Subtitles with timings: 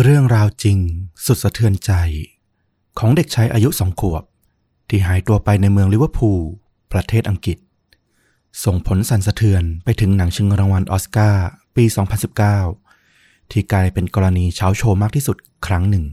[0.00, 0.78] เรื่องราวจริง
[1.26, 1.92] สุดสะเทือนใจ
[2.98, 4.24] ของเด็กชายอายุสองขวบ
[4.88, 6.42] ที่หายตัวไปในเมืองลิเวอร์พูล
[6.92, 7.58] ประเทศอังกฤษ
[8.64, 11.84] ส่งผลสั่นสะเทือนไปถึงหนังชิงรางวัลออสการ์ปี
[12.68, 15.36] 2019 ที่กลายเป็นกรณีเช้าโชว์มากที่สุด
[15.66, 16.04] ครั้งหนึ่ง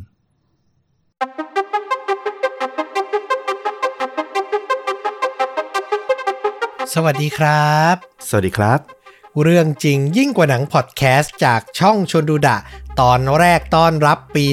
[6.93, 7.95] สวัสดีครับ
[8.27, 8.98] สวัสดีครับ
[9.41, 12.57] เรื่องจริงยิ่งกว่าหนังพอดแคสต์จากช่องชวนดูดะ
[13.01, 14.45] ตอนแรกต้อนรับปี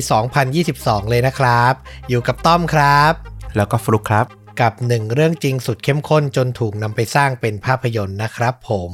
[0.51, 1.73] 2022 เลยนะครับ
[2.09, 3.13] อยู่กับต้อมครับ
[3.57, 4.27] แล้วก็ฟลุกครับ
[4.61, 8.91] กับหนึ่งเรื่องจริงสุดเข้มข้นจนถูกนำไปสร้างเป็นภาพยนตร์นะครับผม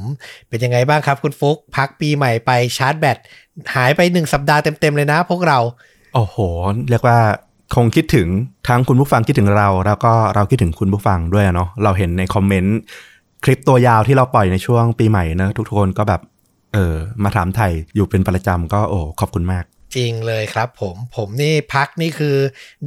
[0.49, 3.17] เป็นยังไงบ้างครับคุณฟุก พักปีใหม่ไปชาร์จแบต
[3.75, 5.59] หายไปหนึ่งสัปดาห์เต็ม ๆ เลยนะพวกเรา
[6.13, 6.35] โอ้โห
[6.89, 7.17] เรียกว่า
[7.75, 8.27] คงคิดถึง
[8.67, 12.77] ทั้งคุณผู้ฟังคิดถึงเรา แล้วก็เราคิดถึงคุณผู้ฟังด้วยอะเนาะเราเห็นในคอมเมนต์
[13.43, 16.21] คลิปตัวยาวที่เราปล่อยในช่วงปีใหม่นะทุกๆคนก็แบบ
[16.73, 19.63] เออมาถามไทยอยู่เป็นประจำก็โอ้ขอบคุณมาก
[19.95, 22.35] จริงเลยครับผมผมนี่พักนี่คือ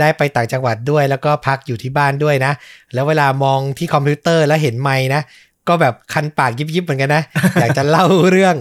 [0.01, 2.53] ได้ไปต่างจังหวัดด้วย แล้วก็พักอยู่ที่บ้านด้วยนะ
[2.95, 5.23] แล้วเวลามองที่คอมพิวเตอร์แล้วเห็นไม้นะ
[5.69, 7.23] ก็แบบคันปากยิบๆเหมือนกันนะ
[7.61, 8.57] อยากจะเล่าเรื่อง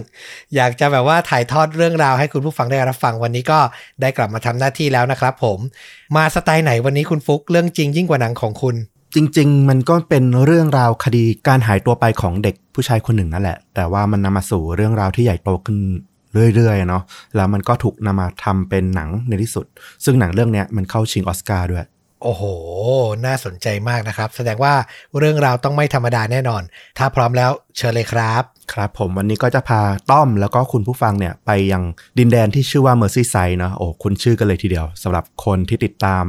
[0.56, 3.58] อยากจะแบบว่าถ่ายทอดเรื่องราวให้คุณผู้ฟังได้รับฟังวันนี้ก็
[4.00, 5.58] ได้กลับมาทำหน้าที่แล้วนะครับผม
[6.16, 8.76] มาสไตล์ไหนวันนี้คุณฟุกเรื่องจริงยิ่งกว่าหนังของคุณ
[9.16, 15.78] จริง ๆ มันก็เป็นเรื่องราวคดีการหายตัวไปของเด็กผู้ชายคนหนึ่งนั่นแหละ แต่ว่ามันนำมาสู่เรื่องราวที่ใหญ่โตขึ้น
[16.54, 17.02] เรื่อยๆเนาะ
[17.36, 19.66] แล้วมันก็ถูกนำมาทำเป็นหนังในที่สุด
[20.04, 21.86] ซึ่งหนังเรื่องนี้มันเข้าชิงออสการ์ด้วย
[22.22, 22.42] โอ้โห
[23.26, 24.74] น่าสนใจมากนะครับ แสดงว่า
[25.18, 26.62] เรื่องราวต้องไม่ธรรมดาแน่นอน
[26.98, 31.82] ถ้าพร้อมแล้วเชิญเลยครับ ครับผมวันนี้ก็จะพาต้อมแล้วก็คุณผู้ฟังเนี่ยไปยัง
[32.18, 36.24] ดินแดนที่ชื่อว่าเมอร์ซีไซด์เนาะโอ้คุณชื่อกันเลยทีเดียวสำหรับคนที่ติดตาม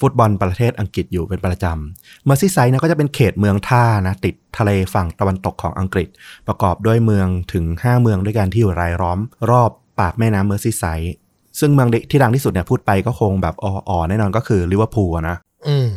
[0.00, 6.08] ฟุตบอลประเทศอังกฤษอยู่เป็นประจำเมอร์ซีไซด์เนี่ยก็จะเป็นเขตเมืองท่านะติดทะเลฝั่งตะวันตกของอังกฤษ
[6.48, 9.18] ประกอบด้วยเมืองถึง 5 เมืองด้วยกันที่อยู่รายล้อม
[9.50, 11.14] รอบปากแม่น้ำเมอร์ซีไซด์
[11.60, 15.36] ซึ่งเมืองที่ดังที่สุดเนี่ยพูดไปก็คงแบบอ๋อแน่นอนก็คือลิเวอร์พูลนะ
[15.68, 15.88] อืม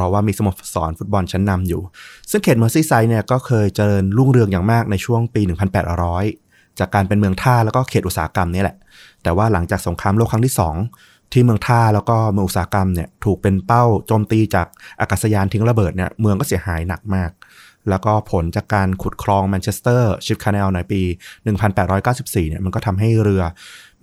[0.00, 1.82] เพราะว่ามีสโมสรฟุตบอลชั้นนำอยู่
[2.30, 5.42] ซึ่งเขตเมอร์ซีไซด์เนี่ยก็เคยเจริญรุ่งเรืองอย่างมากในช่วงปี
[6.10, 8.76] 1800 จากการเป็นเมืองท่าแล้วก็เขตอุตสาหกรรมนี่แหละ
[9.22, 10.54] แต่ว่าหลังจากสงครามโลกครั้งที่
[10.92, 14.66] 2 ที่เมืองท่าแล้วก็เมืองอุตสาหกรรมเนี่ยถูกเป็นเป้าโจมตีจาก
[15.00, 17.30] อากาศยานทิ้งระเบิดเนี่ยเมืองก็เสียหายหนักมาก
[17.90, 21.02] แล้วก็ผลจากการขุดคลองแมนเชสเตอร์ชิปคา n นลในปี
[21.76, 23.42] 1894 เนี่ยมันก็ทำให้เรือ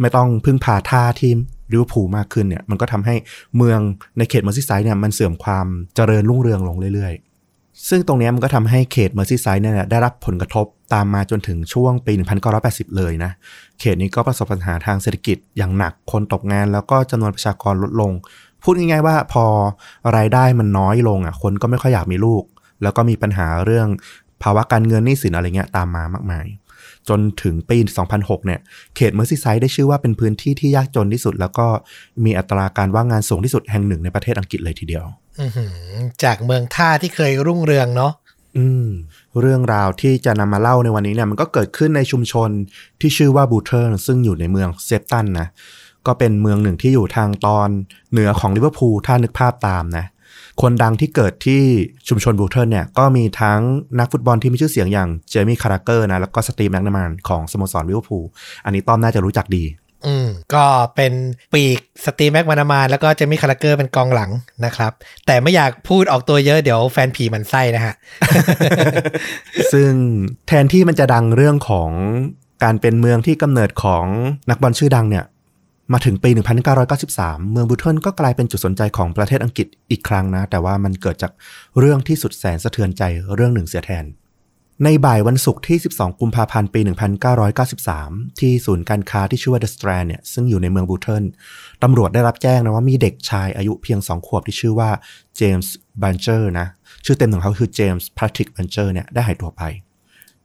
[0.01, 1.31] ไม่ต้องพึ่งพาท่าที่
[1.71, 3.15] ลิเวอร์พูลมากขึ้นเนี่ยมันก็ทำให้
[3.57, 3.79] เมือง
[4.17, 12.13] ในเขตเมอร์ซีไซด์เนี่ยมันเสื่อมความเจริญรุ่งเรืองลงเรื่อยๆ ซึ่งตรงนี้มันก็ทำให้เขตเมอร์ซีไซด์เนี่ยได้รับผลกระทบตามมาจนถึงช่วงปี
[12.55, 13.31] 1980 เลยนะ
[13.79, 18.11] เขตนี้ก็ประสบปัญหาทางเศรษฐกิจอย่างหนักคนตกงานแล้วก็จำนวนประชากรลดลง
[18.63, 19.45] พูดง่ายๆว่าพอ
[20.17, 22.43] รายได้มันน้อยลงอะคนก็ไม่ค่อยอยากมีลูก
[22.83, 23.87] แล้วก็มีปัญหาเรื่อง
[24.43, 26.45] ภาวะการเงินหนี้สินอะไรเงี้ยตามมามากมาย
[27.09, 27.77] จนถึงปี
[28.11, 28.59] 2006 เนี่ย
[28.95, 31.67] เขตเมอร์ซีไซด์ได้ชื่อว่าเป็นพื้นที่ที่ยากจนที่สุด แล้วก็
[32.25, 35.05] มีอัตราการว่างงานสูงที่สุดแห่งหนึ่งในประเทศอังกฤษเลยทีเดียว
[35.39, 35.73] อื้อหือ
[36.23, 38.13] จากเมืองท่าที่เคยรุ่งเรืองเนาะ
[38.57, 38.87] อืม
[39.39, 42.49] เรื่องราวที่จะนำมาเล่าในวันนี้เนี่ยมันก็เกิดขึ้นในชุมชน
[43.01, 45.47] ที่ชื่อว่าบูเทิร์นซึ่งอยู่ในเมืองเซฟตันนะ
[46.07, 47.69] ก็เป็นเมืองหนึ่งที่อยู่ทางตอน
[48.11, 50.05] เหนือของลิเวอร์พูลถ้านึกภาพตามนะ
[50.61, 51.61] คนดังที่เกิดที่
[52.07, 53.59] ชุมชนบูเทิร์นเนี่ยก็มีทั้ง
[53.99, 58.25] นักฟุตบอลที่มีชื่อเสียงอย่างเจมี่คาราเกอร์นะแล้วก็สตีฟแม็คมานามานของสโมสรลิเวอร์พูล
[58.65, 59.63] อันนี้ต้อมน่าจะรู้จักดี
[60.05, 60.65] อืมก็
[60.95, 61.13] เป็น
[61.53, 64.31] ปีกสตีแม็กมานามาแล้วก็เจมี่คาราเกอร์เป็นกองหลัง
[64.65, 64.91] นะครับ
[65.25, 67.95] แต่ไม่อยากพูดออกตัวเยอะเดี๋ยวแฟนผีมันไส้นะฮะ
[69.73, 69.91] ซึ่ง
[70.47, 71.89] แทนที่มันจะดังเรื่องของ
[72.63, 74.05] การเป็นเมืองที่กำเนิดของ
[74.49, 75.25] นักบอลชื่อดังเนี่ย
[75.93, 76.29] มาถึงปี
[76.91, 81.31] 1993 เมืองบูเทิลก็กลายเป็นจุดสนใจของประเทศอังกฤษอีกครั้งนะ แต่ว่ามันเกิดจาก
[81.79, 83.03] เรื่องที่สุดแสนสะเทือนใจ
[83.35, 84.05] เรื่องหนึ่งเสียแทน
[84.83, 86.79] ในบ่ายวันศุกร์ที่ 12 กุมภาพันธ์ ปี
[87.59, 91.23] 1993 ที่ศูนย์การค้าที่ชื่อว่า The Strand เนี่ย ซึ่งอยู่ในเมืองบูเทิล
[91.83, 94.89] ตำรวจได้รับแจ้งนะว่ามีเด็กชายอายุเพียง 2 ขวบที่ชื่อว่า
[95.37, 96.67] เจมส์บัลเจอร์นะ
[97.05, 99.61] ชื่อเต็มของเขาคือเจมส์แพทริกบัลเจอร์เนี่ย ได้หายตัวไป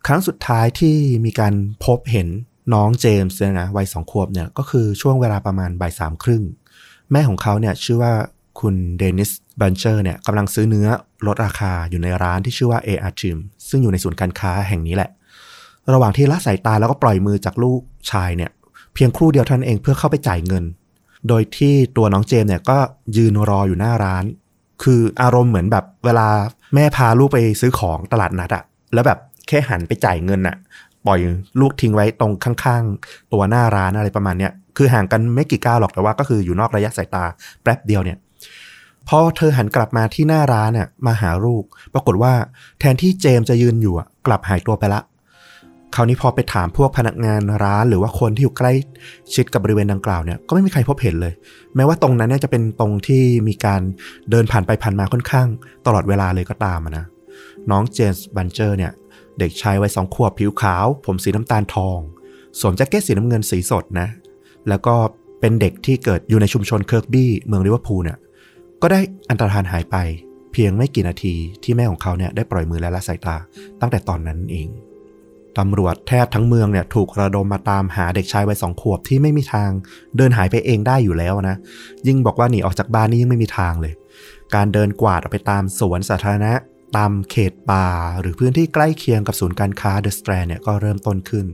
[0.07, 2.29] ครั้งสุดท้ายที่มีการพบเห็น
[2.75, 6.43] น้องเจมส์เนี่ยนะวัยสองขวบเนี่ยก็คือช่วงเวลาประมาณบ่ายสามครึ่ง
[7.13, 8.13] แม่ของเขาเนี่ยชื่อว่า
[8.61, 9.31] คุณเดนิส
[9.61, 10.89] บัลเจอร์เนี่ยกำลังซื้อเนื้อ
[11.27, 13.39] ลดราคาอยู่ในร้านที่ชื่อว่า AR Tym
[13.69, 15.11] ซึ่งอยู่ในศูนย์การค้าแห่งนี้แหละ
[15.93, 17.81] ระหว่างที่ละสายตาแล้วก็ปล่อยมือจากลูก
[18.11, 18.51] ชายเนี่ย
[18.95, 20.65] เพียงครู่เดียวท่านั้นเองเพื่อเข้าไปจ่ายเงิน
[21.29, 22.79] โดยที่ตัวน้องเจมส์เนี่ยก็
[23.17, 24.25] ยืนรออยู่หน้าร้าน
[24.83, 26.29] คืออารมณ์เหมือนแบบเวลา
[26.75, 28.65] แม่พาลูกไปซื้อของตลาดนัดอะ
[28.95, 29.19] แล้วแบบ
[29.49, 30.57] แค่หันไปจ่ายเงินอะ
[31.07, 31.21] ปล่อย
[31.61, 37.25] ลูกทิ้งไว้ตรงข้างๆ ตัวหน้าร้านอะไรประมาณเนี้ยคือห่างกันไม่กี่ก้าวหรอกแต่ว่าก็คืออยู่นอกระยะสายตา
[37.63, 38.19] แป๊บเดียวเนี่ย
[39.09, 41.65] พอเธอหันกลับมาที่หน้าร้านน่ะมาหาลูก
[41.95, 42.33] ปรากฏว่า
[42.81, 43.95] แทนที่เจมจะยืนอยู่
[44.27, 45.01] กลับหายตัวไปละ
[45.95, 48.73] คราวนี้พอไปถามพวกพนักงานร้านหรือว่าคนที่อยู่ใกล้
[49.35, 51.33] ชิดกับบริเวณดังกล่าวเนี่ยก็ไม่มีใครพบเห็นเลย
[51.77, 53.81] แม้ว่าตรงนั้นเนี่ยจะเป็นตรงที่มีการ
[54.31, 55.49] เดินผ่านไปผ่านมาค่อนข้าง
[55.87, 57.05] ตลอดเวลาเลยก็ตามนะ
[57.71, 58.93] น้องเจมส์บันเจอร์เนี่ย
[59.41, 61.99] เด็กชายวัยสองขวบผิวขาว ผมสีน้ำตาลทอง
[62.61, 64.09] สวมแจ็คเก็ตสีน้ำเงินสีสดนะ
[64.69, 64.95] แล้วก็
[65.41, 68.19] เป็นเด็กที่เกิดอยู่ในชุมชนเคิร์กบี้เมืองลิเวอร์พูลเนี่ย
[68.83, 69.01] ก็ได้
[69.31, 69.97] อันตรธานหายไป
[70.53, 73.37] เพียงไม่กี่นาทีที่แม่ของเขาเนี่ยได้ปล่อยมือและละสายตา
[73.81, 74.69] ตั้งแต่ตอนนั้นเอง
[75.59, 79.71] ตำรวจแทบทั้งเมืองเนี่ยถูกระดมมาตามหาเด็กชายวัยสองขวบที่ไม่มีทาง
[80.17, 81.57] เดินหายไปเองได้อยู่แล้วนะ
[82.07, 83.95] ยิ่งบอกว่าหนีออกจากบ้านนี่ยิ่งไม่มีทางเลย
[84.55, 86.53] การเดินกวาดออกไปตามสวนสาธารณะ
[86.97, 87.87] ตามเขตป่า
[88.21, 91.47] หรือพื้นที่ใกล้เคียงกับศูนย์การค้า The Strand เนี่ยก็เริ่มต้นขึ้น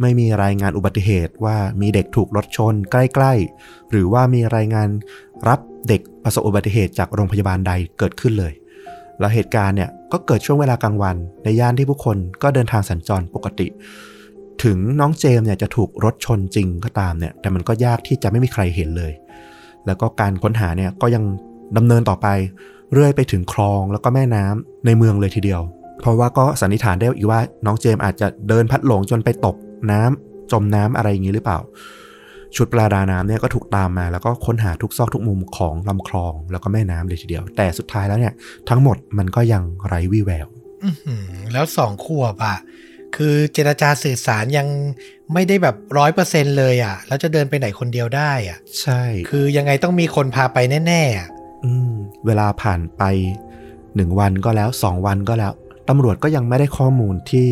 [0.00, 4.88] ไม่มีรายงานอุบัติเหตุว่ามีเด็กถูกรถชนใกล้ๆ หรือว่ามีรายงาน
[5.48, 8.52] รับเด็กประสบอุบัติเหตุจากโรงพยาบาลใดเกิดขึ้นเลย
[9.18, 13.68] แล้วเหตุการณ์เนี่ยก็เกิดช่วงเวลากลางวัน ในย่านที่ผู้คนก็เดินทางสัญจรปกติ
[14.64, 19.12] ถึงน้องเจมส์เนี่ยจะถูกรถชนจริงก็ตามเนี่ยแต่มันก็ยากที่จะไม่มีใครเห็นเลย
[19.86, 21.24] แล้วก็การค้นหาเนี่ยก็ยัง
[21.76, 22.26] ดำเนินต่อไป
[22.92, 25.60] เรื่อยไปถึงคลองแล้วก็แม่น้ำในเมืองเลยทีเดียว
[26.00, 29.56] เพราะว่าก็สันนิษฐานได้อีกว่าน้องเจมส์อาจจะเดินพัดหลงจนไปตก
[29.90, 31.58] น้ำจมน้ำอะไรอย่างนี้หรือเปล่า
[32.56, 38.34] ชุดประดาน้ำเนี่ยก็ถูกตามมา แล้วก็ค้นหาทุกซอกทุกมุมของลำคลองแล้วก็แม่น้ำเลยทีเดียว แต่สุดท้ายแล้วเนี่ย
[38.68, 40.46] ทั้งหมดมันก็ยังไร้วี่แวว
[40.84, 42.58] อื้อหือแล้วสองขวบอะ
[43.16, 44.68] คือเจรจาสื่อสารยัง
[45.32, 51.92] ไม่ได้แบบร้อยเปอร์เซ็นเลยอะ แล้วจะเดินไปไหนคนเดียวได้อะ ใช่ คือยังไงต้องมีคนพาไปแน่ๆ อืม
[52.26, 53.02] เวลาผ่านไป
[53.96, 55.52] หนึ่งวันก็แล้วสองวันก็แล้ว
[55.88, 57.48] ตำรวจก็ยังไม่ได้ข้อมูลที่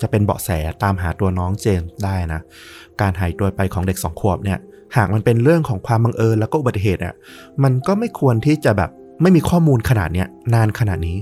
[0.00, 0.50] จะเป็นเบาะแส
[0.82, 2.40] ตามหาตัวน้องเจมส์ได้นะ
[3.00, 4.58] การหายตัวไปของเด็กสองขวบเนี่ย
[4.96, 7.14] หากมันเป็นเรื่องของความบังเอิญแล้วก็อุบัติเหตุอะ
[7.64, 8.90] มันก็ไม่ควรที่จะแบบ
[9.22, 11.18] ไม่มีข้อมูลขนาดเนี้ยนานขนาดนี้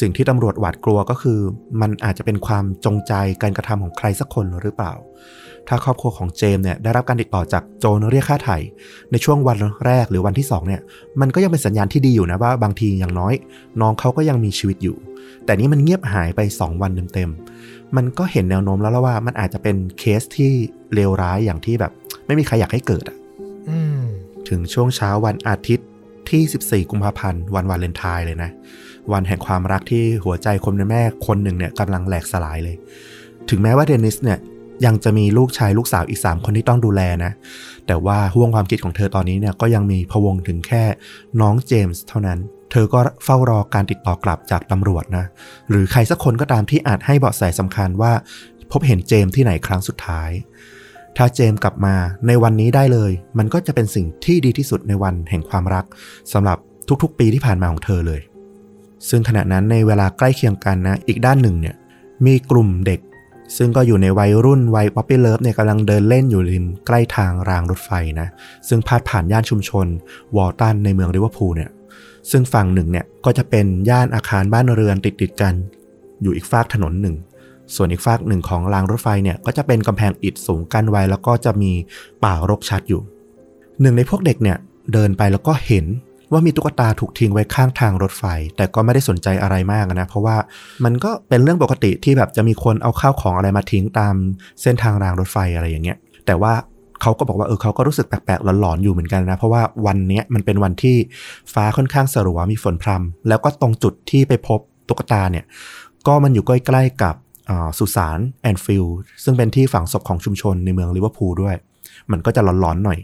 [0.00, 1.38] สิ่งที่ตำรวจหวาดกลัวก็คือ
[1.80, 3.12] มันอาจจะเป็นความจงใจ
[3.42, 4.92] การกระทำของใครสักคนหรือเปล่า
[5.68, 8.58] ถ้าครอบครัวของเจมส์เนี่ยได้รับการติดต่อจากโจนเรียกค่าไถ่
[9.10, 10.80] ในช่วงวันแรกหรือวันที่สองเนี่ย
[11.20, 13.34] มันก็ยังเป็นสัญญาณที่ดีอยู่นะว่าบางทีอย่างน้อย
[13.80, 14.96] น้องเขาก็ยังมีชีวิตอยู่
[15.44, 20.50] แต่นี่มันเงียบหายไป 2 วันเต็มๆมันก็เห็นแนวโน้มแล้วละว่ามันอาจจะเป็นเคสที่
[20.94, 21.92] เลวร้ายอย่างที่แบบ
[22.26, 23.16] ไม่มีใครอยากให้เกิดอะ
[23.70, 24.02] อืม
[24.48, 25.86] ถึงช่วงเช้าวันอาทิตย์
[26.30, 28.50] ที่ 14 กุมภาพันธ์วันวาเลนไทน์เลยนะ
[29.12, 32.76] วันแห่งความรักที่หัวใจคนเป็นแม่คนหนึ่งเนี่ยกำลังแหลกสลายเลย
[33.50, 34.38] ถึงแม้ว่าเดนิสเนี่ย
[34.84, 37.32] ยังจะมีลูกชายลูกสาวอีก 3 คนที่ต้องดูแลนะ
[37.86, 40.84] แต่ว่าห่วงความคิดของเธอตอนนี้เนี่ยก็ยังมีพวงถึงแค่
[41.40, 42.38] น้องเจมส์เท่านั้น
[42.70, 45.24] เธอก็เฝ้ารอการติดต่อกลับจากตำรวจนะ
[45.70, 48.12] หรือใครสักคนก็ตามที่อาจให้เบาะแสสำคัญว่า
[48.70, 50.30] พบเห็นเจมส์ที่ไหนครั้งสุดท้าย
[51.16, 51.94] ถ้าเจมส์กลับมา
[52.26, 55.84] ในวันนี้ได้เลย มันก็จะเป็นสิ่งที่ดีที่สุดในวันแห่งความรัก
[56.32, 56.58] สำหรับ
[57.02, 58.20] ทุกๆ ปีที่ผ่านมาของเธอเลย
[59.08, 61.74] ซึ่งขณะนั้นในเวลาใกล้เคียงกันนะ อีกด้านหนึ่งเนี่ย
[62.26, 63.00] มีกลุ่มเด็ก
[63.56, 68.28] ซึ่งก็อยู่ในวัยรุ่นวัย puppy love เนี่ยกำลังเดินเล่นอยู่ริมใกล้ทางรางรถไฟนะ
[68.68, 69.86] ซึ่งพาดผ่านย่านชุมชน
[70.36, 71.70] วอลตันในเมืองลิเวอร์พูลเนี่ย
[72.30, 75.54] ซึ่งฝั่งหนึ่งเนี่ยก็จะเป็นย่านอาคารบ้านเรือนติดติดกัน
[76.22, 77.16] อยู่อีกฝากถนนหนึ่ง
[77.74, 81.72] ส่วนอีกฝากหนึ่งของรางรถไฟเนี่ยก็จะเป็นกำแพงอิฐสูงกั้นไว้แล้วก็จะมี
[82.24, 83.00] ป่ารกชัดอยู่
[83.80, 84.58] หนึ่งในพวกเด็กเนี่ย
[84.92, 85.84] เดินไปแล้วก็เห็น
[86.32, 88.24] ว่ามีตุ๊กตาถูกทิ้งไว้ข้างทางรถไฟ
[88.56, 90.36] แต่ก็ไม่ได้สนใจอะไรมากนะ เพราะว่า
[90.84, 94.14] มันก็เป็นเรื่องปกติที่แบบจะมีคนเอาข้าวของอะไรมาทิ้งตาม
[94.62, 96.52] เส้นทางรางรถไฟอะไรอย่างเงี้ย แต่ว่า
[97.02, 100.96] เขาก็บอกว่าเออเขาก็รู้สึกแปลกๆหลอนๆอยู่เหมือนกันนะ เพราะว่าวันเนี้ยมันเป็นวันที่
[101.52, 105.44] ฟ้าค่อนข้างสลัวมีฝนพรำแล้วก็ตรงจุดที่ไปพบตุ๊กตาเนี่ย
[106.06, 107.14] ก็มันอยู่ใกล้ๆกับ
[107.78, 111.54] สุสานแอนฟิลด์ซึ่งเป็นที่ฝังศพของชุมชนในเมืองลิเวอร์พูลด้วย
[112.12, 112.98] มันก็จะหลอนๆหน่อย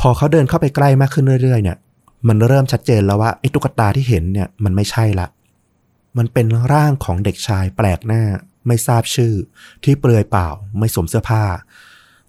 [0.00, 1.76] พอเขาเดินเข้าไปใกล้มากขึ้นเรื่อยๆเนี่ย
[2.28, 5.28] มันเริ่มชัดเจนแล้วว่าไอ้ตุ๊กตาที่เห็นเนี่ยมันไม่ใช่ละ
[6.18, 8.22] มันเป็นร่างของเด็กชายแปลกหน้า
[8.66, 9.34] ไม่ทราบชื่อ
[9.84, 10.48] ที่เปลือยเปล่า
[10.78, 11.44] ไม่สวมเสื้อผ้า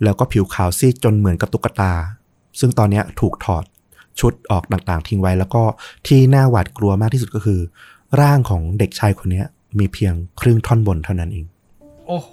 [0.03, 1.93] แล้วก็ผิวขาวซีดจนเหมือนกับตุ๊กตา
[2.59, 3.63] ซึ่งตอนเนี้ยถูกถอด
[4.19, 5.63] ชุดออกต่างๆ ทิ้งไว้แล้วก็
[6.07, 7.59] ที่น่าหวาดกลัวมากที่สุดก็คือ
[8.21, 9.45] ร่างของเด็กชายคนเนี้ย
[9.79, 11.45] มีเพียงครึ่งท่อนบนเท่านั้นเอง
[12.07, 12.31] โอ้โห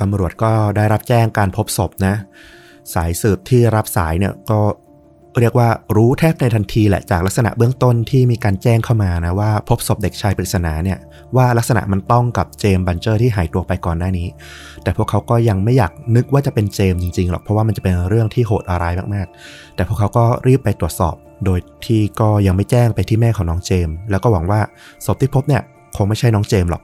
[0.00, 2.14] ตำรวจก็ได้รับแจ้งการพบศพนะ
[2.94, 4.60] สายสืบที่รับสายเนี่ยก็
[5.40, 10.98] เรียกว่ารู้แทบในทันทีแหละจากลักษณะเบื้องต้นที่มีการแจ้งเข้ามานะว่าพบศพเด็กชายปริศนาเนี่ย
[11.36, 14.28] ว่าลักษณะมันต้องกับเจมส์บันเจอร์ที่หายตัวไปก่อนหน้านี้
[14.82, 21.14] แต่พวกเขาก็ยังไม่อยากนึกว่าจะเป็นเจมส์จริงๆหรอกเพราะว่ามันจะเป็นเรื่องที่โหดร้ายมากๆ แต่พวกเขาก็รีบไปตรวจสอบ
[21.44, 24.60] โดยที่ก็ยังไม่แจ้งไปที่แม่ของน้องเจมส์แล้วก็หวังว่า
[25.04, 25.62] ศพที่พบเนี่ย
[25.96, 26.82] คงไม่ใช่น้องเจมส์หรอก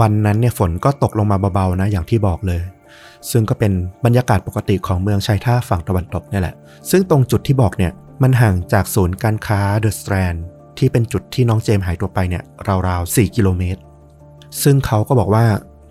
[0.00, 2.60] วันนั้นเนี่ยฝนก็ตกลงมาเบาๆนะอย่างที่บอกเลย
[3.30, 3.72] ซึ่งก็เป็น
[4.04, 6.54] บรรยากาศปกติของเมืองชายท่าฝั่งตะวันตกนี่แหละ
[6.90, 10.34] ซึ่งตรงจุดที่บอกเนี่ยมันห่างจากศูนย์การค้าเดอะสแตรน
[10.78, 12.42] ที่เป็นจุดที่น้องเจมส์หายตัวไปเนี่ย
[12.88, 13.80] ราวๆ 4 กิโลเมตร
[14.62, 15.44] ซึ่งเขาก็บอกว่า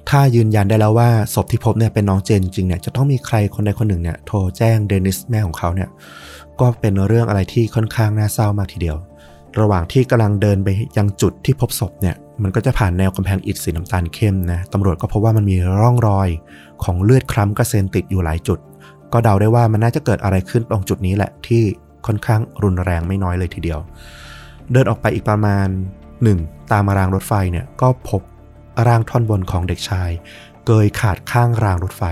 [0.10, 5.90] ถ้ายืนยันได้แล้วว่าศพที่พบเนี่ยเป็นน้องเจนจริงเนี่ยจะต้องมีใครคนใดคนหนึ่งเนี่ยโทรแจ้งเดนิสแม่ของเขาเนี่ย
[6.60, 8.98] ก็เป็นเรื่องอะไรที่ค่อนข้างน่าเศร้ามากทีเดียว
[9.60, 10.68] ระหว่างที่กำลังเดินไป
[10.98, 16.30] ยังจุดที่พบศพเนี่ย มันก็จะผ่านแนวกำแพงอิฐสีน้ำตาลเข้มนะตำรวจก็พบว่ามันมีร่องรอย
[16.84, 18.60] ของเลือดคล้ำกระเซ็นติดอยู่หลายจุด
[19.14, 21.64] ก็เดาได้ว่ามันน่าจะเกิดอะไรขึ้นตรงจุดนี้แหละที่
[22.06, 23.80] ค่อนข้างรุนแรงไม่น้อยเลยทีเดียว
[24.72, 25.68] เดินออกไปอีกประมาณ
[26.24, 26.40] หนึ่ง
[26.72, 28.22] ตามรางรถไฟเนี่ยก็พบ
[28.88, 30.10] ร่างท่อนบนของเด็กชาย
[30.66, 32.04] เกยขาดข้างรางรถไฟ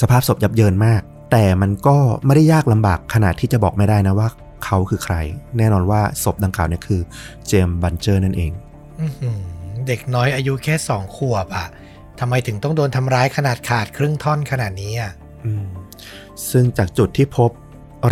[0.00, 1.00] สภาพศพยับเยินมาก
[1.32, 4.28] แต่มันก็ไม่ได้ยากลำบากขนาดที่จะบอกไม่ได้นะว่า
[4.64, 5.16] เขาคือใคร
[5.58, 7.00] แน่นอนว่าศพดังกล่าวเนี่ยคือ
[7.46, 8.52] เจมส์บันเจอร์นั่นเอง
[9.86, 11.66] เด็กน้อยอายุแค่สองขวบอะ
[12.20, 15.12] ทำไมถึงต้องโดนทำร้ายขนาดขาดครึ่งท่อนขนาดนี้อะ
[15.44, 15.66] อืม
[16.50, 17.50] ซึ่งจากจุดที่พบ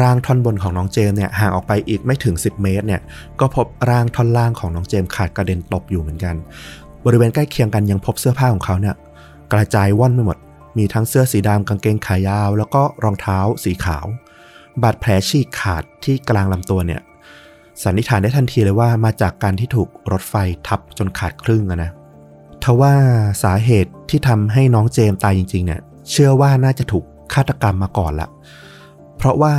[0.02, 3.00] ร่างท่อนบนของน้องเจมส์เนี่ยห่างออกไปอีกไม่ถึง 10 เมตรเนี่ย
[3.40, 6.34] ก็พบร่างท่อนล่างของน้องเจมส์ขาดกระเด็นตกอยู่เหมือนกัน
[7.04, 8.94] บริเวณใกล้เคียงกันยังพบเสื้อผ้าของเขาเนี่ย
[9.52, 10.38] กระจายว่อนไปหมด
[10.78, 14.06] มีทั้งเสื้อสีดำกางเกงขายาว แล้วก็รองเท้าสีขาว
[14.82, 17.00] บาดแผลฉีกขาดที่กลางลำตัวเนี่ย
[17.82, 20.34] สันนิษฐานได้ทันทีเลยว่ามาจากการที่ถูกรถไฟ
[20.66, 21.90] ทับจนขาดครึ่งนะ
[22.64, 22.94] ทว่า
[23.42, 28.28] สาเหตุที่ทำให้น้องเจมส์ตายจริง ๆ เนี่ย เชื่อว่าน่าจะถูกฆาตกรรมมาก่อนละ
[29.16, 29.54] เพราะว่า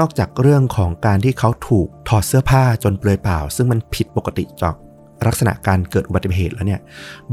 [0.00, 4.74] นอกจากเรื่องของการที่เขาถูกถอดเสื้อผ้าจนเปลือยเปล่า ซึ่งมันผิดปกติจาก
[5.26, 6.80] ลักษณะการเกิดอุบัติเหตุแล้วเนี่ย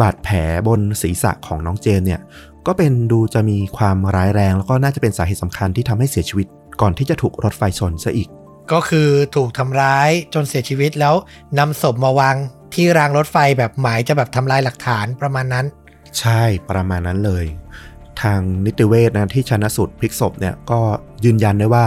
[0.02, 2.22] บาดแผลบนศีรษะของน้องเจมส์เนี่ย
[2.68, 6.48] ก็เป็นดูจะมีความร้ายแรง แล้วก็น่าจะเป็นสาเหตุสำคัญที่ทำให้เสียชีวิต
[6.82, 8.30] ก่อนที่จะถูกรถไฟชนซะอีก
[8.72, 11.16] ก็คือถูกทำร้ายจนเสียชีวิตแล้ว
[11.60, 12.36] นำศพมาวาง
[12.74, 15.66] ที่รางรถไฟแบบหมายจะแบบทำลายหลักฐานประมาณนั้น
[16.20, 17.46] ใช่ประมาณนั้นเลย
[18.22, 20.80] ทางนิติเวชนะที่ชนะสูตรพลิกศพเนี่ยก็
[21.26, 21.86] ยืนยันได้ว่า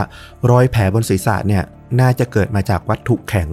[0.50, 1.62] รอยแผลบนศีรษะเนี่ย
[2.00, 3.48] น่าจะเกิดมาจากวัตถุแข็ง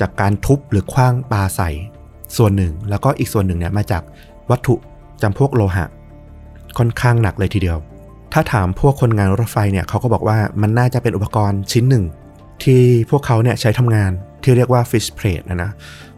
[0.00, 1.70] จากการทุบหรือคว้างปาใส่
[2.36, 4.02] ส่วนหนึ่ง แล้วก็อีกส่วนหนึ่งเนี่ยมาจาก
[4.50, 4.74] วัตถุ
[5.22, 5.86] จำพวกโลหะ
[6.78, 7.78] ค่อนข้างหนักเลยทีเดียว
[8.32, 12.04] ถ้าถามพวกคนงานรถไฟเนี่ยเขาก็บอกว่ามันน่าจะเป็นอุปกรณ์ชิ้นหนึ่ง
[12.62, 12.80] ที่
[13.10, 14.10] พวกเขาเนี่ยใช้ทำงาน
[14.42, 15.70] ที่เรียกว่า fish plate นะนะ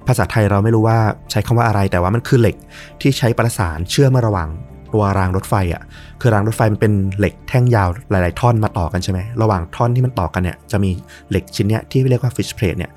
[0.06, 0.98] ภาษาไทยเราไม่รู้ว่า
[1.30, 2.56] ใช้คำว่าอะไรแต่ว่ามันคือเหล็ก
[3.00, 4.48] ที่ใช้ประสานเชื่อมมาระหว่าง
[4.92, 5.82] ตัวรางรถไฟอะ
[6.20, 10.90] คือรางรถไฟมันเป็นเหล็กแท่งยาวหลาย ๆ ท่อนมาต่อกันใช่ไหมระหว่างท่อนที่มันต่อกันเนี่ยจะมี
[11.30, 12.90] เหล็กชิ้นเนี้ยที่เรียกว่า fish plate เนี่ย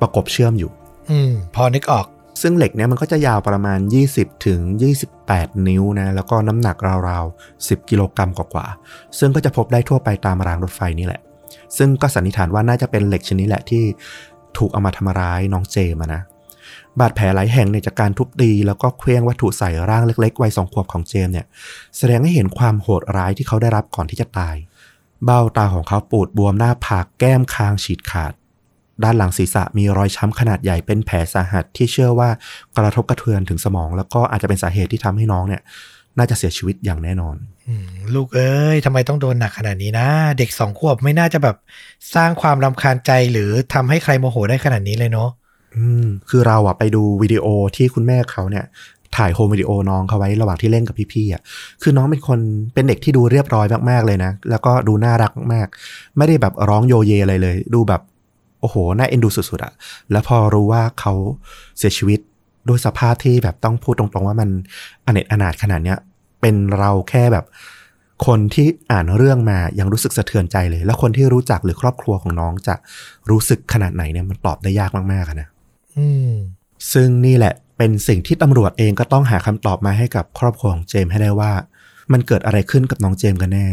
[0.00, 0.70] ประกบเชื่อมอยู่
[1.10, 2.06] อืมพอนึกออก
[2.42, 3.78] ซึ่งเหล็กเนี่ยมันก็จะยาวประมาณ
[4.12, 4.60] 20ถึง
[5.12, 6.76] 28 นิ้วนะแล้วก็น้ำหนัก
[7.08, 11.20] ราวๆ 10 กิโลกรัมกว่าๆซึ่งก็จะพบได้ทั่วไปตามรางรถไฟนี่แหละ
[11.78, 13.82] ซึ่งก็สันนิษฐานว่าน่าจะเป็นเหล็กชนิดแหละที่
[14.58, 16.22] ถูกเอามาทำร้ายน้องเจมส์นะ
[17.00, 21.46] บาดแผลหลายแห่งเนี่ยจากการทุบตีแล้วก็เคลื่องวัตถุใส่ร่างเล็ก ๆ วัยสองขวบของเจมส์เนี่ย
[21.96, 24.56] แสดงให้เห็นความโหดร้ายที่เขาได้รับก่อนที่จะตาย
[25.24, 28.32] เบ้าตาของเขาปูดบวมหน้าผากแก้มคางฉีดขาด
[29.02, 32.28] ด้านหลังศีรษะมีรอยช้ำขนาดใหญ่เป็นแผลสาหัสที่เชื่อว่า
[32.76, 35.62] กระทบกระเทือนถึงสมอง แล้วก็อาจจะเป็นสาเหตุที่ทำให้น้องเนี่ย
[36.18, 37.36] น่าจะเสียชีวิตอย่างแน่นอน
[38.14, 41.56] ลูกเอ้ยทำไมต้องโดนหนักขนาดนี้นะ เด็กสองขวบไม่น่าจะแบบ
[42.14, 45.28] สร้างความรำคาญใจหรือทำให้ใครโมโหได้ขนาดนี้เลยเนาะ
[45.76, 48.64] อืมคือเราอะไปดูวิดีโอที่คุณแม่เขาเนี่ย
[49.16, 51.42] ถ่ายโฮมวิดีโอน้องเขาไว้ระหว่างที่เล่นกับพี่ๆอะ
[51.82, 52.40] คือน้องเป็นคน
[52.74, 55.66] เป็นเด็กที่ดูเรียบร้อยมากๆเลยนะ แล้วก็ดูน่ารักมาก
[56.16, 58.02] ไม่ได้แบบร้องโยเยอะไรเลย ดูแบบ
[58.60, 59.72] โอ้โหน่าเอ็นดูสุดๆอะ
[60.10, 61.12] แล้วพอรู้ว่าเขา
[61.78, 62.20] เสียชีวิต
[62.68, 64.48] ด้วยสภาพที่แบบต้องพูดตรงๆว่ามัน
[65.06, 65.98] อเนจอนาถขนาดเนี้ย
[66.42, 67.44] เป็นเราแค่แบบ
[68.26, 72.74] คนที่อ่านเรื่องมายังรู้สึกสะเทือนใจเลย แล้วคนที่รู้จักหรือครอบครัวของน้องจะ
[73.30, 75.48] รู้สึกขนาดไหนเนี่ยมันตอบได้ยากมากๆอะนะ
[75.96, 76.32] อืม
[76.92, 81.52] ซึ่งนี่แหละเป็นสิ่งที่ตำรวจเองก็ต้องหาคำตอบมาให้กับครอบครัวของเจมส์ให้ได้ว่า
[82.12, 83.68] มันเกิดอะไรขึ้นกับน้องเจมส์กันแน่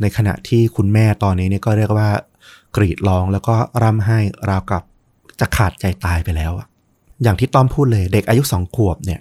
[0.00, 2.10] ในขณะที่คุณแม่ตอนนี้เนี่ยก็เรียกว่า
[2.76, 4.82] กรีดร้องแล้วก็ร่ำไห้ราวกับ
[5.40, 6.66] จะขาดใจตายไปแล้วอะ
[7.22, 9.20] อย่างที่ต้อมพูดเลยเด็กอายุสองขวบเนี่ย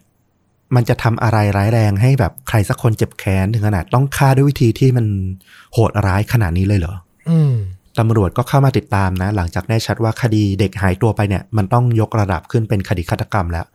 [0.76, 5.06] มันจะทำอะไรร้ายแรงให้แบบใครสักคนเจ็บแค้นถึงขนาดต้องฆ่าด้วยวิธีที่มัน
[5.74, 6.96] โหดร้ายขนาดนี้เลยเหรอ
[7.30, 7.54] อืม
[8.00, 13.66] ตำรวจก็เข้ามาติดตามนะ หลังจากแน่ชัดว่าคดีเด็กหายตัวไปเนี่ย มันต้องยกระดับขึ้นเป็นคดีฆาตกรรมแล้ว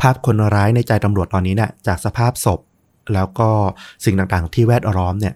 [0.00, 2.60] ภาพคนร้ายในใจตำรวจตอนนี้เนี่ยจากสภาพศพ
[3.14, 3.48] แล้วก็
[4.04, 5.34] สิ่งต่างๆ ที่แวดล้อมเนี่ย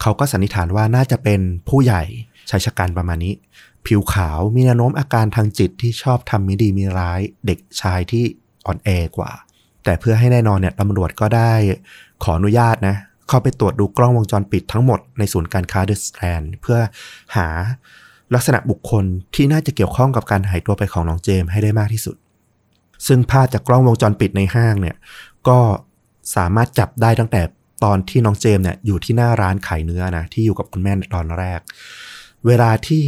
[0.00, 2.02] เขาก็สันนิษฐานว่าน่าจะเป็นผู้ใหญ่
[2.50, 3.34] ชายชะกันประมาณนี้
[3.86, 8.24] ผิวขาวมีแนวโน้มอาการทางจิตที่ชอบทำไม่ดีมีร้าย เด็กชายที่
[8.66, 9.32] อ่อนแอกว่า
[9.86, 11.52] แต่เพื่อให้แน่นอนเนี่ยตำรวจก็ได้
[12.24, 12.96] ขออนุญาตนะ
[13.28, 16.78] เข้าไปตรวจดูกล้องวงจรปิดทั้งหมดในศูนย์การค้าเดอะสแตนเพื่อ
[17.36, 17.48] หา
[18.34, 22.16] ลักษณะบุคคลที่น่าจะเกี่ยวข้องกับการหายตัวไปของน้องเจมส์ให้ได้มากที่สุด
[23.06, 24.96] ซึ่งภาพจากกล้องวงจรปิดในห้างเนี่ย
[25.48, 25.58] ก็
[26.36, 27.42] สามารถจับได้ตั้งแต่
[27.84, 31.60] ตอนที่น้องเจมส์เนี่ยอยู่ที่หน้าร้านขายเนื้อนะที่อยู่กับคุณแม่ในตอนแรก
[32.46, 33.04] เวลาที่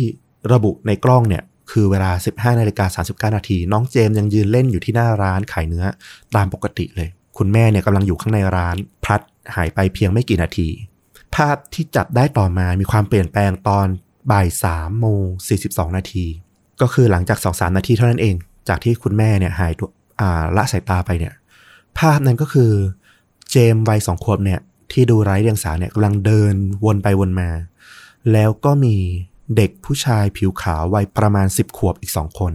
[0.53, 5.85] ระบุในกล้องเนี่ย คือเวลา 15นาฬิกา39 นาที น้องเจมส์ยังยืนเล่นอยู่ที่หน้าร้านขายเนื้อ
[6.37, 7.09] ตามปกติเลย
[7.39, 9.21] คุณแม่เนี่ยกำลังอยู่ข้างในร้าน พลัด
[9.57, 10.69] หายไปเพียงไม่กี่นาที
[11.35, 13.87] ภาพที่จับได้ต่อมามีความเปลี่ยนแปลงตอน
[14.31, 16.27] บ่ายสามโมงสี่สิบสองนาที
[16.81, 18.35] ก็คือหลังจากสองสามนาทีเท่านั้นเอง
[18.69, 19.89] จากที่คุณแม่เนี่ยหายตัว
[20.21, 21.35] อ่าละสายตาไปเนี่ย
[21.99, 22.71] ภาพนั้นก็คือ
[23.51, 24.61] เจมส์วัยสองขวบเนี่ย
[24.93, 27.51] ที่ดูไร้เดียงสาเนี่ยกำลังเดินวนไปวนมา
[28.33, 28.97] แล้วก็มี
[29.57, 32.53] เด็กผู้ชายผิวขาววัยประมาณสิบขวบอีกสองคน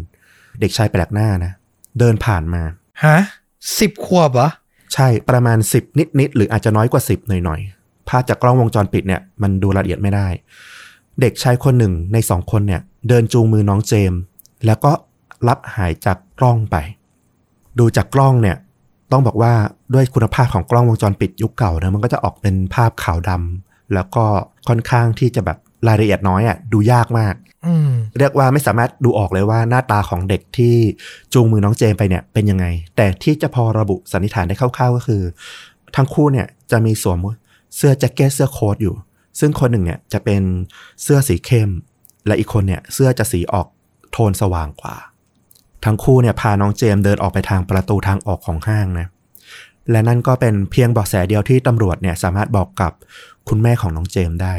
[0.61, 1.51] เด็กชายแปลกหน้านะ
[1.99, 2.61] เดินผ่านมา
[3.03, 3.17] ฮะ
[3.79, 4.49] สิบขวบเหรอ
[4.93, 10.27] ใช่ประมาณ10นิดๆหรืออาจจะน้อยกว่า10หน่อยๆภาพจากกล้องวงจรปิดเนี่ยมันดูรายละเอียดไม่ได้
[11.21, 14.19] เด็กชายคนหนึ่งในสองคนเนี่ย เดินจูงมือน้องเจมส์
[14.65, 14.91] แล้วก็
[15.47, 16.75] รับหายจากกล้องไป
[17.79, 18.57] ดูจากกล้องเนี่ย
[19.11, 19.53] ต้องบอกว่า
[19.93, 24.25] ด้วยคุณภาพของกล้องวงจรปิดยุคเก่านะมันก็จะออกเป็นภาพขาวดำแล้วก็
[24.67, 27.33] ค่อนข้างที่จะแบบ รายละเอียดน้อยอะ่ะดูยากมาก
[27.65, 30.75] อืมเรียกว่าไม่สามารถดูออกเลยว่าหน้าตาของเด็กที่
[31.33, 35.21] จูงมือน้องเจมไปเนี่ยเป็นยังไง แต่ที่จะพอระบุสันนิษฐานได้คร่าวๆก็คือ
[35.95, 37.17] ทั้งคู่เนี่ยจะมีสวม
[37.75, 38.95] เสื้อแจ็คเก็ตเสื้อโค้ทอยู่
[39.39, 40.41] ซึ่งคนหนึ่งเนี่ยจะเป็น
[41.03, 41.69] เสื้อสีเข้ม
[42.27, 43.67] และอีกคนเนี่ยเสื้อจะสีออก
[44.11, 44.95] โทนสว่างกว่า
[45.85, 49.07] ทั้งคู่เนี่ยพาน้องเจมเดินออกไปทางประตูทางออกของห้างนะ
[49.91, 52.91] และนั่นก็เป็นเพียงเบาะแสเดียวที่ตำรวจเนี่ยสามารถบอกกับ
[53.49, 54.53] คุณแม่ของน้องเจมได้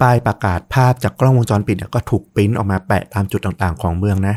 [0.00, 4.36] ป้ายประกาศภาพจากกล้องวงจรปิดเนี่ยก็ถูกปริ้นออกมาแปะตามจุดต่างๆของเมืองนะ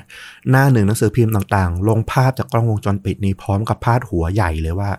[0.50, 4.92] หน้าหนึ่งหนังสือพิมพ์ต่างๆ ลงภาพจากกล้องวงจรปิดนี้พร้อมกับพาดหัวใหญ่เลยว่า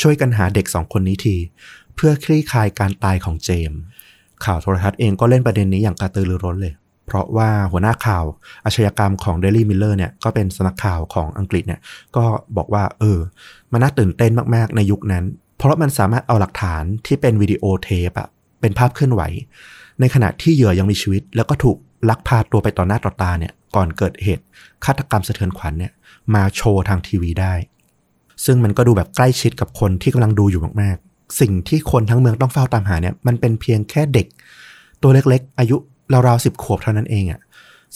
[0.00, 1.36] ช่วยกันหาเด็กสองคนนี้ที
[1.94, 3.80] เพื่อคลี่คลายการตายของเจมส์
[4.44, 6.74] ข่าวโทรทัศน์เองก็เล่นประเด็นนี้อย่างกระตือรือร้นเลย
[7.06, 8.24] เพราะว่าหัวหน้าข่าว
[8.64, 11.80] อาชญากรรมของ Daily Miller เนี่ยก็เป็นสนักข่าวของอังกฤษเนี่ย
[12.16, 12.24] ก็
[12.56, 13.18] บอกว่าเออ
[13.72, 15.24] มันน่าตื่นเต้นมากๆในยุคนั้น
[15.56, 18.28] เพราะมันสามารถเอาหลักฐานที่เป็นวิดีโอเทปอะ
[18.60, 19.22] เป็นภาพเคลื่อนไหว
[20.00, 21.76] ในขณะที่เหยื่อยังมีชีวิต แล้วก็ถูก
[22.10, 24.44] ลักพาตัวไปต่อหน้าต่อตาเนี่ยก่อนเกิดเหตุ
[24.84, 25.92] ฆาตกรรมสะเทือนขวัญเนี่ย
[26.34, 27.54] มาโชว์ทางทีวีได้
[28.44, 34.26] ซึ่งมันก็ดูแบบใกล้ชิดกับคนที่กำลังดูอยู่มากๆ สิ่งที่คนทั้งเมืองต้องเฝ้าตามหาเนี่ยมันเป็นเพียงแค่เด็ก
[35.02, 35.76] ตัวเล็กๆ อายุ
[36.26, 37.40] ราวๆสิบขวบเท่านั้นเองอะ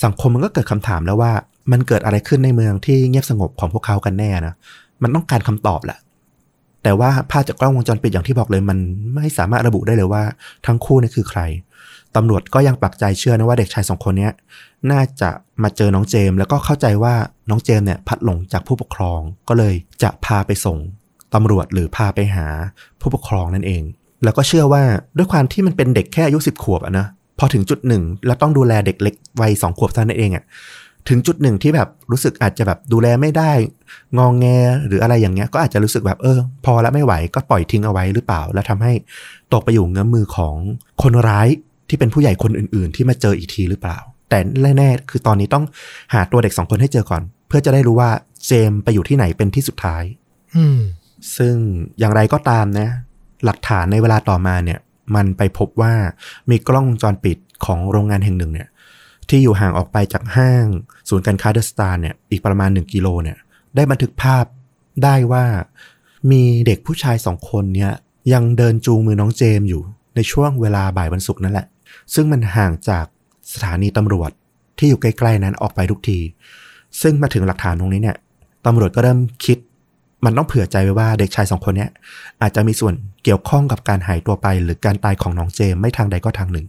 [0.04, 1.32] สังคมมันก็เกิดคำถามแล้วว่า
[1.72, 4.54] มันเกิดอะไรขึ้นในเมืองที่เงียบสงบของพวกเขากันแน่นะ
[5.02, 5.98] มันต้องการคำตอบแหละ
[6.82, 8.78] แต่ว่าภาพจากกล้องวงจรปิดอย่างที่บอกเลยมัน
[9.14, 10.22] ไม่สามารถระบุได้เลยว่า
[10.66, 11.40] ทั้งคู่นี่คือใคร
[12.16, 14.28] ตำรวจก็ยังปักใจเชื่อนะว่าเด็กชายสองคนนี้
[14.90, 15.30] น่าจะ
[15.62, 17.14] มาเจอน้องเจม แล้วก็เข้าใจว่า
[17.50, 20.78] น้องเจมเนี่ยพัดหลงจากผู้ปกครอง ก็เลยจะพาไปส่ง
[21.34, 22.46] ตำรวจหรือพาไปหา
[23.00, 23.82] ผู้ปกครองนั่นเอง
[24.24, 24.82] แล้วก็เชื่อว่า
[25.16, 27.06] ด้วยความที่มันเป็นเด็กแค่อายุสิบขวบอะนะ
[27.38, 30.44] พอถึงจุดหนึ่งแล้วต้องดูแลเด็กเล็กวัยสองขวบเท่านั้นเองอะ
[31.08, 33.52] ถึงจุดหนึ่งที่แบบรู้สึกอาจจะแบบดูแลไม่ได้
[34.18, 34.46] งองแง
[34.86, 38.92] หรืออะไรอย่างเงี้ย ก็อาจจะรู้สึกแบบเออ พอแล้วไม่ไหวก็ปล่อยทิ้งเอาไว้หรือเปล่า แล้วทำให้
[39.52, 40.54] ตกไปอยู่เงื้อมือของ
[41.02, 41.48] คนร้าย
[41.88, 44.38] ที่เป็นผู้ใหญ่คนอื่น ๆ ที่มาเจออีกทีหรือเปล่า แต่
[44.78, 45.64] แน่ๆคือตอนนี้ต้อง
[46.14, 48.10] หาตัวเด็กสองคนให้เจอก่อน เพื่อจะได้รู้ว่า
[48.46, 50.02] เจมส์ไปอยู่ที่ไหนเป็นที่สุดท้าย
[50.56, 50.78] อืม
[51.36, 51.54] ซึ่ง
[51.98, 52.88] อย่างไรก็ตามนะ
[53.44, 54.78] หลักฐานในเวลาต่อมาเนี่ย
[55.14, 55.94] มันไปพบว่า
[56.50, 58.68] มีกล้องวงจรปิดของโรงงานแห่งหนึ่งเนี่ย
[59.28, 60.66] ที่อยู่ห่างออกไปจากห้าง
[61.08, 63.38] ศูนย์การค้าเดอะสตาร์เนี่ยอีกประมาณ 1 กิโลเนี่ย
[63.76, 64.44] ได้บันทึกภาพ
[65.04, 65.44] ได้ว่า
[66.30, 67.92] มีเด็กผู้ชายสองคนเนี่ย
[68.32, 69.82] ยังเดินจูงมือน้องเจมส์อยู่
[70.16, 71.66] ในช่วงเวลาบ่ายวันศุกร์นั่นแหละ
[72.14, 73.06] ซึ่งมันห่างจาก
[73.52, 74.30] สถานีตำรวจ
[74.78, 76.18] ที่อยู่ใกล้ๆนั้นออกไปทุกที
[77.02, 78.16] ซึ่งมาถึงหลักฐานตรงนี้เนี่ย
[78.66, 79.58] ตำรวจก็เริ่มคิด
[80.24, 81.90] มันต้องเผื่อใจไว้ว่าเด็กชายสองคนเนี้ย
[82.42, 82.94] อาจจะมีส่วน
[83.24, 86.66] เกี่ยวข้องกับการหายตัวไป หรือการตายของน้องเจมส์ไม่ทางใดก็ทางหนึ่ง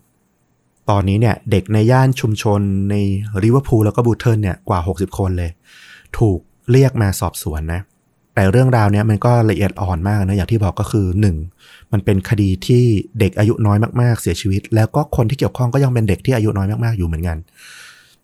[0.89, 2.95] ตอนนี้เนี่ยเด็กในย่านชุมชนใน
[3.43, 5.51] ลิเวอร์พูลแล้วก็บูเทิลเนี่ยกว่า 60 คนเลย
[6.17, 6.39] ถูก
[6.71, 7.81] เรียกมาสอบสวนนะ
[8.35, 11.05] แต่เรื่องราวเนี้ยมันก็ละเอียดอ่อนมากนะอย่างที่บอกก็คือ
[11.49, 11.91] 1.
[11.91, 12.83] มันเป็นคดีที่
[13.19, 17.37] เด็กอายุน้อยมากๆ เสียชีวิต แล้วก็คนที่เกี่ยวข้องก็ยังเป็นเด็กที่อายุน้อยมากๆอยู่เหมือนกัน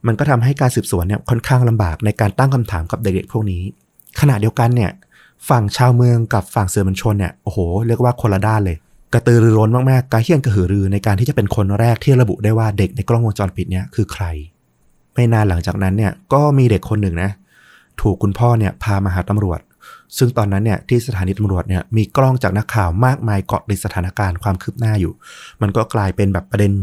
[0.08, 3.64] มันก็ทำให้การสืบสวนเนี่ยค่อนข้างลำบากในการตั้งคำถามกับเด็กๆพวกนี้
[4.20, 4.92] ขณะเดียวกันเนี่ย
[5.50, 8.78] ฝั่งชาวเมืองกับฝั่งเสื่อมวลชนเนี่ยโอ้โหเรียกว่าคนละด้านเลย
[9.14, 14.26] กระตือรือร้นมากๆกระเฮี้ยนกระหือรือในการที่จะเป็นคนแรกที่ระบุได้ว่าเด็กในกล้องวงจรปิดเนี่ยคือใคร
[15.14, 17.32] ไม่นานหลังจากนั้นเนี่ยก็มีเด็กคนหนึ่งนะ
[18.02, 19.60] ถูกคุณพ่อเนี่ยพามาหาตำรวจ
[20.18, 25.14] ซึ่งตอนนั้นเนี่ยที่สถานีตำรวจเนี่ยมีกล้องจากนักข่าวมากมายเกาะติดสถานการณ์ความคืบหน้าอยู่
[25.62, 26.74] มันก็กลายเป็นแบบประเด็น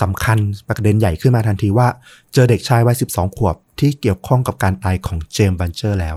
[0.00, 0.38] สำคัญ
[0.68, 1.88] ประเด็นใหญ่ขึ้นมาทันทีว่า
[2.34, 6.16] เจอเด็กชายวัย12ขวบ ที่เกี่ยวข้องกับการตายของเจมส์บัลเจอร์แล้ว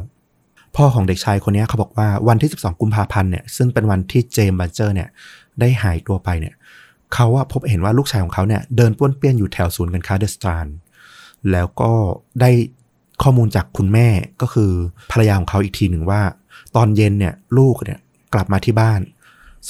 [0.76, 5.10] พ่อของเด็กชายคนนี้เขาบอกว่าวันที่ 12 กุมภาพันธ์เนี่ยซึ่งเป็นวันที่เจมส์บัลเจอร์เนี่ย
[5.60, 6.54] ได้หายตัวไปเนี่ย
[7.14, 10.76] เขาว่าพบเห็นว่าลูกชายของเขาเนี่ยเดินป้วนเปี้ยนอยู่แถวศูนย์การค้า The Strand
[11.52, 11.92] แล้วก็
[12.42, 12.52] ได้
[13.24, 14.08] ข้อมูลจากคุณแม่
[14.42, 14.72] ก็คือ
[15.12, 16.22] ภรรยาของเขาอีกทีหนึ่งว่า
[16.76, 18.00] ตอนเย็นเนี่ยลูกเนี่ย
[18.34, 19.00] กลับมาที่บ้าน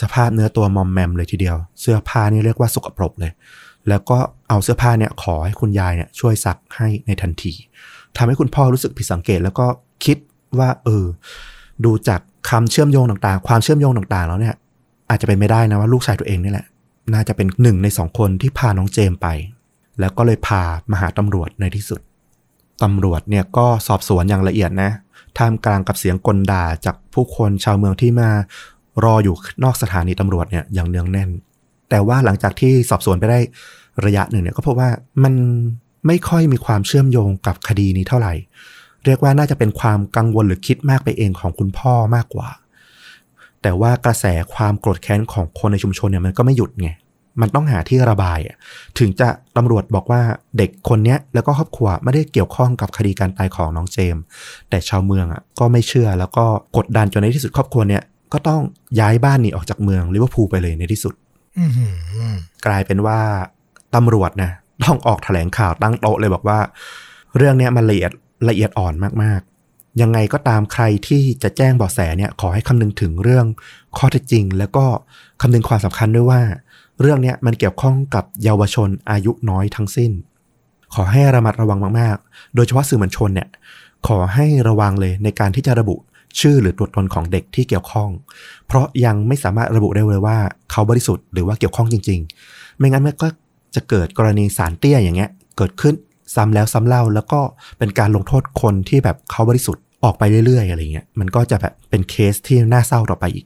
[0.01, 3.31] สภาพเนื้อตัวมอมแมมเลยทีเดียว เสื้อผ้านี่เรียกว่าสกปรกเลย
[3.89, 4.17] แล้วก็
[4.49, 7.53] เอาเสื้อผ้าเนี่ยขอให้คุณยายเนี่ยช่วยซักให้ในทันที
[8.17, 9.65] ทำให้คุณพ่อรู้สึกผิดสังเกต แล้วก็
[10.05, 10.17] คิด
[10.59, 11.05] ว่า เออ
[11.85, 14.55] ดูจากคำเชื่อมโยงต่างๆ ความเชื่อมโยงต่างๆ แล้วเนี่ย
[15.09, 16.65] อาจจะเป็นไม่ได้นะว่าลูกชายตัวเองนี่แหละ
[17.13, 19.27] น่าจะเป็นหนึ่งในสองคนที่พาน้องเจมไป
[19.99, 20.61] แล้วก็เลยพา
[20.91, 22.01] มาหาตำรวจในที่สุด
[22.83, 24.91] ตำรวจเนี่ยก็สอบสวนอย่างละเอียดนะ
[25.37, 28.29] ท่ามกลางกับเสียงกลด่าจากผู้คนชาวเมืองที่มา
[29.03, 31.29] รออยู่นอกสถานีตำรวจเนี่ยอย่างเนืองแน่น
[31.89, 33.39] แต่ว่าหลังจากที่สอบสวนไปได้
[34.05, 34.89] ระยะหนึ่งเนี่ยก็พบว่า
[35.23, 35.33] มัน
[36.07, 38.33] ไม่ค่อยมีความเชื่อมโยงกับคดีนี้เท่าไหร่
[39.05, 42.49] เรียกว่าน่าจะเป็นความกังวลหรือคิดมากไปเองของคุณพ่อมากกว่า
[43.61, 46.89] แต่ว่ากระแสความโกรธแค้นของคนในชุมชนเนี่ยมันก็ไม่หยุดไง
[47.41, 48.39] มันต้องหาที่ระบาย
[48.99, 50.21] ถึงจะตำรวจบอกว่า
[50.57, 54.23] เด็กคนนี้แล้วก็ครอบครัวไม่ได้เกี่ยวข้องกับคดีการตายของน้องเจมส์
[54.69, 56.45] แต่ชาวเมืองอะก็ไม่เชื่อแล้วก็
[56.77, 58.61] กดดันจนในที่สุดครอบครัวเนี่ยก็ต้อง
[58.99, 61.13] ย้ายบ้านหนีออกจากเมืองลิเวอร์พูลไปเลยในที่สุด
[62.65, 63.19] กลายเป็นว่า
[63.95, 64.51] ตำรวจนะ
[64.83, 66.59] ต้องออกแถลงข่าวตั้งโต๊ะเลยบอกว่า
[67.37, 68.11] เรื่องนี้มันละเอียด
[68.49, 73.45] ละเอียดอ่อนมากๆ ยังไงก็ตามใครที่จะแจ้งเบาะแสเนี่ยขอให้คำนึงถึงเรื่อง
[73.97, 74.85] ข้อเท็จจริง แล้วก็
[75.41, 76.41] คำนึงความสำคัญด้วยว่า
[77.01, 80.11] เรื่องนี้มันเกี่ยวข้องกับเยาวชนอายุน้อยทั้งสิ้น
[80.93, 83.47] ขอให้ระมัดระวังมากๆ โดยเฉพาะสื่อมวลชนเนี่ย
[84.07, 85.95] ขอให้ระวังเลยในการที่จะระบุ
[86.39, 88.09] ชื่อหรือตัวตนของเด็กที่เกี่ยวข้อง
[88.67, 90.37] เพราะยังไม่สามารถระบุได้เลยว่า
[90.71, 93.27] เขาบริสุทธิ์หรือว่าเกี่ยวข้องจริง ๆ ไม่งั้นมันก็
[93.75, 95.95] จะเกิดกรณีสารเตี้ยอย่างเงี้ยเกิดขึ้น
[96.35, 97.41] ซ้ำแล้วซ้ำเล่า แล้วก็
[97.77, 103.45] เป็นการลงโทษคนที่แบบเขาบริสุทธิ์ออกไปเรื่อยๆอะไรเงี้ยมันก็จะแบบเป็นเคสที่น่าเศร้าต่อไปอีก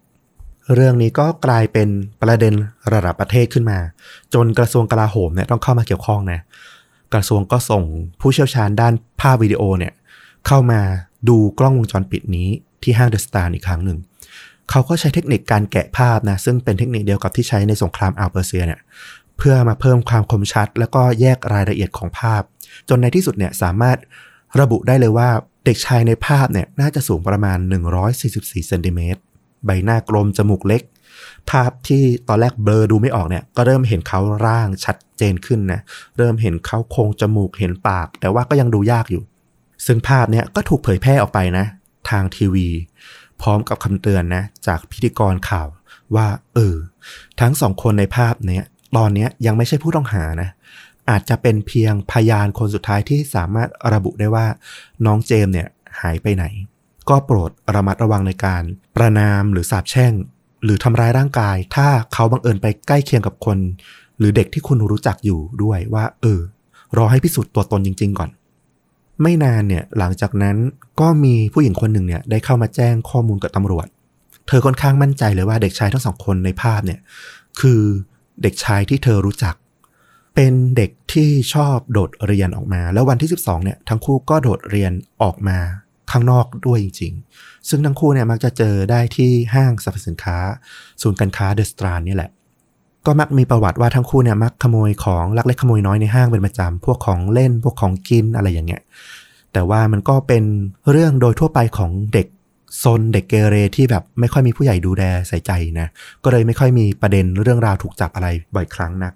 [0.73, 1.89] เรื่องนี้ก็กลายเป็น
[2.21, 2.54] ประเด็น
[2.93, 3.80] ระดับประเทศขึ้นมา
[4.34, 6.39] จนกระทรวงกลาโหมเนี่ยต้องเข้ามาเกี่ยวข้องนะ
[7.13, 7.84] กระทรวงก็ส่ง
[8.21, 9.93] ผู้เชี่ยวชาญด้านภาพวิดีโอเนี่ย
[10.47, 10.82] เข้ามา
[11.30, 12.49] ดูกล้องวงจรปิดนี้
[12.84, 13.99] ที่ห้างเดอะสตาร์อีกครั้งหนึ่ง
[14.69, 18.80] เขาก็ใช้เทคนิคการแกะภาพนะซึ่งเป็นเทคนิคเดียวกับที่ใช้ในสงครามอัลเปอร์เซียเนี่ย
[19.38, 22.41] เพื่อมาเพิ่มความคมชัด แล้วก็แยกรายละเอียดของภาพ
[22.89, 23.97] จนในที่สุดเนี่ยสามารถ
[24.60, 25.30] ระบุได้เลยว่า
[25.65, 27.58] เด็กชายในภาพเนี่ยน่าจะสูงประมาณ
[28.13, 29.21] 144เซนติเมตร
[29.65, 30.82] ใบหน้ากลมจมูกเล็ก
[31.49, 35.82] ภาพที่ตอนแรกเบลอดูไม่ออกเนี่ย ก็เริ่มเห็นเขาร่างชัดเจนขึ้นนะ
[36.17, 39.23] เริ่มเห็นเขาโครงจมูกเห็นปาก แต่ว่าก็ยังดูยากอยู่
[39.86, 41.65] ซึ่งภาพเนี่ยก็ถูกเผยแพร่ออกไปนะ
[42.10, 42.67] ทางทีวี
[43.41, 45.67] พร้อมกับคำเตือนนะ จากพิธีกรข่าว
[46.15, 46.75] ว่าเออ
[47.39, 48.65] ทั้งสองคนในภาพเนี้ย
[48.97, 50.49] ตอนเนี้ยยังไม่ใช่ผู้ต้องหานะ
[51.10, 54.45] อาจจะเป็นเพียงพยานคนสุดท้ายที่สามารถระบุได้ว่า
[55.06, 55.67] น้องเจมส์เนี่ย
[56.01, 56.45] หายไปไหน
[57.10, 58.63] ก็โปรดระมัดระวังในการ
[58.96, 60.13] ประนามหรือสาปแช่ง
[60.63, 63.58] หรือทำร้ายร่างกาย ถ้าเขาบังเอิญไปใกล้เคียงกับคน
[64.18, 66.39] หรือเด็กที่คุณรู้จักอยู่ด้วยว่า เออ
[66.98, 68.30] รอให้พิสูจน์ตัวตนจริง ๆ ก่อน
[69.22, 70.58] ไม่นานเนี่ยหลังจากนั้น
[71.00, 73.88] ก็มีผู้หญิงคนหนึ่งเนี่ยได้เข้ามาแจ้งข้อมูลกับตำรวจ
[74.48, 77.00] เธอค่อนข้างมั่นใจเลยว่าเด็กชายทั้งสองคนในภาพเนี่ย
[77.60, 77.82] คือ
[78.41, 79.56] เด็กชายที่เธอรู้จัก
[80.36, 84.91] เป็นเด็กที่ชอบโดดเรียนออกมา แล้ววันที่ 12เนี่ยทั้งคู่ก็โดดเรียน
[85.24, 85.60] ออกมา
[86.12, 90.38] ข้างนอกด้วยจริง ๆ ซึ่งทั้งคู่เนี่ยมักจะเจอได้ที่ห้างสรรพสินค้า
[91.02, 92.32] ศูนย์การค้าเดอะสตรานนี่แหละ
[93.06, 98.82] ก็มักมีประวัติว่าทั้งคู่เนี่ยมักขโมยของลักเล็กขโมยน้อยในห้างเป็นประจำพวกของเล่นพวกของกินอะไรอย่างเงี้ย
[99.54, 100.44] แต่ว่ามันก็เป็น
[100.91, 102.28] เรื่องโดยทั่วไปของเด็ก
[102.84, 105.88] ซนเด็กเกเรที่แบบไม่ค่อยมีผู้ใหญ่ดูแลใส่ใจนะ
[106.24, 109.13] ก็เลยไม่ค่อยมีประเด็นเรื่องราวถูกจับอะไรบ่อยครั้งนัก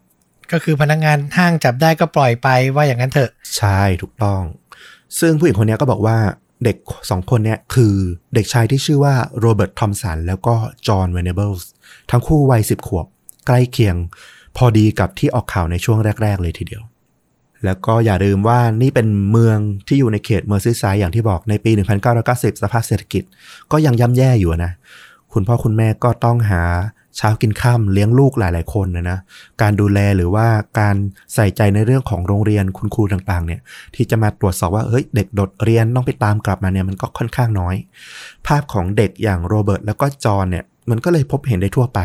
[0.51, 4.41] ก็คือพนักงานห้างจับได้ก็ปล่อยไปว่าอย่างนั้นเถอะ ใช่ถูกต้อง
[5.19, 6.17] ซึ่งผู้หญิงคนเนี้ยก็บอกว่า
[6.63, 6.77] เด็ก
[7.09, 7.93] สองคนเนี้ยคือ
[8.35, 10.55] เด็กชายที่ชื่อว่าโรเบิร์ตทอมสันแล้วก็
[10.87, 11.69] จอห์นเวเนเบิลส์
[12.11, 13.05] ทั้งคู่วัยสิบขวบ
[13.47, 13.95] ใกล้เคียง
[14.57, 16.83] พอดีกับที่ออกข่าวในช่วงแรก ๆ เลยทีเดียว
[17.65, 21.71] แล้วก็อย่าลืมว่านี่เป็นเมืองที่อยู่ในเขตเมอร์ซีไซด์อย่างที่บอกในปี
[22.17, 23.23] 1990 สภาพเศรษฐกิจ
[23.71, 24.73] ก็ยังย่ำแย่อยู่นะ
[25.33, 26.61] คุณพ่อคุณแม่ก็ต้องหา
[27.17, 29.19] เช้ากินข้ามเลี้ยงลูกหลาย ๆ คนนะนะ
[29.61, 30.47] การดูแลหรือว่า
[30.79, 30.95] การ
[31.33, 33.61] ใส่ใจในเรื่องของโรงเรียนคุณครูต่าง ๆ เนี่ย
[33.95, 37.75] ที่จะมาตรวจสอบว่าเฮ้ยเด็กโดดเรียนต้องไปตามกลับมาเนี่ยมันก็ค่อนข้างน้อย
[38.47, 41.99] ภาพของเด็กอย่างโรเบิร์ตแล้วก็จอห์นเนี่ยมันก็เลยพบเห็นได้ทั่วไป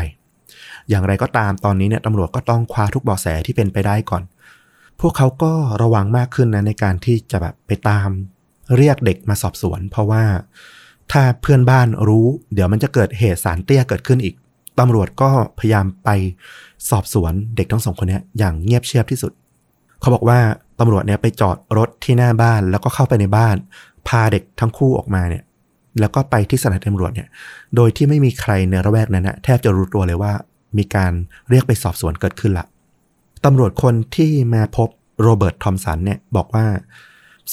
[0.89, 4.23] อย่างไรก็ตามตอนนี้เนี่ยตำรวจก็ต้องคว้าทุกเบาะแสที่เป็นไปได้ก่อน
[5.01, 8.09] พวกเขาก็ระวังมากขึ้นนะในการที่จะแบบไปตาม
[8.77, 10.23] เรียกเด็กมาสอบสวน เพราะว่า
[11.11, 14.35] ถ้าเพื่อนบ้านรู้ เดี๋ยวมันจะเกิดเหตุสารเตี้ยเกิดขึ้นอีก
[14.79, 16.09] ตำรวจก็พยายามไป
[16.89, 19.31] สอบสวนเด็กทั้งสองคนนี้อย่างเงียบเชียบที่สุด
[19.99, 20.39] เขาบอกว่า
[20.79, 23.55] ตำรวจเนี่ยไปจอดรถที่หน้าบ้านแล้วก็เข้าไปในบ้าน
[24.07, 25.43] พาเด็กทั้งคู่ออกมาเนี่ย
[25.99, 27.27] แล้วก็ไปที่สถานีตำรวจเนี่ย
[27.75, 30.33] โดยที่ไม่มีใครในระแวกนั้นนะแทบจะรู้ตัวเลยว่า
[30.77, 31.11] มีการ
[31.49, 32.65] เรียกไปสอบสวนเกิดขึ้นละ
[33.45, 34.89] ตำรวจคนที่มาพบ
[35.21, 36.65] โรเบิร์ตทอมสันเนี่ยบอกว่า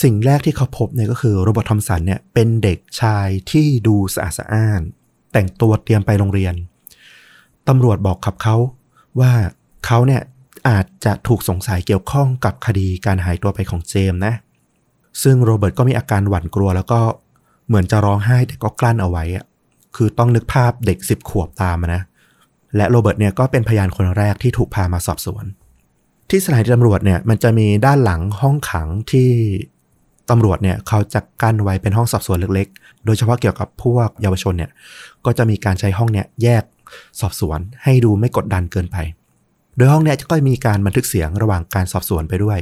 [0.02, 4.80] สิ่งแรกที่เขาพบเนี่ยก็คือโรเบิร์ตทอมสันเนี่ยเป็นเด็กชายที่ดูสะอาดสะอ้าน
[5.32, 6.54] แต่งตัวเตรียมไปโรงเรียน
[7.68, 8.56] ตำรวจบอกกับเขา
[9.20, 9.32] ว่า
[9.86, 10.22] เขาเนี่ย
[10.68, 14.34] อาจจะถูกสงสัยเกี่ยวข้องกับคดีการหายตัวไปของเจมส์นะ
[15.22, 17.00] ซึ่งโรเบิร์ตก็มีอาการหวั่นกลัว แล้วก็
[17.66, 19.44] เหมือนจะร้องไห้แต่ก็กลั้นเอาไว้อะ
[19.96, 22.02] คือต้องนึกภาพเด็กสิบขวบตามนะ
[22.76, 25.44] และโรเบิร์ตเนี่ยก็เป็นพยานคนแรกที่ถูกพามาสอบสวน
[26.30, 29.28] ที่สถานีตำรวจเนี่ยมันจะมีด้านหลังห้องขังที่
[30.30, 34.70] ตำรวจเนี่ยเขาจะกั้นไว้เป็นห้องสอบสวนเล็กๆ โดยเฉพาะเกี่ยวกับพวกเยาวชนเนี่ย
[35.24, 36.62] ก็จะมีการใช้ห้องเนี่ยแยก
[37.20, 38.96] สอบสวน ให้ดูไม่กดดันเกินไป
[39.76, 42.58] โดยห้องเนี่ยก็มีการบันทึกเสียงระหว่างการสอบสวนไปด้วย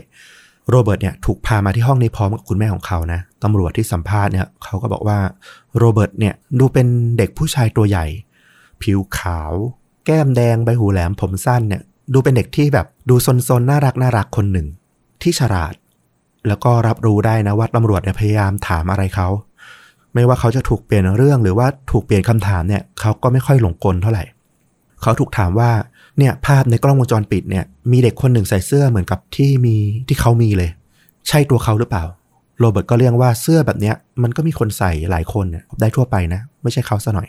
[0.70, 5.18] โรเบิร์ตเนี่ยถูกพามาที่ห้องนี้พร้อมกับคุณแม่ของเขานะตำรวจที่สัมภาษณ์เนี่ยเขาก็บอกว่า
[5.78, 6.86] โรเบิร์ตเนี่ยดูเป็น
[7.18, 8.06] เด็กผู้ชายตัวใหญ่
[8.82, 9.52] ผิวขาว
[10.06, 14.66] แก้มแดงใบหูแหลมผมสั้นเนี่ยดูเป็นเด็กที่แบบดูซนๆน่ารักน่ารักคนหนึ่ง
[15.22, 15.74] ที่ฉลาด
[16.48, 19.28] แล้วก็รับรู้ได้นะว่าตำรวจเนี่ยพยายามถามอะไรเขา
[20.14, 24.24] ไม่ว่าเขาจะถูกเปลี่ยนเรื่องหรือว่าถูกเปลี่ยนคำถามเนี่ยเขาก็ไม่ค่อยหลงกลเท่าไหร่
[25.02, 25.70] เขาถูกถามว่า
[26.18, 29.76] เนี่ยภาพในกล้องวงจรปิดเนี่ยมีเด็กคนหนึ่งใส่เสื้อเหมือนกับที่มี
[30.08, 30.70] ที่เขามีเลย
[31.28, 32.04] ใช่ตัวเขาหรือเปล่า
[32.60, 37.28] โรเบิร์ตก็เรียกว่าเสื้อแบบเนี้ยมันก็มีคนใส่หลายคนเนี่ยได้ทั่วไปนะ ไม่ใช่เขาซะหน่อย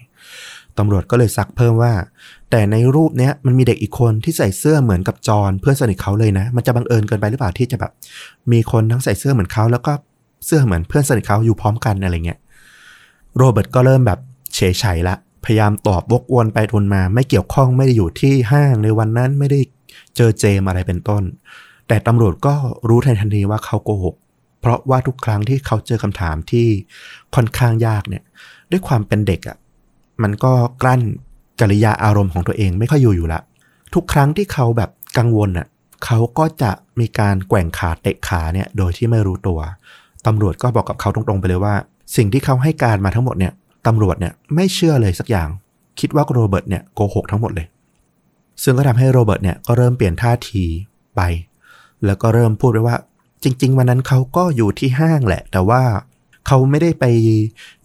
[0.77, 1.93] ตำรวจก็เลยซักเพิ่มว่า
[2.51, 7.91] แต่ในรูปเนี้ยมันมีเด็กอีกคนที่ใส่เสื้อเหมือนกับจอห์นเพื่อนสนิทเขาเลยนะ มันจะบังเอิญเกินไปหรือเปล่าที่จะแบบ
[8.51, 9.93] มีคนทั้งใส่เสื้อเหมือนเขาแล้วก็
[10.45, 12.39] เสื้อเหมือนเพื่อนสนิทเขาอยู่พร้อมกันอะไรเงี้ย
[13.37, 14.19] โรเบิร์ตก็เริ่มแบบ
[14.55, 15.15] เฉยเฉยละ
[15.45, 19.59] พยายามตอบวกวนไปทวนมา ไม่เกี่ยวข้องไม่ได้อยู่ที่ห้างในวันนั้นไม่ได้
[20.15, 21.23] เจอเจมอะไรเป็นต้น
[21.87, 22.53] แต่ตำรวจก็
[22.89, 24.15] รู้ทันทันทีว่าเขาโกหก
[24.61, 26.67] เพราะว่าทุกครั้งที่เขาเจอคำถามที่
[27.35, 28.23] ค่อนข้างยากเนี่ย
[28.71, 29.57] ด้วยความเป็นเด็กอะ่ะ
[30.23, 31.01] มันก็กลั้น
[31.59, 33.41] กิริยาอารมณ์ของตัวเองไม่ค่อยอยู่อยู่ละ
[33.93, 35.67] ทุกครั้งที่เขาแบบกังวลอะ
[36.05, 39.59] เขาก็จะมีการแกว่งขาเตะขาเนี่ยโดยที่ไม่รู้ตัว
[40.25, 41.75] ตำรวจก็บอกกับเขาตรงๆไปเลยว่า
[42.15, 43.53] สิ่งที่เขาให้การมาทั้งหมดเนี่ย
[43.87, 45.49] ตำรวจเนี่ยไม่เชื่อเลยสักอย่าง
[45.99, 47.67] คิดว่าโรเบิร์ตเนี่ยโกหกทั้งหมดเลย
[48.63, 50.63] ซึ่งก็ทำให้โรเบิร์ตเนี่ยก็เริ่มเปลี่ยนท่าที
[51.15, 51.21] ไป
[52.05, 52.97] แล้วก็เริ่มพูดไปว่า
[53.43, 55.81] จริง ๆ วันนั้นเขาก็อยู่ที่ห้างแหละ แต่ว่า
[56.47, 57.05] เขาไม่ได้ไป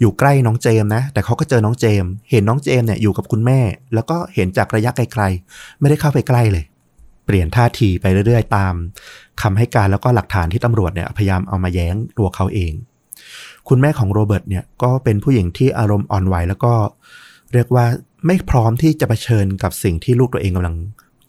[0.00, 3.60] อยู่ใกล้น้องเจมนะ แต่เขาก็เจอน้องเจม เห็นน้องเจมเนี่ยอยู่กับคุณแม่
[3.94, 6.64] แล้วก็เห็นจากระยะไกลๆ ไม่ได้เข้าไปใกล้เลย
[7.26, 8.74] เปลี่ยนท่าทีไปเรื่อยๆ ตาม
[9.42, 12.72] คำให้การแล้วก็หลักฐานที่ตำรวจเนี่ยพยายามเอามาแย้งตัวเขาเอง
[13.68, 16.72] คุณแม่ของโรเบิร์ตเนี่ยก็เป็นผู้หญิงที่อารมณ์อ่อนไหวแล้วก็
[17.52, 17.84] เรียกว่า
[18.26, 20.76] ไม่พร้อมที่จะเผชิญกับสิ่งที่ลูกตัวเองกำลัง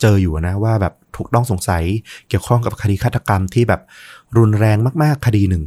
[0.01, 1.83] เจออยู่นะว่าแบบถูกต้องสงสัย
[2.29, 3.81] เกี่ยวข้องกับคดีฆาตกรรมที่แบบ
[4.37, 5.63] รุนแรงมาก ๆ คดีหนึ่ง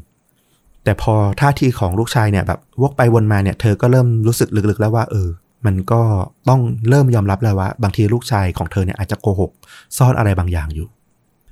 [0.84, 5.28] แต่พอท่าทีของลูกชายเนี่ยแบบวกไปวนมาเนี่ย เธอก็เริ่มรู้สึกลึกๆแล้วว่า เออ
[5.66, 6.00] มันก็
[6.48, 9.50] ต้องเริ่มยอมรับแล้วว่า บางทีลูกชายของเธอเนี่ยอาจจะโกหก
[9.98, 10.88] ซ่อนอะไรบางอย่างอยู่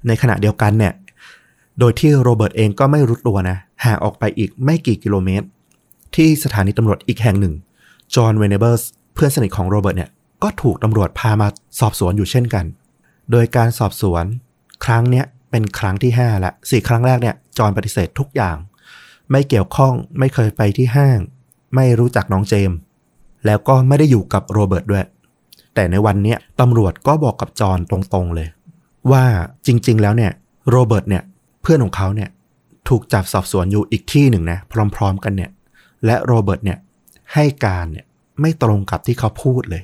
[0.06, 0.92] ในขณะเดียวกันเนี่ย
[1.78, 5.46] โดยที่โรเบิร์ตเองก็ไม่รู้ตัวนะห่างออกไปอีกไม่กี่กิโลเมตร
[6.14, 7.54] ที่สถานีตำรวจอีกแห่งหนึ่ง
[8.14, 8.82] จอห์นเวเนเบิลส์
[9.14, 10.10] เพื่อนสนิทของโรเบิร์ตเนี่ย
[10.42, 11.48] ก็ถูกตำรวจพามา
[11.80, 12.64] สอบสวนอยู่เช่นกัน
[13.30, 14.24] โดยการสอบสวน
[14.84, 18.56] ครั้งเนี้ยเป็นครั้งที่5ละสี่ครั้งแรกเนี่ยจอห์นปฏิเสธทุกอย่าง
[19.30, 21.18] ไม่เกี่ยวข้องไม่เคยไปที่ห้าง
[21.74, 22.78] ไม่รู้จักน้องเจมส์
[23.46, 25.04] แล้วก็ไม่ได้อยู่กับโรเบิร์ตด้วย
[25.74, 28.48] แต่ในวันเนี้ยตำรวจก็บอกกับจอห์นตรงๆเลย
[29.12, 29.24] ว่า
[29.66, 30.32] จริงๆแล้วเนี่ย
[30.70, 31.22] โรเบิร์ตเนี่ย
[31.70, 32.30] พื่อนของเขาเนี่ย
[32.88, 34.58] ถูกจับสอบสวนอยู่อีกที่หนึ่งนะ
[34.96, 35.50] พร้อม ๆ กันเนี่ย
[36.04, 36.78] และโรเบิร์ตเนี่ย
[37.34, 38.06] ให้การเนี่ย
[38.40, 39.82] ไม่ตรงกับที่เขาพูดเลย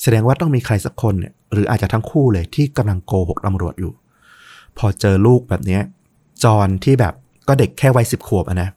[0.00, 3.92] แสดงว่าต้องมีใครสักคนเนี่ยหรืออาจจะทั้งคู่เลยที่กำลังโกหกตำรวจอยู่
[4.78, 5.82] พอเจอลูกแบบเนี้ย
[6.44, 7.14] จอห์นที่แบบ
[7.48, 8.68] ก็เด็กแค่วัยสิบขวบนะ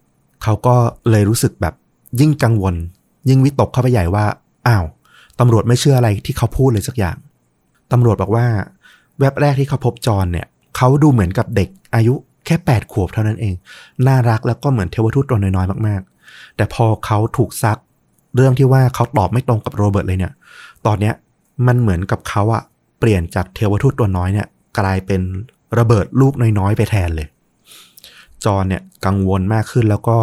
[0.44, 0.76] เขาก็
[1.12, 1.74] เลยรู้สึกแบบ
[2.20, 2.76] ยิ่งกังวล
[3.30, 4.26] ยิ่งวิตกเข้าไปใหญ่ว่า
[4.68, 4.86] อ้าว
[5.40, 7.18] ตำรวจไม่เชื่ออะไรที่เขาพูดเลยสักอย่าง
[7.92, 8.46] ตำรวจบอกว่า
[9.20, 13.54] แวบแรกที่เขาพบจอห์นเนี่ย เขาดูเหมือนกับเด็กอายุ แค่แปดขวบเท่านั้นเอง
[14.08, 17.78] น่ารักแล้วก็เหมือนเทวทูตตัวน้อยๆมากๆ แต่พอเขาถูกซัก
[18.36, 20.34] เรื่องที่ว่าเขาตอบไม่ตรงกับโรเบิร์ตเลยเนี่ย
[20.86, 21.14] ตอนเนี้ย
[21.68, 22.64] มันเหมือนกับเขาอะ
[23.00, 24.48] เปลี่ยนจากเทวทูตตัวน้อยเนี่ย
[24.80, 25.22] กลายเป็น
[25.78, 27.28] ระเบิดลูกน้อยๆไปแทนเลย
[28.46, 30.18] จอนเนี่ยกังวลมากขึ้นแล้วก็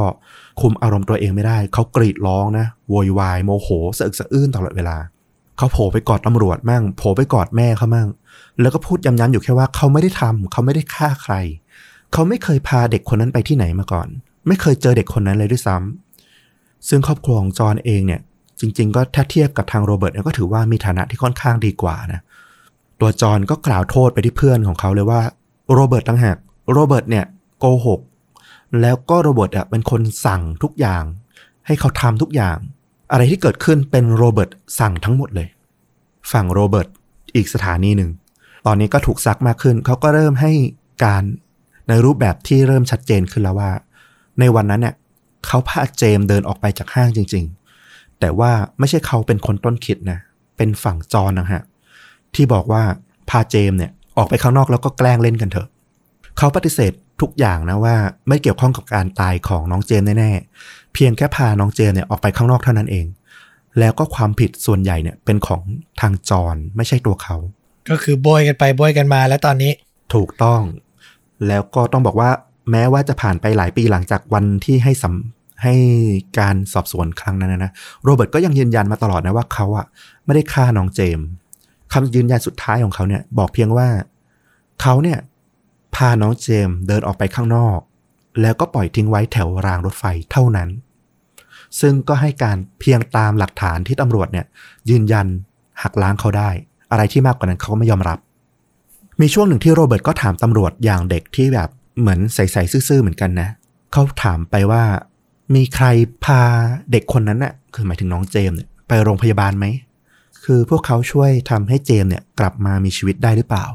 [0.61, 4.97] คุมอารมณ์ตัวเองไม่ได้ เขากรีดร้องนะโวยวายโมโหสะอึกสะอื้นตลอดเวลา
[5.57, 8.09] เขาโผล่ไปกอดตำรวจมั่งโผล่ไปกอดแม่เขามั่ง
[8.61, 11.35] แล้วก็พูดย้ำๆอยู่แค่ว่าเขาไม่ได้ทำเขาไม่ได้ฆ่าใคร
[12.13, 14.09] เขาไม่เคยพาเด็กคนนั้นไปที่ไหนมาก่อน
[14.47, 18.21] ไม่เคยเจอเด็กคนนั้นเลยด้วยซ้ำซึ่งครอบครัวของจอห์นเองเนี่ย
[18.61, 22.21] จริง ๆ ก็ถ้าเทียบกับทางโรเบิร์ตเนี่ยก็ถือว่ามีฐานะที่ค่อนข้างดีกว่านะ
[23.01, 25.21] ตัวจอห์นก็กล่าวโทษไปที่เพื่อนของเขาเลยว่า
[25.75, 26.37] โรเบิร์ตต่างหาก
[26.73, 27.25] โรเบิร์ตเนี่ย
[27.59, 28.01] โกหก
[28.81, 31.05] แล้วก็โรเบิร์ตอะเป็นคนสั่งทุกอย่าง
[31.67, 32.57] ให้เขาทำทุกอย่าง
[33.13, 35.49] อะไรที่เกิดขึ้นเป็นโรเบิร์ตสั่งทั้งหมดเลย
[36.33, 36.89] ฝั่งโรเบิร์ต
[37.35, 38.11] อีกสถานีหนึ่ง
[38.67, 40.53] ตอนนี้ก็ถูกซักมากขึ้น เขาก็เริ่มให้
[41.05, 41.23] การ
[41.91, 43.71] ในรูปแบบที่เริ่มชัดเจนขึ้นแล้วว่า
[44.41, 44.95] ในวันนั้นเนี่ย
[45.47, 47.45] เขาพาเจมส์เดินออกไปจากห้างจริง
[47.83, 50.19] ๆ แต่ว่าไม่ใช่เขาเป็นคนต้นคิดนะ
[50.57, 51.63] เป็นฝั่งจอห์นนะฮะ
[52.35, 52.83] ที่บอกว่า
[53.31, 55.69] พาเจมเนี่ยออกไปข้างนอกแล้วก็แกล้งเล่นกันเถอะ
[56.39, 57.97] เขาปฏิเสธทุกอย่างนะว่า
[58.29, 63.07] ไม่เกี่ยวข้องกับการตายของน้องเจมแน่ๆ เพียงแค่พาน้องเจมเนี่ยออกไปข้างนอกเท่านั้นเอง
[63.79, 65.63] แล้วก็ความผิดส่วนใหญ่เนี่ยเป็นของ
[66.01, 67.37] ทางจอนไม่ใช่ตัวเขา
[67.89, 69.73] ก็คือโบยกันไปโบยกันมาแล้วตอนนี้
[70.15, 70.61] ถูกต้อง
[71.47, 72.31] แล้วก็ต้องบอกว่า
[72.71, 75.15] แม้ว่าจะผ่านไปหลายปีหลังจากวันที่ให้สัม
[75.63, 75.75] ให้
[76.39, 77.73] การสอบสวนครั้งนั้นนะนะ
[78.05, 79.87] โรเบิร์ตก็ยังยืนยันมาตลอดนะว่าเขาอะ
[80.25, 81.27] ไม่ได้ฆ่าน้องเจมส์
[81.93, 83.89] คำยืนยันสุดท้ายของเขาเนี่ยบอกเพียงว่า
[84.83, 85.19] เขาเนี่ย
[85.95, 87.79] พาน้องเจมส์เดินออกไปข้างนอก
[88.41, 90.69] แล้วก็ปล่อยทิ้งไว้แถวรางรถไฟเท่านั้น
[91.81, 94.47] ซึ่งก็ให้การเพียงตามหลักฐานที่ตำรวจเนี่ย
[94.91, 95.27] ยืนยัน
[95.83, 96.51] หักล้างเขาได้
[96.91, 98.19] อะไรที่มากกว่านั้นเขาก็ไม่ยอมรับ
[99.21, 101.69] มีช่วงหนึ่งที่โรเบิร์ตก็ถามตำรวจอย่างเด็กที่แบบ
[102.01, 103.49] เหมือนใสๆซื่อๆเหมือนกันนะ
[103.93, 104.83] เขาถามไปว่า
[105.55, 105.87] มีใคร
[106.25, 106.41] พา
[106.93, 109.67] เด็กคนนั้นน่ะ คือหมายถึงน้องเจมเนี่ยไปโรงพยาบาลไหม
[110.45, 113.67] คือพวกเขาช่วยทำให้เจมเนี่ยกลับมามีชีวิตได้หรือเปล่า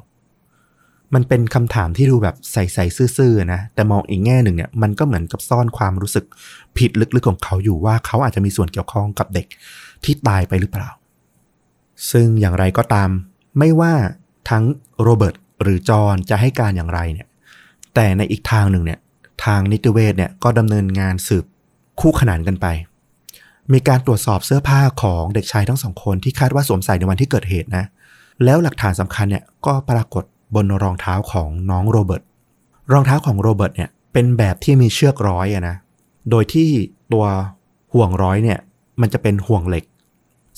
[1.13, 6.25] มันเป็นคำถามที่ดูแบบใสๆซื่อๆนะแต่มองอีกแง่หนึ่งเนี่ยมันก็เหมือนกับซ่อนความรู้สึก
[6.77, 9.47] ผิดลึกๆของเขาอยู่ว่าเขาอาจจะมีส่วนเกี่ยวข้องกับเด็ก
[10.03, 10.89] ที่ตายไปหรือเปล่า
[12.11, 13.09] ซึ่งอย่างไรก็ตาม
[13.59, 13.93] ไม่ว่า
[14.49, 14.63] ทั้ง
[15.01, 17.27] โรเบิร์ตหรือจอห์นจะให้การอย่างไรเนี่ย
[17.95, 18.99] แต่ในอีกทางหนึ่งเนี่ย
[19.45, 21.45] ทางนิติเวชเนี่ยก็ดำเนินงานสืบ
[21.99, 22.67] คู่ขนานกันไป
[23.73, 27.85] มีการตรวจสอบเสื้อผ้าของเด็กชายทั้งสองคนที่คาดว่าสวมใส่ในวันที่เกิดเหตุนะ
[28.43, 30.23] แล้วหลักฐานสำคัญเนี่ยก็ปรากฏ
[30.55, 32.23] บนรองเท้าของน้องโรเบิร์ต
[32.93, 35.75] รองเท้าของโรเบิร์ตเนี่ยเป็นแบบที่มีเชือกร้อยอะนะ
[36.29, 36.69] โดยที่
[37.13, 37.25] ตัว
[37.93, 38.59] ห่วงร้อยเนี่ย
[39.01, 39.85] มันจะเป็นห่วงเหล็ก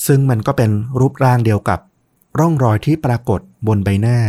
[0.07, 0.69] ซึ่งมันก็เป็น
[0.99, 1.79] รูปร่างเดียวกับ
[2.39, 4.19] ร่องรอยที่ปรากฏบนใบหน้า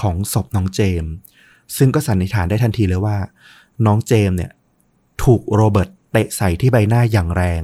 [0.00, 1.12] ของศพน้องเจมส์
[1.76, 3.16] ซึ่งก็สันนิษฐานได้ทันทีเลยว่า
[3.86, 4.50] น้องเจมส์เนี่ย
[5.22, 7.62] ถูกโรเบิร์ตเตะใส่ที่ใบหน้าอย่างแรง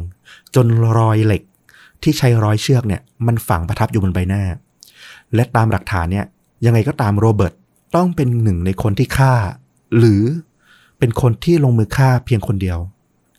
[0.54, 0.66] จน
[0.98, 1.42] รอยเหล็ก
[2.02, 4.42] ที่ใช้ร้อยเชือกเนี่ยมันฝังประทับอยู่บนใบหน้า
[5.34, 6.26] และตามหลักฐานเนี่ย
[6.64, 7.54] ยังไงก็ตามโรเบิร์ต
[7.96, 9.34] ต้องเป็นหนึ่งในคนที่ฆ่า
[9.98, 10.22] หรือ
[10.98, 12.78] เป็นคนที่ลงมือฆ่าเพียงคนเดียว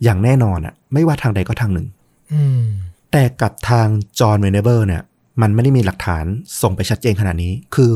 [0.04, 1.88] อย่างแน่นอนอะไม่ว่าทางใดก็ทางหนึ่ง
[2.34, 2.66] อืม
[3.12, 3.88] แต่กับทาง
[4.20, 5.02] จอห์นเวเนเบอร์เนี่ย
[5.42, 6.26] มันไม่ได้มีหลักฐาน
[6.62, 7.92] ส่งไปชัดเจนขนาดนี้ คือ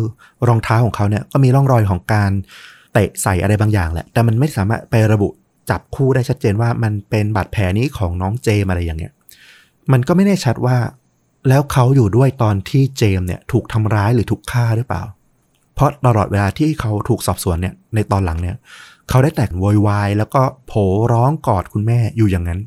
[0.48, 2.32] รองเท้าของเขาเนี่ยก็มีร่องรอยของการ
[2.94, 5.30] เตะใส่อะไรบางอย่างแหละ แต่มันไม่สามารถไประบุ
[5.70, 9.14] จับคู่ได้ชัดเจนว่ามันเป็นบาดแผลนี้ของน้องเจมอะไรอย่างเงี้ย
[9.92, 10.78] มันก็ไม่แน่ชัดว่า
[11.50, 15.04] แล้วเขาอยู่ด้วยตอนที่เจมเนี่ยถูกทำร้ายหรือถูกฆ่าหรือเปล่า
[15.76, 18.56] เพราะตลอดเวลาที่เขาถูกสอบสวนเนี่ยในตอนหลังเนี่ย
[19.10, 20.74] เขาได้แต่โวยวายแล้วก็โผ
[21.14, 22.60] ร้องกอดคุณแม่อยู่อย่างนั้น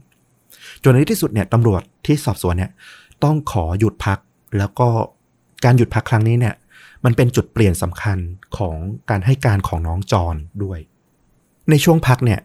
[0.83, 2.71] จนในที่สุดเนี่ยตำรวจที่สอบสวนเนี่ย
[3.25, 4.19] ต้องขอหยุดพัก
[4.59, 4.89] แล้วก็
[5.65, 6.55] การหยุดพักครั้งนี้เนี่ย
[7.05, 8.19] มันเป็นจุดเปลี่ยนสำคัญ
[8.57, 8.77] ของ
[9.11, 10.79] การให้การของน้องจอนด้วย
[11.71, 12.41] ในช่วงพักเนี่ย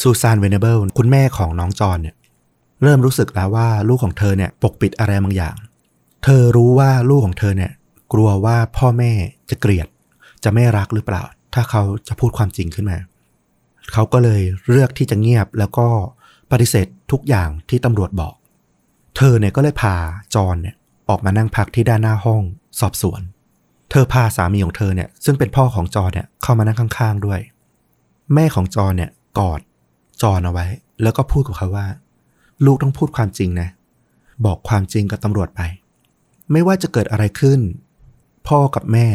[0.00, 2.14] ซูซานเวเนเบิลคุณแม่ของน้องจอนเนี่ย
[2.82, 5.56] เริ่มรู้สึกแล้วว่าลูกของเธอเนี่ยปกปิดอะไรบางอย่าง
[6.24, 7.72] เธอรู้ว่าลูกของเธอเนี่ย
[8.12, 9.12] กลัวว่าพ่อแม่
[9.50, 9.88] จะเกลียด
[10.44, 11.22] จะไม่รักหรือเปล่า
[11.54, 12.98] ถ้าเขาจะพูดความจริงขึ้นมา
[13.92, 15.86] เขาก็เลยเลือกที่จะเงียบแล้วก็
[16.50, 18.34] ปฏิเสธทุกอย่างที่ตำรวจบอก
[19.16, 19.94] เธอเนี่ยก็เลยพา
[20.34, 20.76] จอนเนี่ย
[21.08, 22.42] ออกมานั่งพักที่ด้านหน้าห้อง
[22.80, 23.20] สอบสวน
[23.90, 27.40] เธอพาสามีของเธอเนี่ย ซึ่งเป็นพ่อของจอเนี่ยเข้ามานั่งข้างๆด้วย
[28.34, 29.60] แม่ของจอเนี่ยกอด
[30.22, 30.66] จอนเอาไว้
[31.02, 31.86] แล้วก็พูดกับเขาว่า
[32.64, 33.68] ลูกต้องพูดความจริงนะ
[34.44, 35.60] บอกความจริงกับตำรวจไป
[36.52, 37.60] ไม่ว่าจะเกิดอะไรขึ้น
[38.48, 39.06] พ่อกับแม่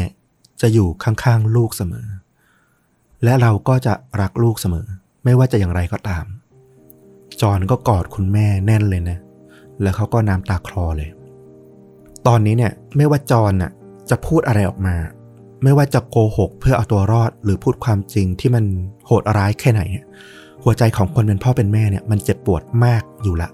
[0.61, 2.07] จะอยู่ข้างๆลูกเสมอ
[3.23, 4.87] และเราก็จะรักลูกเสมอ
[5.23, 6.25] ไม่ว่าจะอย่างไรก็ตาม
[7.41, 9.17] จอนก็กอดคุณแม่แน่นเลยนะ
[9.81, 11.09] แล้วเขาก็น้ำตาคลอเลย
[12.27, 13.71] ตอนนี้เนี่ยไม่ว่าจอนน่ะ
[14.09, 14.95] จะพูดอะไรออกมา
[15.63, 18.65] ไม่ว่าจะโกหกเพื่อเอาตัวรอดหรือพูดความจริงที่มัน
[19.05, 20.05] โหดร้ายแค่ไหนเนี่ย
[20.63, 23.49] หัวใจของคนเป็นพ่อเป็นแม่เนี่ยมันเจ็บปวดมากอยู่ละ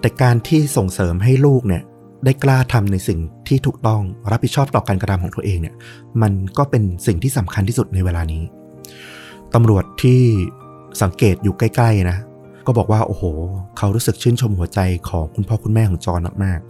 [0.00, 1.82] แต่การที่ส่งเสริมให้ลูกเนี่ย
[2.24, 5.74] ได้กล้าทำในสิ่งที่ถูกต้องรับผิดชอบต่อการกระทำของตัวเองเนี่ย
[6.22, 8.42] มันก็เป็นสิ่งที่สำคัญที่สุดในเวลานี้
[9.54, 10.20] ตำรวจที่
[11.02, 12.18] สังเกตอยู่ใกล้ ๆ นะ
[12.66, 13.22] ก็บอกว่า โอ้โห
[13.78, 16.68] เขารู้สึกชื่นชมหัวใจของคุณพ่อคุณแม่ของจอนมากๆ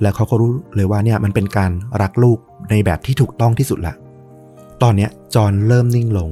[0.00, 1.70] แล้วเขาก็รู้เลยว่าเนี่ยมันเป็นการ
[2.02, 2.38] รักลูก
[2.70, 3.94] ในแบบที่ถูกต้องที่สุดละ
[4.82, 6.30] ตอนเนี้ยจอห์นเริ่มนิ่งลง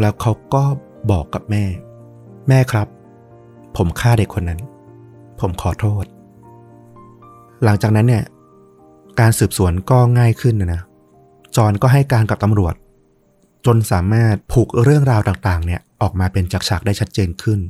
[0.00, 0.64] แล้วเขาก็
[1.10, 1.64] บอกกับแม่
[2.48, 2.86] แม่ครับ
[3.76, 4.60] ผมฆ่าเด็กคนนั้น
[5.40, 6.04] ผมขอโทษ
[7.64, 8.24] หลังจากนั้นเนี่ย
[9.20, 10.80] การสืบสวนก็ง่ายขึ้นนะนะ
[11.56, 12.74] จอห์นก็ให้การกับตำรวจ
[13.66, 17.60] จนสามารถผูกเรื่องราวต่างๆ เนี่ยออกมาเป็นฉากๆได้ชัดเจนขึ้น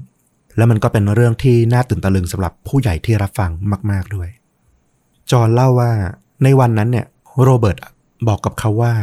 [0.57, 3.51] แล้วมันก็เป็นเรื่องที่น่าตื่นตะลึงสำหรับผู้ใหญ่ที่รับฟัง
[3.91, 4.29] มาก ๆด้วย
[5.31, 5.93] จอห์นเล่าว่า
[6.43, 7.07] ในวันนั้นเนี่ย
[7.43, 7.79] โรเบิร์ต
[8.29, 8.95] บอกกับเขาว่า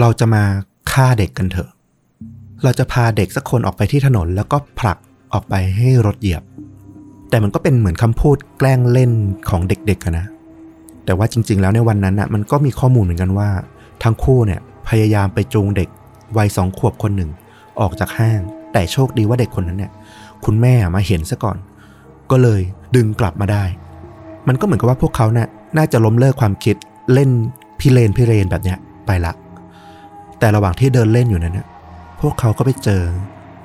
[0.00, 0.44] เราจะมา
[0.92, 1.70] ฆ่าเด็กกันเถอะ
[2.62, 4.98] เราจะพาเด็กสักคนออกไปที่ถนน แล้วก็ผลัก
[5.32, 6.42] ออกไปให้รถเหยียบ
[7.30, 9.12] แต่มันก็เป็นเหมือนคำพูดแกล้งเล่น
[9.48, 10.26] ของเด็กๆนะ
[11.04, 13.48] แต่ว่าจริง ๆ แล้วในวันนั้นน่ะมันก็มีข้อมูลเหมือนกันว่า
[14.02, 15.88] ทั้งคู่เนี่ยพยายามไปจูงเด็ก
[16.36, 17.30] วัยสองขวบคนหนึ่ง
[17.80, 18.40] ออกจากห้าง
[18.72, 19.92] แต่โชคดีว่าเด็กคนนั้นเนี่ย
[20.44, 21.56] คุณแม่มาเห็นซะก่อน
[22.30, 22.60] ก็เลย
[22.96, 23.64] ดึงกลับมาได้
[24.48, 26.76] มันก็เหมือนกับว่าพวกเขาเนี่ยน่าจะล้มเลิกความคิด
[27.12, 27.30] เล่น
[27.80, 29.32] พิเรนพิเรนแบบเนี้ยไปละ
[30.38, 31.68] แต่ระหว่างที่เดินเล่นอยู่นั้นเนี่ย
[32.20, 33.02] พวกเขาก็ไปเจอ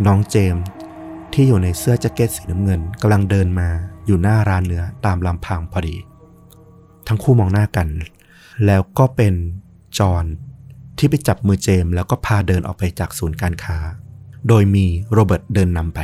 [0.06, 0.56] น้องเจม
[1.34, 3.68] ที่อยู่ในเสื้อแจ็คเก็ตสีน้ำเงินกำลังเดินมา
[4.06, 5.96] อยู่หน้าร้านเนื้อตามลำพังพอดี
[7.08, 7.88] ทั้งคู่มองหน้ากัน
[8.66, 9.34] แล้วก็เป็น
[10.00, 10.26] จอห์น
[10.98, 13.78] ที่ไปจับมือเจมแล้วก็พาเดินออกไปจากศูนย์การค้า
[14.48, 16.00] โดยมีโรเบิร์ตเดินนำไป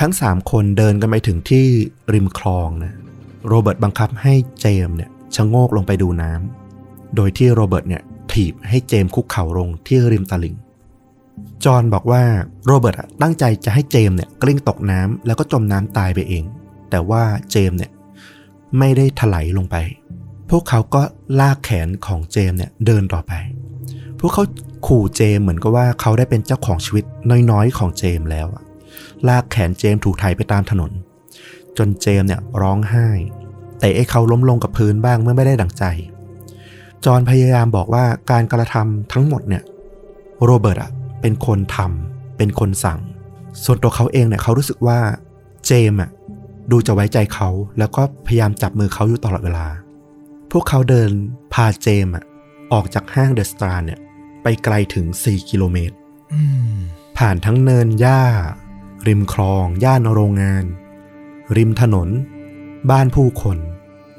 [0.00, 1.66] ทั้งสามคนเดินกันไปถึงที่
[2.14, 2.94] ริมคลองนะ
[3.48, 10.56] โรเบิร์ตบังคับให้เจมส์เนี่ยชะโงกลงไปดูน้ำโดยที่โรเบิร์ตเนี่ยถีบให้เจมส์คุกเข่าลงที่ริมตลิ่ง
[11.64, 12.22] จอห์นบอกว่า
[12.66, 16.44] โรเบิร์ตอะตั้งใจจะให้เจมส์เนี่ยกลิ้งตกน้ำแล้วก็จมน้ำตายไปเอง
[16.90, 17.90] แต่ว่าเจมส์เนี่ย
[18.78, 19.76] ไม่ได้ไถลลงไป
[20.50, 21.02] พวกเขาก็
[21.40, 23.32] ลากแขนของเจมส์เนี่ยเดินต่อไป
[24.18, 24.44] พวกเขา
[24.86, 27.04] ขู่เจมส์เหมือนกับว่าเขาได้เป็นเจ้าของชีวิต
[27.50, 28.64] น้อยๆของเจมส์แล้วอะ
[29.28, 30.90] ลากแขนเจมส์ถูกไถไปตามถนน
[31.78, 33.08] จนเจมส์เนี่ยร้องไห้
[33.78, 35.84] แต่ไอ้เขาล้มลงกับพื้นบ้างเมื่อไม่ได้ดังใจ
[37.04, 39.62] จอห์นพยายามบอกว่าการกระทำทั้งหมดเนี่ย
[40.44, 43.00] โรเบิร์ตอะเป็นคนทำเป็นคนสั่ง
[43.64, 44.98] ส่วนตัวเขาเองเนี่ยเขารู้สึกว่า
[45.66, 46.10] เจมส์อะ
[46.70, 47.48] ดูจะไว้ใจเขา
[47.78, 49.66] แล้วก็พยายามจับมือเขาอยู่ตลอดเวลา
[50.52, 51.10] พวกเขาเดิน
[51.52, 52.24] พาเจมส์อะ
[52.72, 54.00] ออกจากห้างเดอะสตาร์เนี่ย
[54.42, 55.96] ไปไกลถึง 4 กิโลเมตร
[56.34, 56.42] อื
[56.74, 56.76] ม
[57.18, 58.22] ผ่านทั้งเนินหญ้า
[59.06, 60.64] ริมคลอง ย่านโรงงาน
[61.56, 62.08] ริมถนน
[62.90, 63.58] บ้านผู้คน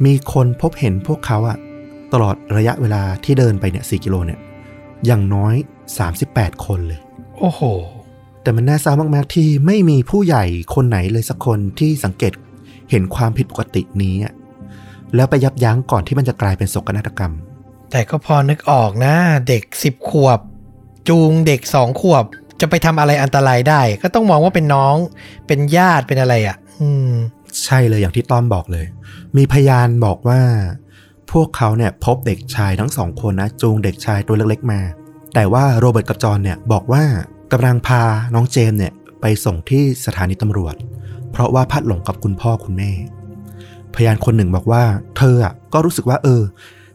[0.06, 1.58] มีคนพบเห็นพวกเขาอะ
[2.14, 4.40] ตลอดระยะเวลาที่เดินไปเนี่ย4กิโลเนี่ย
[5.06, 5.56] อย่างน้อย
[6.10, 7.00] 38 คนเลย
[7.38, 7.62] โอ้โห
[8.42, 12.34] แต่มันน่าเศร้ามาก ๆ ที่ไม่มีผู้ใหญ่คนไหนเลยสักคนที่สังเกต
[12.92, 14.34] เห็นความผิดปกตินี้อะ
[15.16, 17.34] แล้วไปยับยั้งก่อนที่มันจะกลายเป็นโศกนาฏกรรม
[17.92, 19.16] แต่ก็พอนึกออกนะ
[19.48, 20.40] เด็กสิบขวบ
[21.10, 22.24] จูงเด็กสองขวบ
[22.62, 24.96] จะไปทำอะไรอันตรายได้ ก็ต้องมองว่าเป็นน้อง
[25.48, 27.14] เป็นญาติเป็นอะไรอะ่ะ อืม
[27.64, 28.86] ใช่เลยอย่างที่ต้อมบอกเลย
[29.38, 30.42] มีพยานบอกว่า
[31.32, 34.82] พวกเขาเนี่ยพบเด็กชายทั้งสองคนนะจูงเด็กชายตัวเล็กๆมา
[35.34, 37.04] แต่ว่าโรเบิร์ตกับจอห์นเนี่ยบอกว่า
[37.52, 38.02] กำลังพา
[38.34, 40.76] น้องเจมเนี่ยไปส่งที่สถานีตำรวจ
[41.32, 42.92] เพราะว่าพัดหลงกับคุณพ่อคุณแม่
[43.96, 44.84] พยานคนหนึ่งบอกว่า
[45.18, 46.42] เธออะก็รู้สึกว่า เออ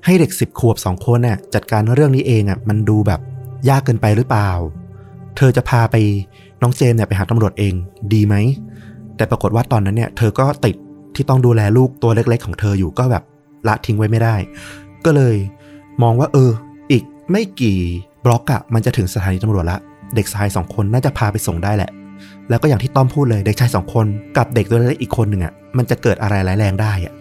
[0.04, 3.20] ให้เด็กสิบขวบสองคนน่ะจัดการเรื่องนี้เองอะมันดูแบบ
[3.68, 4.50] ยากเกินไปหรือเปล่า
[5.36, 5.96] เธอจะพาไป
[6.62, 7.74] น้องเจมเนี่ยไปหาตำรวจเอง
[8.12, 8.34] ดีไหม
[9.22, 10.76] แต่ปรากฏว่าตอนนั้นเนี่ย เธอก็ติด
[11.14, 13.22] ที่ต้องดูแลลูกตัวเล็กๆ ของเธออยู่ก็แบบ
[13.68, 14.34] ละทิ้งไว้ไม่ได้
[15.04, 15.36] ก็เลย
[16.02, 16.50] มองว่าเออ
[16.90, 17.78] อีกไม่กี่
[18.24, 19.78] บล็อกอะมันจะถึงสถานีตำรวจละ
[20.14, 21.90] เด็กชายสองคนน่าจะพาไปส่งได้แหละ
[22.48, 24.06] แล้วก็อย่างที่ต้อมพูดเลยเด็กชายสองคน
[24.36, 27.12] กับเด็กตัวเล็กอีกคนหนึ่งอะมันจะเกิดอะไรร้ายแรงได้อะ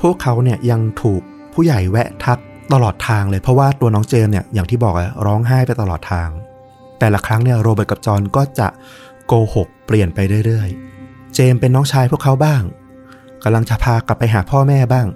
[0.00, 1.22] พวกเขาเนี่ยยังถูก
[1.54, 2.38] ผู้ใหญ่แวะทัก
[2.72, 6.28] ตลอดทางเลยเพราะว่าตัวน้องเจมเนี่ยอย่างที่บอกอะร้องไห้ไปตลอดทาง
[6.98, 8.68] แต่ละครั้งเนี่ยโรเบิร์ตกับจอห์นก็จะ
[9.26, 10.85] โกหกเปลี่ยนไปเรื่อยๆ
[11.38, 12.62] เจมเป็นน้องชายพวกเขาบ้าง
[13.44, 15.06] กำลังจะพากลับไปหาพ่อแม่บ้าง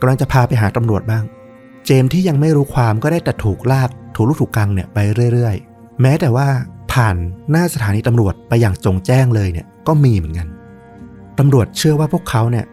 [0.00, 1.24] กำลังจะพาไปหาตำรวจบ้าง
[1.86, 4.98] เจมที่ยังไม่รู้ความก็ได้แต่ถูกลากถูกลูกถูกกังเนี่ยไป
[5.32, 6.46] เรื่อยๆ แม้แต่ว่า
[6.92, 7.16] ผ่าน
[7.50, 10.48] หน้าสถานีตำรวจไปอย่างจงแจ้งเลยเนี่ยก็มีเหมือนกัน
[11.38, 12.64] ตำรวจเชื่อว่าพวกเขาเนี่ย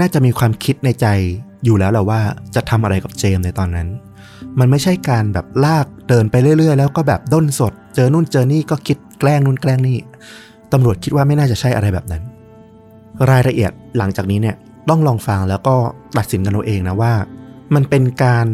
[0.00, 1.06] น่าจะมีความคิดในใจ
[1.64, 2.20] อยู่แล้วแหละว่า
[2.54, 3.88] จะทำอะไรกับเจมในตอนนั้น
[4.58, 9.98] มันไม่ใช่การแบบลากเดินไปเรื่อยๆ แล้วก็แบบด้นสด เจอนู่นเจอนี่ก็คิดแกล้งนู่นแกล้งนี่
[10.72, 12.22] ตำรวจคิดว่าไม่น่าจะใช่อะไรแบบนั้น
[13.30, 14.56] รายละเอียดหลังจากนี้เนี่ย
[14.88, 15.76] ต้องลองฟังแล้วก็
[16.18, 17.14] ตัดสินกันเอาเองนะว่า
[17.74, 18.46] มันเป็นการ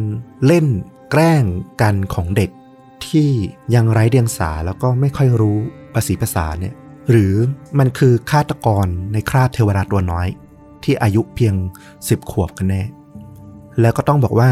[0.46, 0.66] เล่น
[1.10, 1.44] แกล้ง
[1.82, 2.50] กันของเด็ก
[3.06, 3.30] ที่
[3.74, 5.58] ยังไร้เดียงสาแล้วก็ไม่ค่อยรู้
[5.94, 6.74] ภาษีภาษาเนี่ย
[7.10, 7.34] หรือ
[7.78, 10.28] มันคือฆาตกรในคราบเทวดาตัวน้อย
[10.84, 11.54] ที่อายุเพียง
[11.92, 12.82] 10 ขวบกันแน่
[13.80, 14.50] แล้วก็ต้องบอกว่า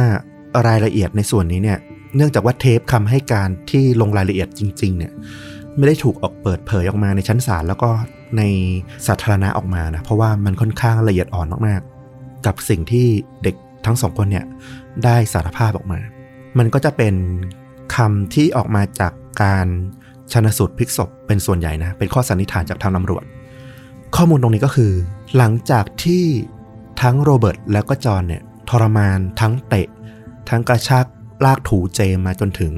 [0.66, 1.78] รายละเอียดในส่วนนี้เนี่ย
[2.16, 5.12] เนื่องจากว่าเทปคำให้การที่ลงรายละเอียดจริง ๆ เนี่ย
[5.76, 7.90] ไม่ได้ถูกออกเปิดเผยออกมาในชั้นศาลแล้วก็
[8.38, 8.42] ใน
[9.06, 13.06] สาธารณะออกมานะ เพราะว่ามันค่อนข้างละเอียดอ่อนมากๆ กับสิ่งที่
[13.42, 13.54] เด็ก
[13.86, 14.44] ทั้งสองคนเนี่ย
[15.04, 16.00] ได้สารภาพออกมา
[16.58, 17.14] มันก็จะเป็น
[17.96, 19.12] คำที่ออกมาจาก
[19.42, 19.66] การ
[20.32, 23.24] ชนสูตรพลิกศพเป็นส่วนใหญ่นะ เป็นข้อสันนิษฐานจากทางตำรวจ
[24.16, 24.92] ข้อมูลตรงนี้ก็คือ
[25.36, 26.24] หลังจากที่
[27.02, 29.88] ทั้งโรเบิร์ตแล้วก็จอห์นเนี่ยทรมานทั้งเตะ
[30.48, 31.06] ทั้งกระชาก
[31.44, 32.72] ลากถูเจมมาจนถึง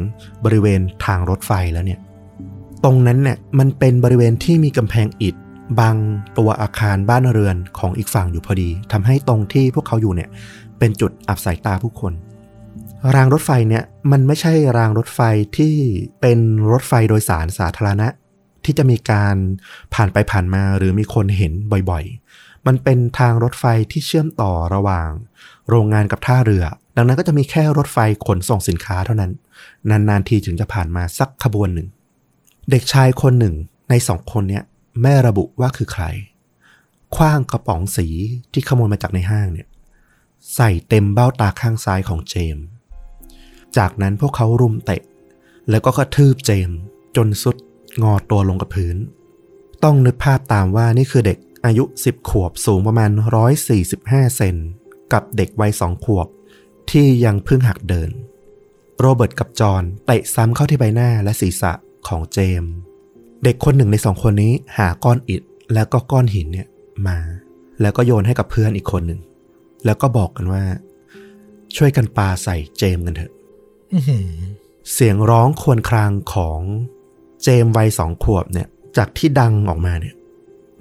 [0.45, 2.01] บริเวณทางรถไฟแล้วเนี่ย
[2.85, 5.35] ตรงนั้นเนี่ยมันเป็นบริเวณที่มีกำแพงอิฐ
[5.81, 5.97] บัง
[6.39, 10.29] ตัวอาคารบ้านเรือนของอีกฝั่งอยู่พอดีทำให้ตรงที่พวกเขาอยู่เนี่ย
[10.79, 12.13] เป็นจุดอับสายตาผู้คน
[13.15, 15.21] รางรถไฟเนี่ยมันไม่ใช่รางรถไฟ
[15.57, 15.75] ที่
[16.21, 16.39] เป็น
[16.73, 18.09] รถไฟโดยสารสาธารณะ
[18.65, 19.37] ที่จะมีการ
[19.95, 21.53] ผ่านไปผ่านมาหรือมีคนเห็น
[21.91, 25.09] บ่อยๆ มันเป็นทางรถไฟที่เชื่อมต่อระหว่าง
[25.69, 26.65] โรงงานกับท่าเรือ
[26.97, 29.33] ดังนั้นก็จะมีแค่รถไฟขนส่งสินค้าเท่านั้น
[29.91, 31.89] นานๆทีถึงจะผ่านมาสักขบวนหนึ่ง
[32.71, 33.55] เด็กชายคนหนึ่ง
[33.91, 34.65] ในสองคนเนี้ย
[35.03, 36.05] แม่ระบุว่าคือใคร
[37.15, 38.07] คว้างกระป๋องสี
[38.53, 39.69] ที่ขโมยมาจากในห้างเนี่ย
[40.55, 42.59] ใส่เต็มเบ้าตาข้างซ้ายของเจม
[43.77, 45.03] จากนั้นพวกเขารุมเตะ
[45.71, 46.71] แล้วก็กระทืบเจม
[47.17, 47.57] จนสุด
[48.03, 48.97] งอตัวลงกับพื้น
[49.85, 53.11] ต้องนึกภาพตามว่านี่คือเด็กอายุ 10 ขวบสูงประมาณ
[53.73, 54.57] 145 เซน
[55.13, 56.27] กับเด็กวัยสองขวบ
[56.91, 58.11] ที่ยังเพิ่งหักเดิน
[59.01, 61.73] โรเบิร์ตกับจอห์นเตะซ้ำเข้าที่ใบหน้าและศีรษะ
[62.09, 62.73] ของเจมส์
[63.45, 65.43] เด็กคนหนึ่งในสองคนนี้หาก้อนอิฐ
[65.75, 66.69] แล้วก็ก้อนหินเนี่ย
[67.09, 67.19] มา
[67.81, 69.21] แล้วก็โยนให้กับเพื่อนอีกคนหนึ่ง
[69.85, 70.63] แล้วก็บอกกันว่า
[71.77, 73.33] ช่วยกันปาใส่เจมส์กันเถอะ
[73.93, 74.29] อื้อหือ
[74.93, 76.61] เสียงร้องครวญครางของ
[77.43, 80.15] เจมส์วัยสองขวบเนี่ย จากที่ดังออกมาเนี่ย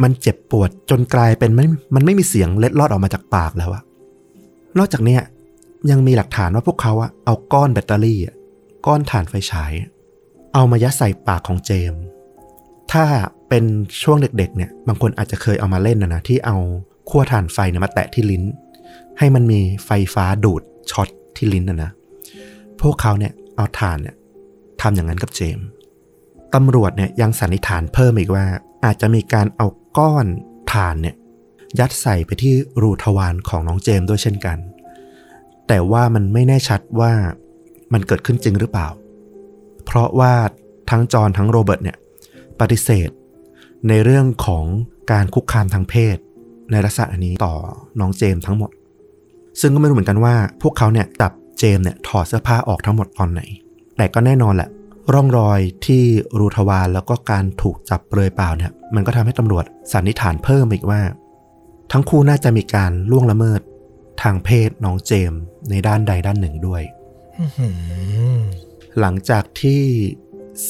[0.03, 1.65] มันเจ็บปวดจนกลายเป็นไม่
[1.95, 3.83] มันไม่มีเสียงเล็ดลอดออกมาจากปากแล้วอะ
[4.77, 5.21] นอกจากเนี้ย
[5.91, 8.35] ยังมีหลักฐานว่าพวกเขาอะเอาก้อนแบตเตอรี่อะ
[8.85, 9.71] ก้อนถ่านไฟฉาย
[10.53, 11.93] เอามายัดใส่ปากของเจม
[12.91, 13.05] ถ้า
[13.49, 13.63] เป็น
[14.03, 16.57] ช่วงเด็กๆเนี่ย บางคนอาจจะเคยเอามาเล่นนะนะที่เอา
[17.09, 18.43] ขั้วถ่านไฟเนี่ยมาแตะที่ลิ้น
[19.19, 21.91] ให้มันมีไฟฟ้าดูดช็อตที่ลิ้นนะนะ
[22.81, 24.15] พวกเขาเนี่ยเอาถ่านเนี่ย
[24.81, 25.59] ทำอย่างนั้นกับเจม
[26.53, 28.45] ตำรวจเนี่ยยังสันนิษฐานเพิ่มอีกว่า
[28.85, 30.25] อาจจะมีการเอาก้อน
[30.73, 31.15] ถ่านเนี่ย
[31.79, 34.57] ยัดใส่ไปที่รูทวารของน้องเจมด้วยเช่นกัน
[35.67, 37.11] แต่ว่ามันไม่แน่ชัดว่า
[37.93, 38.87] มันเกิดขึ้นจริงหรือเปล่า
[39.85, 40.33] เพราะว่า
[40.89, 41.97] ทั้งจอห์นทั้งโรเบิร์ตเนี่ย
[42.59, 43.09] ปฏิเสธ
[43.89, 44.65] ในเรื่องของ
[45.11, 46.17] การคุกคามทางเพศ
[46.71, 47.53] ในลักษณะนี้ต่อ
[47.99, 48.71] น้องเจมส์ทั้งหมด
[49.59, 53.41] ซึ่งก็ไม่รู้เหมือนกันว่า พวกเขาเนี่ยจับเจมส์เนี่ยถอดเสื้อผ้าออกทั้งหมดตอนไหน
[53.97, 54.69] แต่ก็แน่นอนแหละ
[55.13, 56.03] ร่องรอยที่
[56.39, 61.01] รูทวารแล้วก็การถูกจับเปลือยเปล่าเนี่ยมันก็ทำให้ตำรวจสันนิษฐานเพิ่มอีกว่า
[61.91, 63.61] ทั้งคู่น่าจะมีการล่วงละเมิด
[64.21, 66.81] ทางเพศน้องเจมส์ในด้านใดด้านหนึ่งด้วย
[68.99, 69.81] หลังจากที่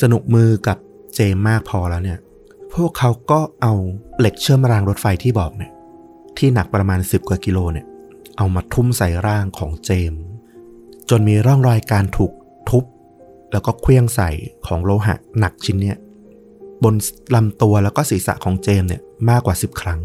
[0.02, 0.78] สนุกมือกับ
[1.16, 2.20] เจมมากพอแล้วเนี่ย
[2.74, 3.74] พวกเขาก็เอา
[4.20, 5.72] เหล็กเชื่อมรางรถไฟที่บอกเนี่ย
[6.38, 7.86] ที่หนักประมาณ 10 กว่ากิโลเนี่ย
[8.38, 10.14] เอามาทุ่มใส่ร่างของเจม
[11.10, 12.32] จนมีร่องรอยการถูก
[12.70, 12.84] ทุบ
[13.52, 14.30] แล้วก็เคลื่องใส่
[14.68, 15.98] ของโลหะหนักชิ้นเนี่ย
[16.84, 16.96] บน
[17.36, 20.02] ลำตัวแล้วก็ศีรษะของเจมเนี่ยมากกว่า 10 ครั้ง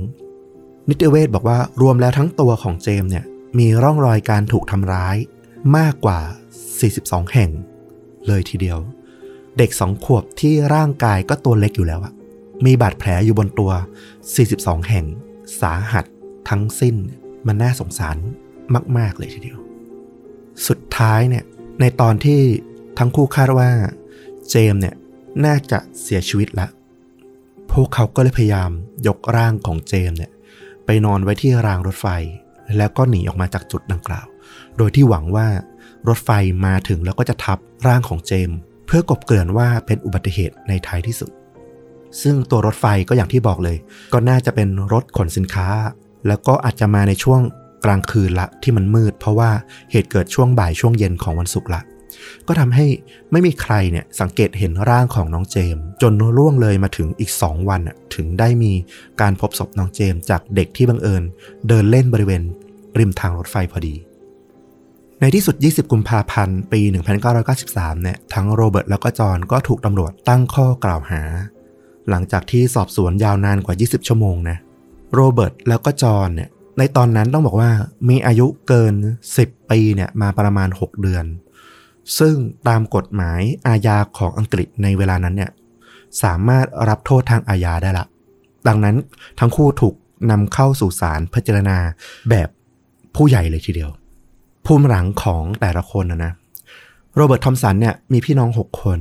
[0.89, 3.25] นิติเวศบอกว่ารวมแล้วทั้งตัวของเจมเนี่ย
[3.59, 5.17] มีร่องรอยการถูกทำร้าย
[5.77, 6.19] มากกว่า
[6.77, 7.51] 42 แห่ง
[8.29, 8.79] เลยทีเดียว
[9.59, 12.13] เด็กสองขวบที่ร่างกายก็ตัวเล็กอยู่แล้วอะ
[12.65, 13.71] มีบาดแผลอยู่บนตัว
[14.31, 15.07] 42 แห่ง
[15.61, 16.05] สาหัส
[16.49, 16.97] ทั้งสิ้น
[17.47, 18.17] มันน่าสงสาร
[18.99, 19.59] มาก ๆ เลยทีเดียว
[20.67, 21.45] สุดท้ายเนี่ย
[21.81, 22.41] ในตอนที่
[22.99, 23.71] ทั้งคู่คาดว่า
[24.51, 24.95] เจมเนี่ย
[25.45, 26.71] น่าจะเสียชีวิตแล้ว
[27.73, 28.71] พวกเขาก็เลยพยายาม
[29.07, 30.31] ยกร่างของเจมเนี่ย
[30.85, 32.07] ไปนอนไว้ที่รางรถไฟ
[32.77, 34.27] แล้วก็หนีออกมาจากจุดดังกล่าว
[34.77, 35.47] โดยที่หวังว่า
[36.09, 36.31] รถไฟ
[36.67, 38.51] มาถึงแล้วก็จะทับร่างของเจม
[38.87, 41.31] เพื่อกบเกลื่อนว่าเป็นอุบัติเหตุในท้ายที่สุด
[42.23, 43.77] ซึ่งตัวรถไฟก็อย่างที่บอกเลย
[44.13, 45.69] ก็น่าจะเป็นรถขนสินค้า
[46.27, 47.41] แล้วก็อาจจะมาในช่วง
[47.85, 49.51] กลางคืนละที่มันมืด เพราะว่า
[49.91, 51.83] เหตุเกิดช่วงบ่ายช่วงเย็นของวันศุกร์ละ
[52.49, 52.87] ก็ทำให้
[53.33, 57.81] ไม่มีใครเนี่ยสังเกตเห็นร่างของน้องเจมส์จนล่วงเลยมาถึงอีก 2 วัน
[58.15, 58.73] ถึงได้มี
[59.21, 61.23] การพบศพน้องเจมส์จากเด็กที่บังเอิญ
[61.69, 62.43] เดินเล่นบริเวณ
[62.99, 63.95] ริมทางรถไฟพอดี
[65.21, 66.81] ในที่สุด 20 กุมภาพันธ์ปี
[67.43, 71.23] 1993 เนี่ยทั้งโรเบิร์ตแล้วก็จอห์นก็ถูกตำรวจตั้งข้อกล่าวหา
[72.11, 74.57] หลังจากที่สอบสวนยาวนานกว่า 20 ชั่วโมงนะ
[75.15, 76.49] โรเบิร์ตแล้วก็จอห์นเนี่ย
[76.79, 77.71] ในตอนนั้นต้องบอกว่า
[78.09, 78.95] มีอายุเกิน
[79.33, 81.25] 10 ปีเนี่ยมาประมาณ 6 เดือน
[82.19, 82.35] ซึ่ง
[82.69, 85.51] ตามกฎหมายอาญาของอังกฤษในเวลานั้นเนี่ย
[86.23, 88.07] สามารถรับโทษทางอาญาได้ละ
[88.69, 88.97] ดังนั้น
[89.41, 89.95] ทั้งคู่ถูก
[90.31, 91.79] นำเข้าสู่ศาลพิจารณา
[92.31, 92.49] แบบ
[93.17, 93.91] ผู้ใหญ่เลยทีเดียว
[94.67, 96.33] ภูมิหลังของแต่ละคนนะนะ
[97.15, 98.99] โรเบิร์ตทอมสันเนี่ยมีพี่น้อง 6 คน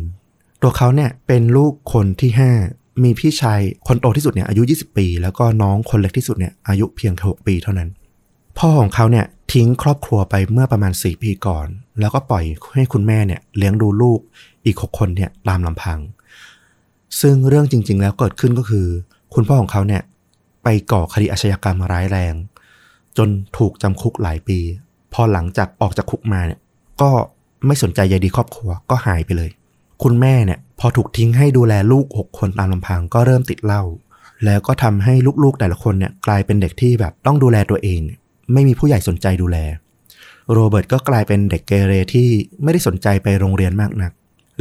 [0.61, 2.31] ตัวเขาเนี่ยเป็นลูกคนที่
[2.67, 7.89] 5 มีพี่ชายคนโตที่สุดเนี่ยอายุ 20 ปี แล้วก็น้องคนเล็กที่สุดเนี่ยอายุเพียงแค่6ปีเท่านั้น
[8.57, 11.67] พ่อของเขาเนี่ยทิ้งครอบครัวไปเมื่อประมาณ 4 ปีก่อน
[11.99, 12.43] แล้วก็ปล่อย
[12.73, 14.19] ให้คุณแม่เนี่ยเลี้ยงดูลูก
[14.65, 15.99] อีก 6 คนเนี่ยตามลำพัง
[17.21, 18.87] ซึ่งเรื่องจริง ๆ แล้วเกิดขึ้นก็คือ
[19.33, 20.01] คุณพ่อของเขาเนี่ย
[20.63, 22.33] ไปก่อคดีอาชญากรรมร้ายแรง
[23.17, 24.59] จนถูกจำคุกหลายปี
[25.13, 26.59] พอหลังจากออกจากคุกมาเนี่ย
[27.01, 27.11] ก็
[27.65, 29.49] ไม่สนใจใยดีครอบครัวก็หายไปเลย
[30.03, 33.83] คุณแม่เนี่ยพอถูกทิ้งให้ดูแลลูก 6 คนตามลำพังก็เริ่มติดเหล้า
[34.45, 37.99] แล้วก็ทำให้ลูกๆแต่ละคนเนี่ยกลายเป็นเด็กที่แบบต้องดูแลตัวเอง
[38.53, 39.57] ไม่มีผู้ใหญ่สนใจดูแล
[40.53, 42.27] โรเบิร์ตก็กลายเป็นเด็กเกเรที่
[42.63, 44.11] ไม่ได้สนใจไปโรงเรียนมากนัก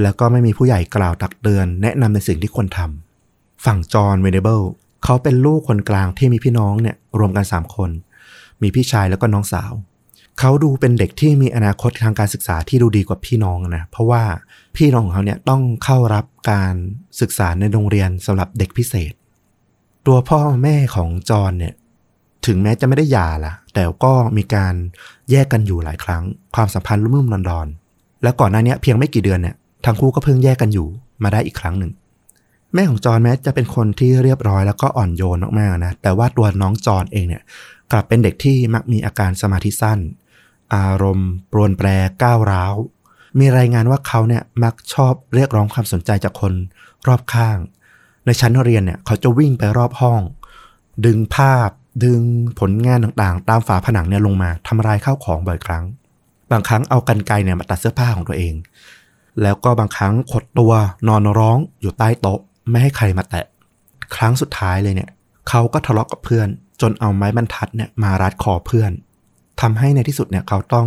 [0.03, 4.61] แล้วก็ไม่มีผู้ใหญ่กล่าวตักเตือน แนะนำในสิ่งที่ควรทำฝั่งจอห์นเวเนเบิล
[5.05, 7.91] เขาเป็นลูกคนกลางที่มีพี่น้องเนี่ยรวมกัน 3 คน
[8.63, 9.73] มีพี่ชายแล้วก็น้องสาว
[10.39, 14.23] เขาดูเป็นเด็กที่มีอนาคตทางการศึกษาที่ดูดีกว่าพี่น้องนะ เพราะว่า
[14.77, 16.75] พี่น้องของเขาเนี่ยต้องเข้ารับการ
[17.21, 19.13] ศึกษาในโรงเรียนสำหรับเด็กพิเศษ
[20.07, 21.75] ตัวพ่อแม่ของจอห์นเนี่ย
[22.47, 24.75] ถึงแม้จะไม่ได้หย่าล่ะแต่ก็มีการ
[25.31, 26.23] แยกกันอยู่หลายครั้ง
[26.55, 30.87] ความสัมพันธ์รุ่มๆดอนๆแล้วก่อนหน้านี้เพียงไม่กี่เดือนเนี่ยทั้งคู่ก็เพิ่งแยกกันอยู่
[31.23, 31.93] มาได้อีกครั้งหนึ่ง
[32.75, 37.43] แม่ของจอนแม้จะเป็นคนที่เรียบร้อยแล้วก็อ่อนโยนมากๆนะแต่ว่าตัวน้องจอนเองเนี่ย
[37.93, 39.99] กลับเป็นเด็กที่มักมีอาการสมาธิสั้น
[40.75, 41.89] อารมณ์ปรวนแปร
[42.23, 42.75] ก้าวร้าว
[43.39, 46.53] มีรายงานว่าเขาเนี่ยมักชอบเรียกร้องความสนใจจากคน
[47.07, 47.57] รอบข้าง
[48.25, 50.21] ในชั้นเรียนเนี่ยเขาจะวิ่งไปรอบห้อง
[51.07, 51.71] ดึงภาพ
[52.05, 52.21] ดึง
[52.61, 55.85] ผลงานต่างๆ ตามฝาผนังเนี่ยลงมาทำลายข้าวของบ่อยครั้ง
[56.51, 58.55] บางครั้งเอากันไกเนี่ยมาตัดเสื้อผ้าของตัวเอง
[59.43, 60.73] แล้วก็บางครั้งขดตัว
[61.09, 62.41] นอนร้องอยู่ใต้โต๊ะ
[62.71, 63.47] ไม่ให้ใครมาแตะ
[64.17, 65.11] ครั้งสุดท้ายเลยเนี่ย
[65.49, 66.49] เขาก็ทะเลาะกับเพื่อน
[66.81, 68.91] จนเอาไม้บรรทัดเนี่ยมารัดคอเพื่อน
[69.61, 70.87] ทำให้ในที่สุดเนี่ยเขาต้อง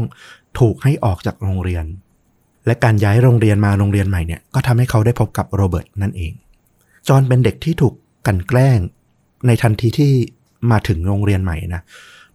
[0.59, 1.85] ถูกให้ออกจากโรงเรียน
[2.65, 6.33] และการย้ายโรงเรียนมาโรงเรียนใหม่เนี่ยก็ทำให้เขาได้พบกับโรเบิร์ตนั่นเอง
[7.07, 7.93] จอห์นเป็นเด็กที่ถูก
[8.27, 8.79] กันแกล้ง
[9.47, 10.13] ในทันทีที่
[10.71, 11.81] มาถึงโรงเรียนใหม่นะ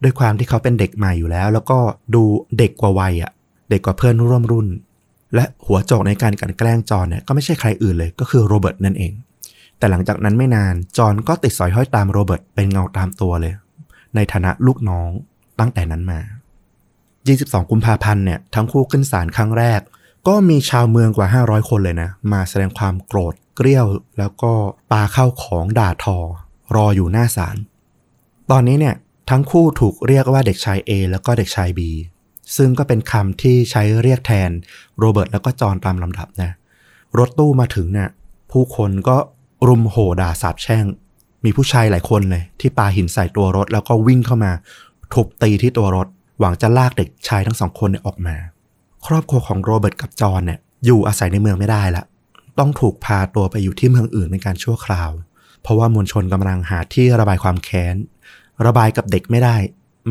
[0.03, 1.79] ด้วยความที่เขาเป็นเด็กใหม่อยู่แล้ว แล้วก็
[2.14, 2.23] ดู
[2.59, 3.33] เด็กกว่าวัยอะ่ะ
[3.70, 4.68] เด็กกว่าเพื่อนร่วมรุ่น
[5.35, 9.12] และหัวโจกในการกันแกล้งจอนเนี่ยก็ไม่ใช่ใครอื่นเลยก็คือโรเบิร์ตนั่นเอง
[9.79, 13.53] แต่หลังจากนั้นไม่นานจอนก็ติดสอยห้อยตามโรเบิร์ตเป็นเงาตามตัวเลย
[14.14, 15.11] ในฐานะลูกน้อง
[15.61, 16.20] ตั้งแต่นั้นมา
[16.95, 19.81] 22 กุมภาพันธ์เนี่ยทั้งคู่ขึ้นศาลครั้งแรก
[20.29, 23.87] ก็มีชาวเมืองกว่า 500 คนเลยนะ มาแสดงความโกรธเกรี้ยว
[24.18, 24.53] แล้วก็
[24.93, 26.18] ปาเข้าของด่าทอ
[26.77, 27.57] รออยู่หน้าศาล
[28.53, 28.96] ตอนนี้เนี่ย
[29.30, 31.80] ทั้งคู่ถูกเรียกว่าเด็กชาย A แล้วก็เด็กชาย B
[32.57, 34.50] ซึ่งก็เป็นคำที่ใช้เรียกแทน
[34.98, 36.50] โรเบิร์ตแล้วก็จอห์นตามลำดับนะ
[37.18, 38.09] รถตู้มาถึงเนี่ย
[38.53, 39.16] ผู้คนก็
[39.68, 40.84] รุมโห่ด่าสาบแช่ง
[41.44, 44.53] มีผู้ชายหลายคนเลย ที่ปาหินใส่ตัวรถแล้วก็วิ่งเข้ามา
[45.14, 46.07] ทุบตีที่ตัวรถ
[46.38, 48.36] หวังจะลากเด็กชายทั้งสองคนเนี่ยออกมา
[49.07, 52.05] ครอบครัวของโรเบิร์ตกับจอห์นเนี่ยอยู่อาศัยในเมืองไม่ได้ละ
[52.59, 55.11] ต้องถูกพาตัวไปอยู่ที่เมืองอื่นเป็นการชั่วคราว
[55.62, 57.96] เพราะว่ามวลชนกำลังหาที่ระบายความแค้น
[58.66, 59.57] ระบายกับเด็กไม่ได้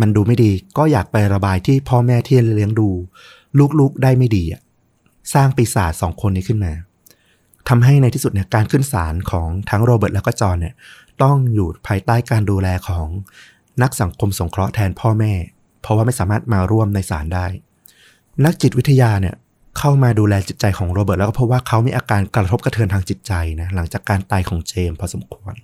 [0.01, 2.89] มันดูไม่ดีก็อยากไประบายที่พ่อแม่ที่เลี้ยงดู
[3.79, 4.61] ลูกๆได้ไม่ดีอะ
[5.33, 6.73] สร้างปีศาจสองคนนี้ขึ้นมา
[7.69, 10.73] ทำให้ในที่สุดเนี่ยการขึ้นศาลของทั้งโรเบิร์ตแล้วก็จอห์นเนี่ย
[11.23, 13.07] ต้องอยู่ภายใต้การดูแลของ
[13.81, 15.33] นักสังคมสงเคราะห์แทนพ่อแม่
[15.81, 17.45] เพราะว่าไม่สามารถมาร่วมในศาลได้
[18.45, 19.35] นักจิตวิทยาเนี่ย
[19.77, 25.55] เข้ามาดูแลจิตใจของโรเบิร์ตแล้วก็พบว่าเขามีอาการกระทบกระเทือนทางจิตใจนะหลังจากการตายของเจมส์พอสมควร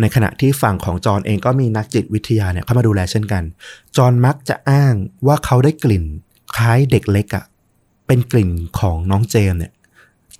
[0.00, 3.42] ในขณะที่ฝั่งของจอนเองก็มีนักจิตวิทยาเนี่ยเข้ามาดูแลเช่นกัน
[3.96, 4.94] จอนมักจะอ้าง
[5.26, 6.04] ว่าเขาได้กลิ่น
[6.56, 7.44] คล้ายเด็กเล็กอะ่ะ
[8.06, 9.72] เป็นกลิ่นของน้องเจมเนี่ย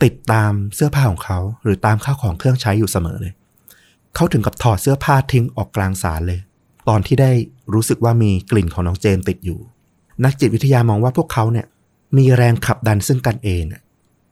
[0.03, 3.33] ติดตามเสื้อผ้าของเขาหรือตามข้าวของเครื่องใช้อยู่เสมอเลย
[4.15, 6.41] เขาถึงกับถอดเสื้อผ้าทิ้งออกกลางศาลเลย
[6.89, 7.33] ตอนที่ได้
[7.75, 9.61] รู้สึกว่ามีกลิ่นของน้องเจมติดอยู่
[10.25, 11.67] นักจิตวิทยามองว่าพวกเขาเนี่ย
[12.17, 13.65] มีแรงขับดันซึ่งกันเอง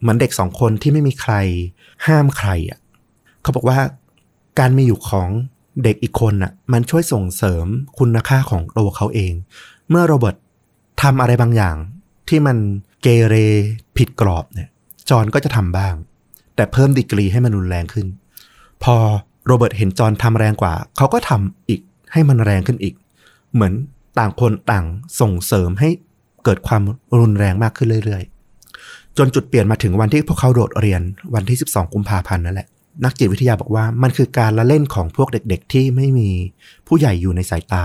[0.01, 1.35] เหมือนเด็กสองคนที่ไม่มีใคร
[2.07, 2.79] ห้ามใครอะ
[3.43, 3.79] เขาบอกว่า
[4.61, 5.29] การมีอยู่ของ
[5.85, 7.67] เด็กอีกคนน่ะ มันช่วยส่งเสริม
[7.99, 9.33] คุณค่าของตัวเขาเอง
[9.91, 10.37] เมื่อโรเบิร์ต
[11.03, 11.77] ทำอะไรบางอย่าง
[12.29, 12.57] ที่มัน
[13.03, 13.35] เกเร
[13.97, 14.69] ผิดกรอบเนี่ย
[15.11, 15.95] จอนก็จะทำบ้าง
[16.57, 18.07] แต่เพิ่มดีกรีให้มันรุนแรงขึ้น
[18.85, 18.97] พอ
[19.47, 21.81] โรเบิร์ตเห็นจอนทำแรงกว่า เขาก็ทำอีก
[22.13, 22.95] ให้มันแรงขึ้นอีก
[23.53, 23.73] เหมือน
[24.19, 24.87] ต่างคนต่าง
[25.21, 25.89] ส่งเสริมให้
[26.45, 26.83] เกิดความ
[27.21, 31.03] รุนแรงมากขึ้นเรื่อยๆ จนจุดเปลี่ยนมาถึงวันที่พวกเขาโดดเรียน
[31.35, 32.69] วันที่ 12 กุมภาพันธ์นั่นแหละ
[33.05, 36.31] นักจิตวิทยาบอกว่ามันคือการละเล่นของพวกเด็กๆ ที่ไม่มี
[36.87, 37.85] ผู้ใหญ่อยู่ในสายตา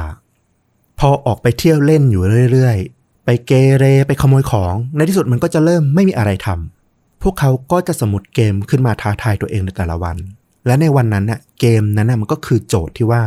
[0.99, 10.17] พอออกไปเที่ยวเล่นอยู่เรื่อยๆ ไปเกเรไปขโมยของ ในที่สุดมันก็จะเริ่มไม่มีอะไรทำพวกเขาก็จะสมุดเกมขึ้นมาท้าทายตัวเองในแต่ละวัน
[10.65, 13.23] และในวันนั้นน่ะเกมนั้นน่ะมันก็คือโจทย์ที่ว่า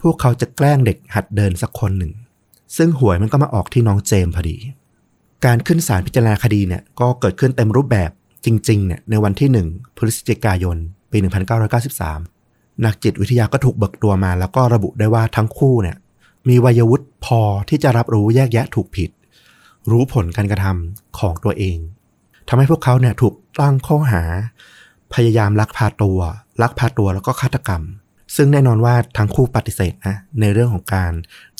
[0.00, 2.12] พวกเขาจะแกล้งเด็กหัดเดินสักคนหนึ่ง
[2.76, 4.56] ซึ่งหวยมันก็มาออกที่น้องเจมพอดี
[5.44, 8.10] การขึ้นศาลพิจารณาคดีเนี่ยก็เกิดขึ้นเต็มรูปแบบ
[8.44, 10.76] จริงๆเนี่ยในวันที่ 1 พฤศจิกายน
[11.10, 11.18] ปี
[12.00, 15.96] 1993 นักจิตวิทยาก็ถูกเบิกตัวมา แล้วก็ระบุได้ว่าทั้งคู่เนี่ย
[16.48, 19.10] มีวัยวุฒิพอที่จะรับรู้แยกแยะถูกผิด
[19.90, 21.78] รู้ผลการกระทำของตัวเอง
[22.48, 24.22] ทำให้พวกเขาเนี่ยถูกตั้งข้อหา
[25.14, 26.18] พยายามลักพาตัว
[26.62, 27.82] ลักพาตัวแล้วก็ฆาตกรรม
[28.36, 31.12] ซึ่งแน่นอนว่าทั้งคู่ปฏิเสธนะในเรื่องของการ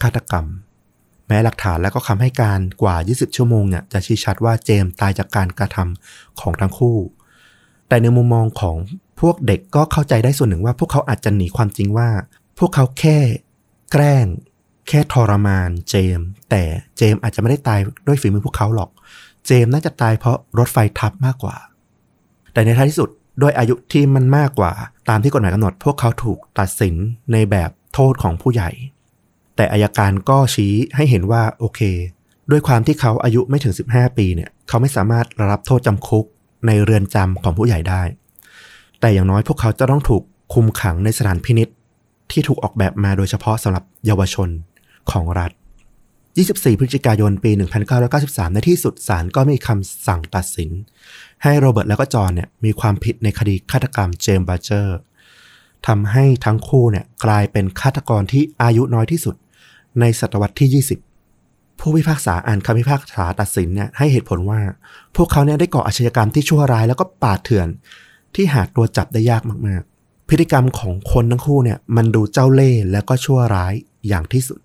[0.02, 0.46] ฆาตกรรม
[1.26, 6.96] แม้หลักฐานและก็คำให้การกว่า 20 ชั่วโมงเนี่ยจะชี้ชัดว่าเจมส์ตายจากการกระทำของทั้งคู่
[7.88, 8.76] แต่ในมุมมองของ
[9.20, 12.08] พวกเด็กก็เข้าใจได้ส่วนหนึ่งว่า พวกเขาอาจจะหนีความจริงว่า
[12.58, 13.18] พวกเขาแค่
[13.92, 14.26] แกล้ง
[14.88, 16.62] แค่ทรมานเจมส์แต่
[16.96, 18.90] เจมส์อาจจะไม่ได้ตายด้วยฝีมือพวกเขาหรอก
[19.46, 21.56] เจมส์น่าจะตายเพราะรถไฟทับมากกว่า
[22.52, 23.08] แต่ในท้ายที่สุด
[23.42, 24.72] ด้วยอายุที่มันมากกว่า
[25.08, 26.94] ตามที่กฎหมายกำหนด พวกเขาถูกตัดสิน
[27.32, 28.70] ในแบบโทษของผู้ใหญ่
[29.56, 31.80] แต่อายการก็ชี้ให้เห็นว่าโอเค
[32.50, 36.24] ด้วยความที่เขาอายุไม่ถึง 15 ปีเนี่ย เขาไม่สามารถรับโทษจำคุก
[36.66, 38.02] ในเรือนจำของผู้ใหญ่ได้
[39.00, 40.22] แต่อย่างน้อยพวกเขาจะต้องถูก
[40.54, 41.68] คุมขังในสถานพินิจ
[42.30, 44.48] ที่ถูกออกแบบมาโดยเฉพาะสำหรับเยาวชน
[45.10, 45.50] ของรัฐ
[46.16, 47.50] 24 พฤศจิกายนปี
[48.02, 50.70] 1993 ในที่สุดศาลก็มีคำสั่งตัดสิน
[51.42, 54.98] ให้โรเบิร์ตและก็จอห์นเนี่ยมีความผิดในคดีฆาตกรรมเจมส์บัลเจอร์
[55.86, 59.34] ทำให้ทั้งคู่เนี่ยกลายเป็นฆาตกรที่อายุน้อยที่สุด
[60.00, 60.84] ในศตวรรษที่
[61.32, 64.60] 20 ผู้พิพากษาอ่านคำพิพากษาตัดสินเนี่ยให้เหตุผลว่า
[65.16, 67.68] พวกเขาเนี่ยได้ก่ออาชญากรรมที่ชั่วร้ายแล้วก็ปาดเถื่อน
[68.34, 73.74] ที่หาตัวจับได้ยากมากๆ พฤติกรรมของคนทั้งคู่เนี่ยมันดูเจ้าเล่ห์และก็ชั่วร้าย
[74.08, 74.58] อย่างที่สุด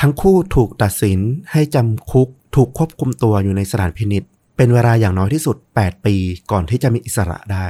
[0.00, 1.18] ทั้งคู่ถูกตัดสิน
[1.52, 4.22] ให้จำคุกถูกควบคุมตัวอยู่ในสถานพินิษ
[4.56, 6.16] เป็นเวลาอย่างน้อยที่สุด 8 ปี
[6.50, 7.66] ก่อนที่จะมีอิสระได้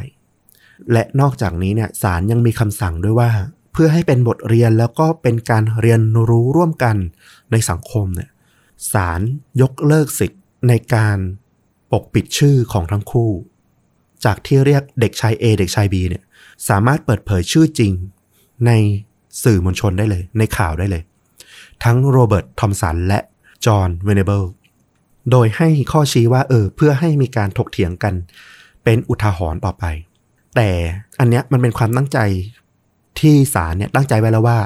[0.93, 3.31] และนอกจากนี้เนี่ยศาลยังมีคำสั่งด้วยว่า
[3.73, 6.01] เพื่อให้เป็นบทเรียนแล้วก็เป็นการเรียน
[6.31, 6.97] รู้ร่วมกัน
[7.51, 8.31] ในสังคมเนี่ย
[8.93, 9.21] ศาล
[9.61, 11.19] ยกเลิกสิทธิ์ในการ
[11.93, 13.31] ปกปิดชื่อของทั้งคู่
[14.25, 16.23] จากที่เรียกเด็กชาย A เด็กชาย B เนี่ย
[16.69, 17.93] สามารถเปิดเผยชื่อจริง
[18.67, 18.71] ใน
[19.45, 21.03] สื่อมวลชนได้เลย ในข่าวได้เลย
[21.85, 23.21] ทั้งโรเบิร์ตทอมสันและ
[23.67, 24.43] จอห์นเวเนเบิล
[25.31, 28.15] โดยให้ข้อชี้ว่าเออเพื่อให้มีการถกเถียงกัน
[28.85, 29.85] เป็นอุทาหรณ์ต่อไป
[30.57, 30.69] แต่
[31.19, 32.19] อันเนี้ยมันเป็นความตั้งใจ
[33.21, 34.59] ที่ศาลเนี่ยตั้งใจไว้แล้วว่า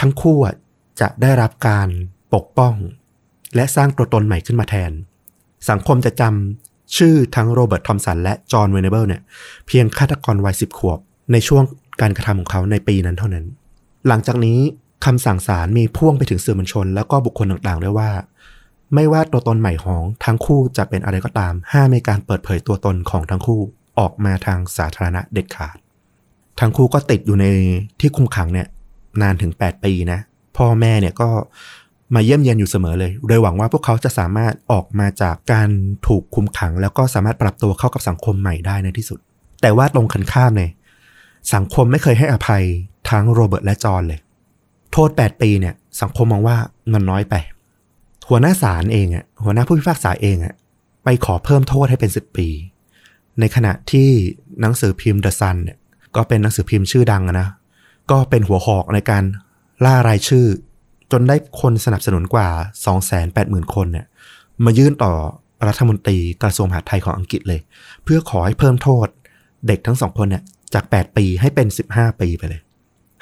[0.00, 0.38] ทั้งคู่
[1.00, 1.88] จะได้รับการ
[2.34, 2.74] ปกป้อง
[3.54, 4.92] และสร้างตัวตนใหม่ขึ้นมาแทน
[5.70, 9.22] สังคมจะจำ ชื่อทั้งโรเบิร์ตทอมสันและจอห์นเวเนเบิลเนี่ย
[9.66, 10.98] เพียงฆาตกรวัยสิบขวบ
[11.32, 11.62] ในช่วง
[12.00, 13.44] การกระทำของเขาในปีนั้นเท่านั้น
[14.08, 14.58] หลังจากนี้
[15.04, 18.10] คำสั่งศาลมีพ่วงไปถึงสื่อมวลชน แล้วก็บุคคลต่างๆด้วยว่า
[18.94, 23.60] ไม่ว่าตัวตนใหม่ของทั้งคู่จะเป็นอะไรก็ตามห้ามในการเปิดเผยตัวตนของทั้งคู่
[23.98, 25.76] ออกมาทางสาธารณะเด็ดขาด
[26.60, 27.46] ทั้งคู่ก็ติดอยู่ใน
[28.00, 28.66] ที่คุมขังเนี่ย
[29.22, 30.20] นานถึง 8 ปีนะ
[30.56, 31.28] พ่อแม่เนี่ยก็
[32.14, 35.68] มาเยี่ยมเยียนอยู่เสมอเลย โดยหวังว่าพวกเขาจะสามารถออกมาจากการ
[36.06, 39.18] ถูกคุมขัง แล้วก็สามารถปรับตัวเข้ากับสังคมใหม่ได้ในที่สุด
[39.62, 40.70] แต่ว่าตรงกันข้ามเลย
[41.54, 42.64] สังคมไม่เคยให้อภัย
[43.10, 44.20] ทั้งโรเบิร์ตและจอห์นเลย
[44.92, 46.56] โทษ 8 ปีเนี่ย สังคมมองว่า
[46.92, 47.34] มันน้อยไป
[48.28, 50.54] หัวหน้าศาลเองอะหัวหน้าผู้พิพากษาเองอะ
[51.04, 52.48] ไปขอเพิ่มโทษให้เป็น 10 ปี
[53.40, 54.08] ในขณะที่
[54.60, 55.78] หนังสือพิมพ์ The Sun เนี่ย
[56.16, 57.48] ก็เป็นหนังสือพิมพ์ชื่อดังนะ
[58.10, 59.24] ก็เป็นหัวหอกในการ
[59.84, 60.46] ล่ารายชื่อ
[61.12, 62.48] จนได้คนสนับสนุนกว่า
[63.12, 64.06] 280,000 คนเนี่ย
[64.64, 65.12] มายื่นต่อ
[65.68, 67.60] รัฐมนตรีกระทรวงมหาดไทยของอังกฤษเลย
[68.04, 69.06] เพื่อขอให้เพิ่มโทษ
[69.66, 70.42] เด็กทั้งสองคนเนี่ย
[70.74, 72.60] จาก 8 ปีให้เป็น 15 ปีไปเลย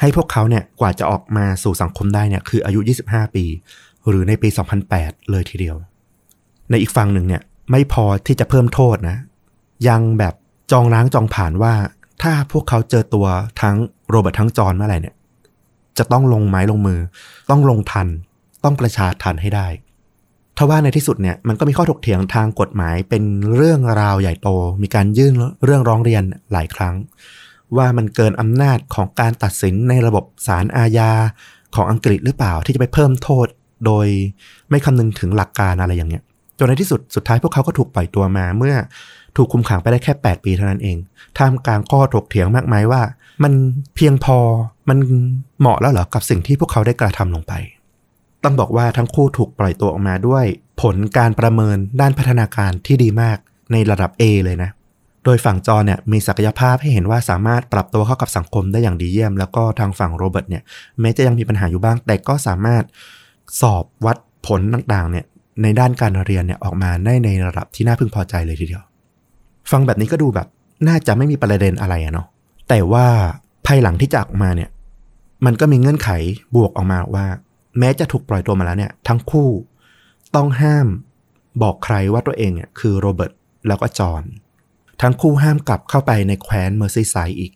[0.00, 3.44] ให้พวกเขาเนี่ยกว่าจะออกมาสู่สังคมได้เนี่ยคืออายุ 25 ปี
[4.08, 4.48] หรือในปี
[4.90, 5.76] 2008 เลยทีเดียว
[6.70, 9.16] ในอีกฝั่งหนึ่งเนี่ยไม่พอที่จะเพิ่มโทษนะ
[9.88, 10.34] ยังแบบ
[10.72, 11.74] จองล้างจองผ่านว่า
[12.22, 13.26] ถ้าพวกเขาเจอตัว
[13.62, 13.76] ทั้ง
[14.10, 15.14] โรเบิร์ตทั้งจอห์นเมื่อไหร่เนี่ย
[15.98, 17.00] จะต้องลงไม้ลงมือ
[17.50, 18.08] ต้องลงทัน
[18.64, 19.68] ต้องประชาทันให้ได้
[20.58, 23.22] ทว่าในที่สุดเนี่ยมันก็มีข้อถกเถียงทางกฎหมายเป็น
[23.56, 24.48] เรื่องราวใหญ่โต
[24.82, 25.32] มีการยื่น
[25.64, 26.22] เรื่องร้องเรียน
[26.52, 26.94] หลายครั้ง
[27.76, 31.10] ว่ามันเกินอำนาจของการตัดสินในระบบศาลอาญา
[31.74, 33.46] ของอังกฤษหรือเปล่าที่จะไปเพิ่มโทษ
[33.86, 34.06] โดย
[34.70, 36.22] ไม่คำนึงถึงหลักการอะไรอย่างเงี้ย
[36.58, 38.74] จนในที่สุดสุดท้ายพวกเขาก็ถูกปล่อยตัวมาเมื่อ
[39.36, 40.96] ถูกคุมขังไปได้แค่ 8 ปีเท่านั้นเอง
[41.38, 43.02] ท่ามกลางข้อถกเถียงมากมายว่า
[43.42, 43.52] มัน
[43.96, 44.38] เพียงพอ
[44.88, 44.98] มัน
[45.60, 47.52] เหมาะแล้วเหรอกับสิ่งที่พวกเขาได้กระทำลงไป
[48.44, 50.44] ต้องบอกว่าทั้งคู่ถูกปล่อยตัวออกมาด้วย
[50.82, 53.38] ผลการประเมินด้านพัฒนาการที่ดีมาก
[53.72, 54.70] ในระดับ A เลยนะ
[55.24, 60.62] โดยฝั่งจอเนี่ยมีศักยภาพให้เห็นว่าสามารถปรับตัวเข้ากับสังคมได้อย่างดีเยี่ยม แล้วก็ทางฝั่งโรเบิร์ตเนี่ย
[61.00, 62.84] แม้จะยังมีปัญหาอยู่บ้าง แต่ก็สามารถ
[63.60, 64.16] สอบวัด
[64.46, 65.24] ผลต่างๆเนี่ย
[65.62, 68.82] ในด้านการเรียนเนี่ยออกมาได้ในระดับที่น่าพึงพอใจเลยทีเดียว
[69.70, 70.48] ฟังแบบนี้ก็ดูแบบ
[70.88, 72.26] น่าจะไม่มีประเด็นอะไรอะเนาะ
[72.68, 73.06] แต่ว่า
[73.66, 74.70] ภายหลังที่จากมาเนี่ย
[75.44, 76.10] มันก็มีเงื่อนไข
[76.56, 77.26] บวกออกมาว่า
[77.78, 79.48] แม้จะถูกปล่อยตัวมาแล้วเนี่ย ทั้งคู่
[80.34, 80.86] ต้องห้าม
[81.62, 83.32] บอกใครว่าตัวเองเนี่ยคือโรเบิร์ต
[83.66, 84.22] แล้วก็จอห์น
[85.02, 87.52] ทั้งคู่ห้ามกลับเข้าไปในแคว้นเมอร์ซีไซด์อีก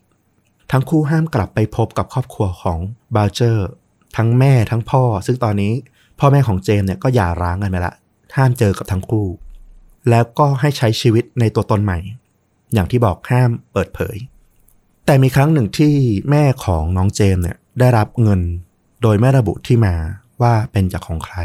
[0.73, 2.79] ทั้งคู่ห้ามกลับไปพบกับครอบครัวของ
[3.15, 3.69] บาลเจอร์
[4.17, 5.73] ทั้งแม่ทั้งพ่อ ซึ่งตอนนี้
[6.19, 7.95] พ่อแม่ของเจมส์เนี่ยก็หย่าร้างกันไปละ
[8.37, 9.27] ห้ามเจอกับทั้งคู่
[10.09, 11.99] แล้วก็ให้ใช้ชีวิตในตัวตนใหม่
[12.75, 14.17] อย่างที่บอกห้ามเปิดเผย
[15.07, 15.95] แต่มีครั้งหนึ่งที่
[16.31, 18.41] แม่ของน้องเจมส์เนี่ยได้รับเงิน
[19.03, 19.95] โดยไม่ระบุที่มา
[20.43, 21.39] ว่าเป็นจากของใคร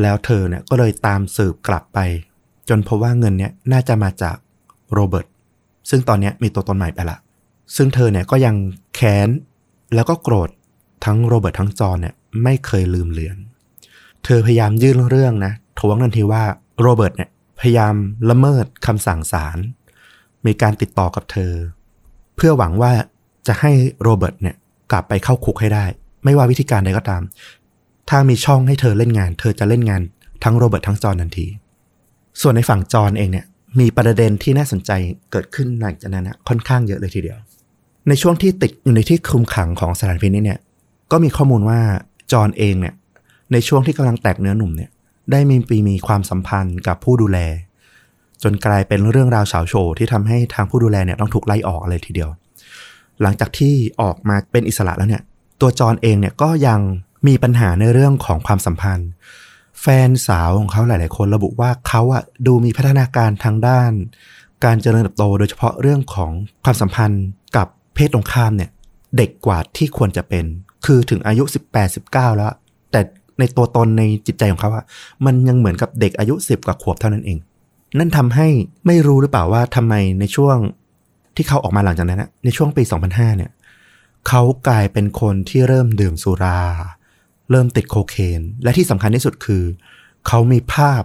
[0.00, 1.98] แล้วเธอเนี่ยก็เลยตามสืบกลับไป
[2.68, 4.36] จนพบว่าเงินเนี่ยน่าจะมาจาก
[4.92, 5.26] โรเบิร์ต
[5.90, 7.18] ซึ่งตอนนี้มีตัวตนใหม่ไปละ
[7.76, 8.54] ซึ่งเธอเนี่ยก็ยัง
[8.94, 9.28] แค้น
[9.94, 10.50] แล้วก็โกรธ
[11.04, 13.36] ทั้งโรเบิร์ตทั้งจอนเนี่ยไม่เคยลืมเลือน
[14.24, 16.42] เธอพยายามยื่นเรื่องนะทวงทันทีว่า
[16.80, 17.30] โรเบิร์ตเนี่ย
[17.62, 17.94] พยายาม
[18.30, 19.58] ละเมิดคำสั่งศาล
[20.46, 21.52] มีการติดต่อกับเธอ
[22.36, 22.92] เพื่อหวังว่า
[23.46, 24.56] จะให้โรเบิร์ตเนี่ย
[24.90, 25.84] กลับไปเข้าคุกให้ได้
[26.24, 27.22] ไม่ว่าวิธีการใดก็ตาม
[28.08, 30.02] ถ้ามีช่องให้เธอเล่นงาน เธอจะเล่นงาน
[30.44, 31.46] ทั้งโรเบิร์ตทั้งจอห์นทันที
[32.40, 33.46] ส่วนในฝั่งจอห์นเองเนี่ย
[33.80, 34.90] มีประเด็นที่น่าสนใจ
[35.30, 37.38] เกิดขึ้นหลังจากนั้นนะค่อนข้างเยอะเลยทีเดียว
[38.08, 40.60] ในช่วงที่ติดอยู่ในที่คุมขังของสถานพินิจเนี่ย
[41.12, 41.80] ก็มีข้อมูลว่า
[42.32, 42.94] จอห์นเองเนี่ย
[43.52, 44.90] ในช่วงที่กำลังแตกเนื้อหนุ่มเนี่ย
[45.30, 47.38] ได้มีปีมีความสัมพันธ์กับผู้ดูแล
[48.42, 52.30] จนกลายเป็นเรื่องราวเฉาโชว์ที่ทำให้ทางผู้ดูแลเนี่ยต้องถูกไล่ออกเลยทีเดียว
[53.22, 55.22] หลังจากที่ออกมาเป็นอิสระแล้วเนี่ย
[55.60, 56.80] ตัวจอนเองเนี่ยก็ยัง
[57.26, 59.08] มีปัญหาในเรื่องของความสัมพันธ์
[59.80, 63.90] แฟนสาวของเขาหลาย ๆ คนระบุว่าเขาอะดูมีพัฒนาการทางด้าน
[64.64, 66.32] การเจริญเติบโต โดยเฉพาะเรื่องของ
[66.64, 67.24] ความสัมพันธ์
[67.56, 68.70] กับเพศตรงข้ามเนี่ย
[69.16, 70.44] เด็กกว่าที่ควรจะเป็น
[70.84, 71.44] คือถึงอายุ
[71.74, 72.52] 18 19 แล้ว
[72.90, 73.00] แต่
[73.42, 74.84] ในตัวตนในจิตใจของเขาอะ
[75.24, 77.38] มันยังเหมือนกับเด็กอายุ10กว่าขวบเท่านั้นเอง
[77.98, 78.48] นั่นทำให้
[78.86, 80.56] ไม่รู้หรือเปล่าว่าทำไมในช่วง
[81.36, 83.50] ที่เขาออกมาหลังจากนั้นนะในช่วงปี 2005 เนี่ย
[84.28, 86.60] เขากลายเป็นคนที่เริ่มดื่มสุรา
[87.50, 89.64] เริ่มติดโคเคน และที่สำคัญที่สุดคือ
[90.26, 91.02] เขามีภาพ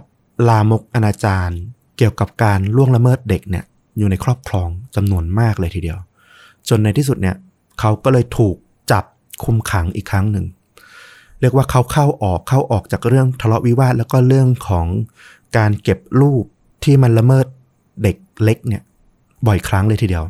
[0.48, 1.50] ลามกอนาจาร
[1.96, 3.64] เกี่ยวกับการล่วงละเมิดเด็กเนี่ย
[3.98, 5.98] อยู่ในครอบครองจำนวนมากเลยทีเดียว
[6.68, 7.36] จนในที่สุดเนี่ย
[7.80, 8.56] เขาก็เลยถูก
[8.92, 9.04] จับ
[9.44, 10.46] คุมขังอีกครั้งหนึ่ง
[11.40, 14.86] เรียกว่าเขาเข้าออกเข้าออกจากเรื่องทะเลาะวิวาทแล้วก็เรื่องของ
[15.56, 16.44] การเก็บรูป
[16.84, 17.46] ที่มันละเมิด
[18.02, 18.82] เด็กเล็กเนี่ย
[19.46, 20.24] บ่อยครั้งเลยทีเดียว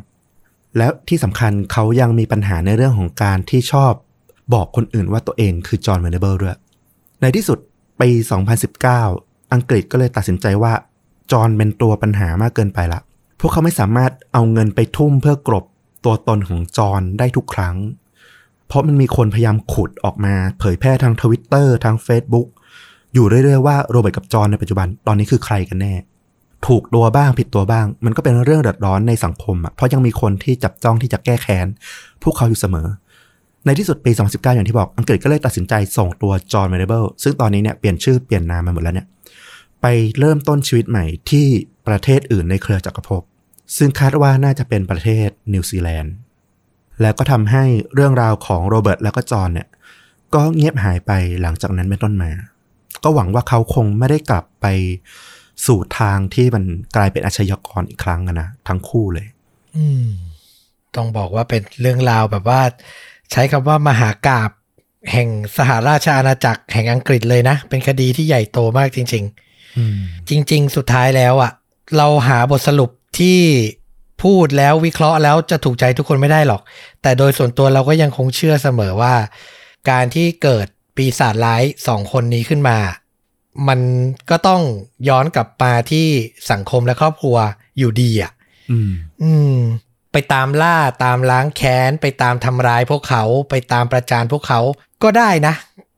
[0.77, 3.93] แล้วที่สำคัญเขายังมีปัญหาในเรื่องของการที่ชอบ
[4.53, 6.57] บอกคนอื่นว่าตัวเองคือจอห์นเวนเดเบิลด้วย
[7.21, 7.57] ในที่สุด
[8.01, 8.09] ปี
[8.81, 10.73] 2019 อังกฤษก็เลยตัดสินใจว่า
[11.31, 12.99] จอห์นเป็นตัวปัญหามากเกินไปละ
[13.39, 15.65] พวกเขาไม่สามารถเอาเงินไปทุ่มเพื่อกรบ
[16.05, 17.75] ตัวตนของจอห์นได้ทุกครั้ง
[18.69, 22.47] เพราะมันมีคนพยายามขุดออกมาเผยแพร่ทางทวิตเตอร์ทาง Facebook
[23.13, 25.93] อยู่เรื่อยๆว่าโรเบิร์ตกับจอห์นในปัจจุบันตอนนี้คือใครกันแน่
[26.67, 31.67] ถูกตัวบ้างผิดตัวบ้าง มันก็เป็นเรื่องเดือดร้อนในสังคมอะเพราะยังมีคนที่จับจ้องที่จะแก้แค้น
[32.23, 32.87] พวกเขาอยู่เสมอ
[33.65, 39.07] ในที่สุดปี 2019 อย่างที่บอกอังกฤษก็เลยตัดสินใจส่งตัวจอห์นเวเนเบิลซึ่งตอนนี้เนี่ยเปลี่ยนชื่อเปลี่ยนนามมาหมดแล้วเนี่ย
[39.81, 39.85] ไป
[40.19, 41.47] เริ่มต้นชีวิตใหม่ที่
[41.87, 43.21] ประเทศอื่นในเครือจักรภพ
[43.77, 46.13] ซึ่งคาดว่าน่าจะเป็นประเทศนิวซีแลนด์
[47.01, 49.67] แล้วก็ทำให้เรื่องราวของโรเบิร์ตแล้วก็จอห์นเนี่ย
[50.33, 52.31] ก็เงียบหายไปหลังจากนั้นเป็นต้นมา
[53.03, 54.65] ก็หวังว่าเขาคงไม่ได้กลับไป
[55.65, 56.63] สู่ทางที่มัน
[56.95, 59.27] กลายเป็นอาชญากรอีกครั้งอะนะทั้งคู่เลย
[59.75, 60.07] อืม
[60.95, 62.61] ต้องบอกว่าเป็นเรื่องราวแบบว่า
[63.31, 64.51] ใช้คำว่ามหากาบ
[65.11, 69.25] แห่งสหราชอาณาจักรแห่งอังกฤษเลยนะ เป็นคดีที่ใหญ่โตมากจริง
[69.77, 71.51] อืมๆจริง ๆ สุดท้ายแล้วอะ่ะ
[71.97, 73.39] เราหาบทสรุปที่
[74.23, 76.61] พูดแล้ววิเคราะห์แล้วจะถูกใจทุกคนไม่ได้หรอก
[77.01, 79.13] แต่โดยส่วนตัวเราก็ยังคงเชื่อเสมอว่า
[79.89, 82.77] การที่เกิดปีศาจร้ายสองคนนี้ขึ้นมา
[83.67, 83.79] มัน
[84.29, 84.61] ก็ต้อง
[85.09, 86.07] ย้อนกลับมาที่
[86.51, 87.37] สังคมและครอบครัว
[87.77, 88.31] อยู่ดีอะ
[88.71, 88.91] อืม
[89.23, 89.57] อืม
[90.11, 94.59] ไปตามล่าตามล้างแค้น ไปตามทำร้ายพวกเขาไปตามประจานพวกเขา
[95.03, 95.53] ก็ได้นะ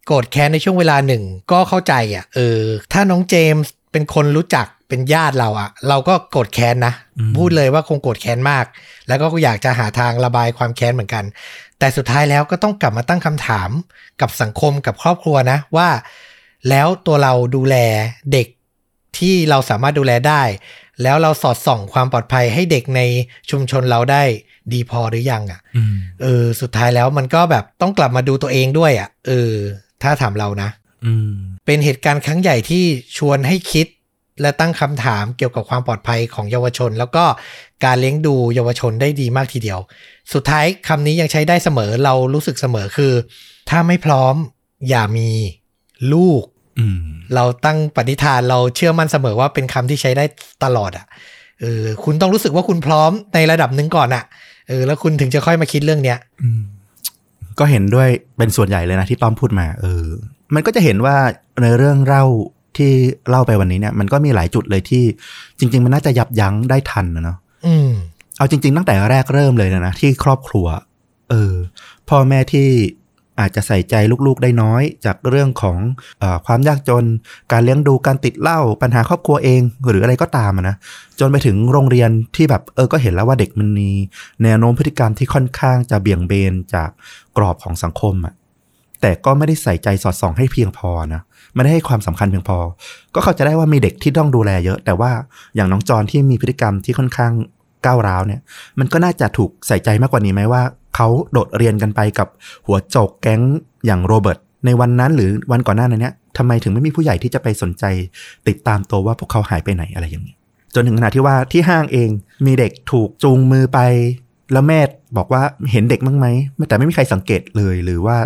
[0.05, 2.59] โกรธแค้นในช่วงเวลาหนึ่งก็เข้าใจอะเออ
[2.93, 8.65] ถ้าน้องเจมส์เป็นคนรู้จัก เป็นญาติเราอะเราก็โกรธแค้นนะอืมพูดเลยว่าคงโกรธแค้นมาก
[9.07, 11.23] แล้วก็อยากจะหาทางระบายความแค้นเหมือนกัน
[11.79, 13.69] แต่สุดท้ายแล้วก็ต้องกลับมาตั้งคำถาม
[14.21, 15.89] กับสังคมกับครอบครัวนะว่า
[16.69, 17.75] แล้วตัวเราดูแล
[18.31, 18.47] เด็ก
[19.17, 20.43] ที่เราสามารถดูแลได้
[21.03, 23.01] แล้วเราสอดส่องความปลอดภัยให้เด็กใน
[23.49, 24.23] ชุมชนเราได้
[24.73, 29.53] ดีพอหรือยังอะ่ะอืมเออ สุดท้ายแล้วมันก็แบบต้องกลับมาดูตัวเองด้วยอะ่ะเออ
[30.01, 30.69] ถ้าถามเรานะ
[31.05, 31.31] อืม
[31.65, 32.83] เป็นเหตุการณ์ครั้งใหญ่ที่
[33.17, 33.87] ชวนให้คิด
[34.41, 37.23] และตั้งคำถามเกี่ยวกับความปลอดภัยของเยาวชน แล้วก็
[37.85, 39.79] การเลี้ยงดูเยาวชนได้ดีมากทีเดียว
[40.33, 43.13] สุดท้ายคำนี้ยังใช้ได้เสมอเรารู้สึกเสมอคือ
[43.69, 44.35] ถ้าไม่พร้อม
[44.89, 45.29] อย่ามี
[46.13, 46.43] ลูก
[46.79, 47.01] อืม
[47.35, 50.25] เราตั้งปณิธานเราเชื่อมั่นเสมอว่าเป็นคำที่ใช้ได้
[50.63, 51.05] ตลอดอะ่ะ
[51.61, 54.23] เออคุณต้องรู้สึกว่าคุณพร้อมในระดับหนึ่งก่อนอะ่ะ
[54.67, 56.61] เออแล้วคุณถึงจะค่อยมาคิดเรื่องเนี้ยอืม
[57.59, 60.05] ก็เห็นด้วยเป็นส่วนใหญ่เลยนะที่ต้อมพูดมา เออ
[60.55, 61.15] มันก็จะเห็นว่า
[61.61, 62.25] ในเรื่องเล่า
[62.77, 62.91] ที่
[63.29, 65.03] เล่าไปวันนี้เนี่ยมันก็มีหลายจุดเลยที่
[65.59, 67.91] จริง ๆ มันน่าจะยับยั้งได้ทันนะเนาะอืม
[68.37, 70.67] เอาจริง ๆ ตั้งแต่แรกเริ่มเลยนะนะที่ครอบครัว
[71.29, 71.53] เออ
[72.09, 72.69] พ่อแม่ที่
[73.39, 73.95] อาจจะใส่ใจ
[74.25, 75.77] ลูกๆได้น้อย จากเรื่องของ
[76.19, 77.05] เออความยากจน
[77.51, 80.75] การเลี้ยงดูการติดเหล้าปัญหาครอบครัวเอง หรืออะไรก็ตามอะนะ
[81.19, 83.89] จนไปถึงโรงเรียนที่แบบเออก็เห็นแล้วว่าเด็กมันมี
[84.43, 86.89] แนวโน้มพฤติกรรมที่ค่อนข้างจะเบี่ยงเบนจาก
[87.37, 88.33] กรอบของสังคมอะ
[89.01, 91.21] แต่ก็ไม่ได้ใส่ใจสอดส่องให้เพียงพอนะ
[91.53, 92.57] ไม่ได้ให้ความสำคัญเพียงพอ
[93.15, 95.11] ก็เข้าใจได้ว่ามีเด็กที่ต้องดูแลเยอะ แต่ว่า
[95.55, 97.33] อย่างน้องจอนที่มีพฤติกรรมที่ค่อนข้าง
[97.85, 98.41] ก้าวร้าวเนี่ย
[98.79, 100.61] มันก็น่าจะถูกใส่ใจมากกว่านี้ไหมว่า
[100.95, 102.27] เขาโดดเรียนกันไปกับ
[102.67, 103.41] หัวโจกแก๊ง
[103.85, 107.83] อย่างโรเบิร์ตในวันนั้นหรือวันก่อนหน้านั้นเนี่ยทำไมถึงไม่มีผู้ใหญ่ที่จะไปสนใจ
[108.47, 110.35] ติดตามตัวว่าพวกเขาหายไปไหนอะไรอย่างนี้
[110.75, 112.09] จนถึงขนาดที่ว่าที่ห้างเอง
[112.45, 113.79] มีเด็กถูกจูงมือไป
[114.53, 114.79] แล้วแม่
[115.17, 116.27] บอกว่าเห็นเด็กมั้งไหม
[116.69, 118.17] แต่ไม่มีใครสังเกตเลย หรือว่า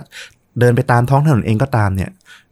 [0.60, 2.10] เดินไปตามท้องถนนเองก็ตามเนี่ย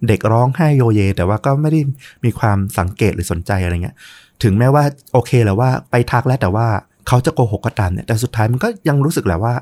[0.08, 1.82] เด็กร้องไห้โยเย แต่ว่าก็ไม่ได้
[2.26, 3.96] มีความสังเกตหรือสนใจอะไรเงี้ย
[4.44, 4.84] ถึงแม้ว่า
[5.14, 6.68] โอเคแหล้วว่าไปทักแล้วแต่ว่า
[7.08, 9.54] เขาจะโกหกก็ตามเนี่ยแต่สุดท้ายมันก็ยังรู้สึกแหละว่า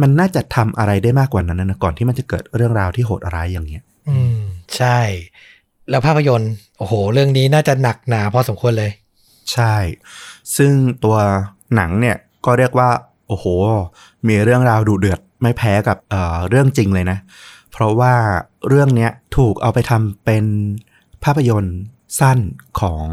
[0.00, 4.40] มันน่าจะทำอะไรได้มากกว่านั้นนะก่อนที่มันจะเกิดเรื่องราวที่โหดร้ายอย่างเงี้ย อืม
[4.76, 4.98] ใช่
[5.90, 8.90] แล้วภาพยนตร์โอ้โห เรื่องนี้น่าจะหนักหนาพอสมควรเลย
[9.52, 9.74] ใช่
[10.56, 10.72] ซึ่ง
[11.04, 11.16] ตัว
[11.76, 12.88] หนังเนี่ยก็เรียกว่า
[13.28, 13.46] โอ้โห
[14.28, 17.18] มีเรื่องราวดุเดือดไม่แพ้กับเอ่อเรื่องจริงเลยนะ
[17.74, 18.14] เพราะว่า
[18.68, 20.44] เรื่องนี้ถูกเอาไปทำเป็น
[21.24, 21.78] ภาพยนตร์
[22.20, 22.38] สั้น
[22.80, 23.06] ของ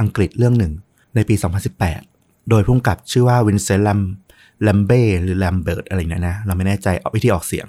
[0.00, 0.72] อังกฤษเรื่องหนึ่ง
[1.14, 1.34] ในปี
[1.92, 4.00] 2018 โดยผู้กำกับชื่อว่าวินเซนต์ลัม
[4.66, 7.66] ลัมเบ้หรือลัมเบิร์ตอะไรเนี่ยนะ เราไม่แน่ใจเอาวิธีออกเสียง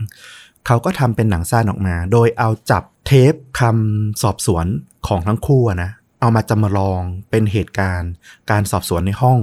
[0.66, 4.66] เขาก็ทำเป็นหนังสั้นออกมา โดยเอาจับเทปคำสอบสวน
[5.08, 8.12] ของทั้งคู่นะ เอามาจำลองเป็นเหตุการณ์
[8.52, 9.40] การสอบสวนในห้อง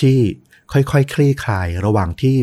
[0.00, 0.18] ที่
[0.74, 2.34] ค่อยๆคคลี่คลาย ระหว่างที่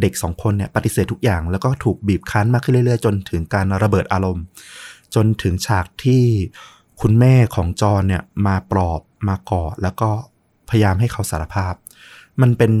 [0.00, 4.44] เด็กสองคนเนี่ยปฏิเสธทุกอย่าง แล้วก็ถูกบีบคั้นมากขึ้นเรื่อยๆ จนถึงการระเบิดอารมณ์
[5.14, 6.22] จนถึงฉากที่
[7.00, 10.10] คุณแม่ของจอนเนี่ยมาปลอบมากอดแล้วก็
[10.68, 11.74] พยายามให้เขาสารภาพ
[12.42, 12.72] มันเป็น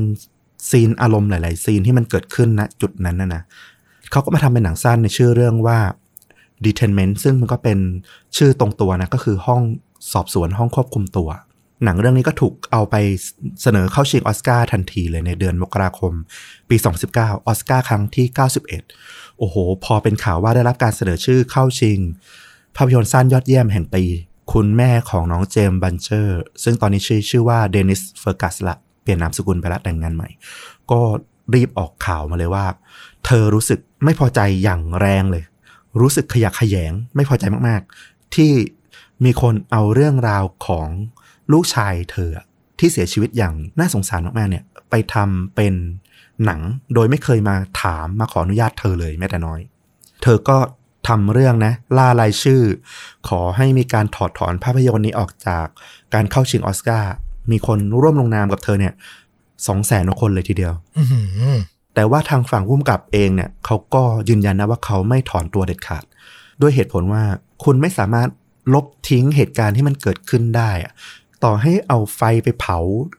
[0.70, 3.42] ซีนอารมณ์หลาย ๆ ซีนที่มันเกิดขึ้นณจุดนั้นนะนะ
[4.10, 5.78] เขาก็มาทำเป็นหนังสั้นในชื่อเรื่องว่า
[6.64, 7.78] Detainment ซึ่งมันก็เป็น
[8.36, 9.62] ชื่อตรงตัวนะก็คือห้อง
[10.12, 11.28] สอบสวนห้องควบคุมตัว
[11.84, 12.94] หนังเรื่องนี้ก็ถูกเอาไป
[13.62, 16.12] เสนอเข้าชิงออสการ์ทันทีเลยในเดือนมกราคม
[16.68, 16.76] ปี
[17.12, 18.26] 2019 ออสการ์ครั้งที่
[18.82, 21.98] 91 โอ้โห พอเป็นข่าวว่าได้รับการเสนอชื่อเข้าชิง
[22.76, 24.04] ภาพยนตร์สั้นยอดเยี่ยมแห่งปี
[24.52, 30.28] คุณแม่ของน้องเจมส์บัลเจอร์ ซึ่งตอนนี้ชื่อชื่อว่าเดนิสเฟอร์กัสละ เปลี่ยนนามสกุลไปล้วแต่งงานใหม่
[30.90, 31.00] ก็
[31.54, 32.66] รีบออกข่าวมาเลยว่า
[33.24, 35.44] เธอรู้สึกไม่พอใจอย่างแรงเลย
[36.00, 38.52] รู้สึกขยะแขยงไม่พอใจมากๆ ที่
[39.24, 40.88] มีคนเอาเรื่องราวของ
[41.52, 42.30] ลูกชายเธอ
[42.78, 45.74] ที่เสียชีวิตอย่างน่าสงสารมากๆเนี่ย ไปทำเป็น
[46.44, 46.60] หนัง
[46.94, 49.60] โดยไม่เคยมาถามมาขออนุญาตเธอเลยแม้แต่น้อย
[50.22, 50.58] เธอก็
[51.08, 52.62] ทำเรื่องนะ ล่ารายชื่อ
[53.28, 55.66] ขอให้มีการถอดถอนภาพยนตร์นี้ออกจาก
[56.14, 57.12] การเข้าชิงออสการ์
[57.50, 58.92] มีคนร่วมลงนามกับเธอเนี่ย
[59.66, 60.74] สองแสนคนเลยทีเดียว
[61.94, 66.04] แต่ว่าทางฝั่งผู้กำกับเองเนี่ยเขาก็ยืนยันนะว่าเขาไม่ถอนตัวเด็ดขาด
[66.60, 67.22] ด้วยเหตุผลว่า
[67.64, 68.28] คุณไม่สามารถ
[68.74, 70.92] ลบทิ้งเหตุการณ์ที่มันเกิดขึ้นได้อะ
[71.44, 72.78] ต่อให้เอาไฟไปเผา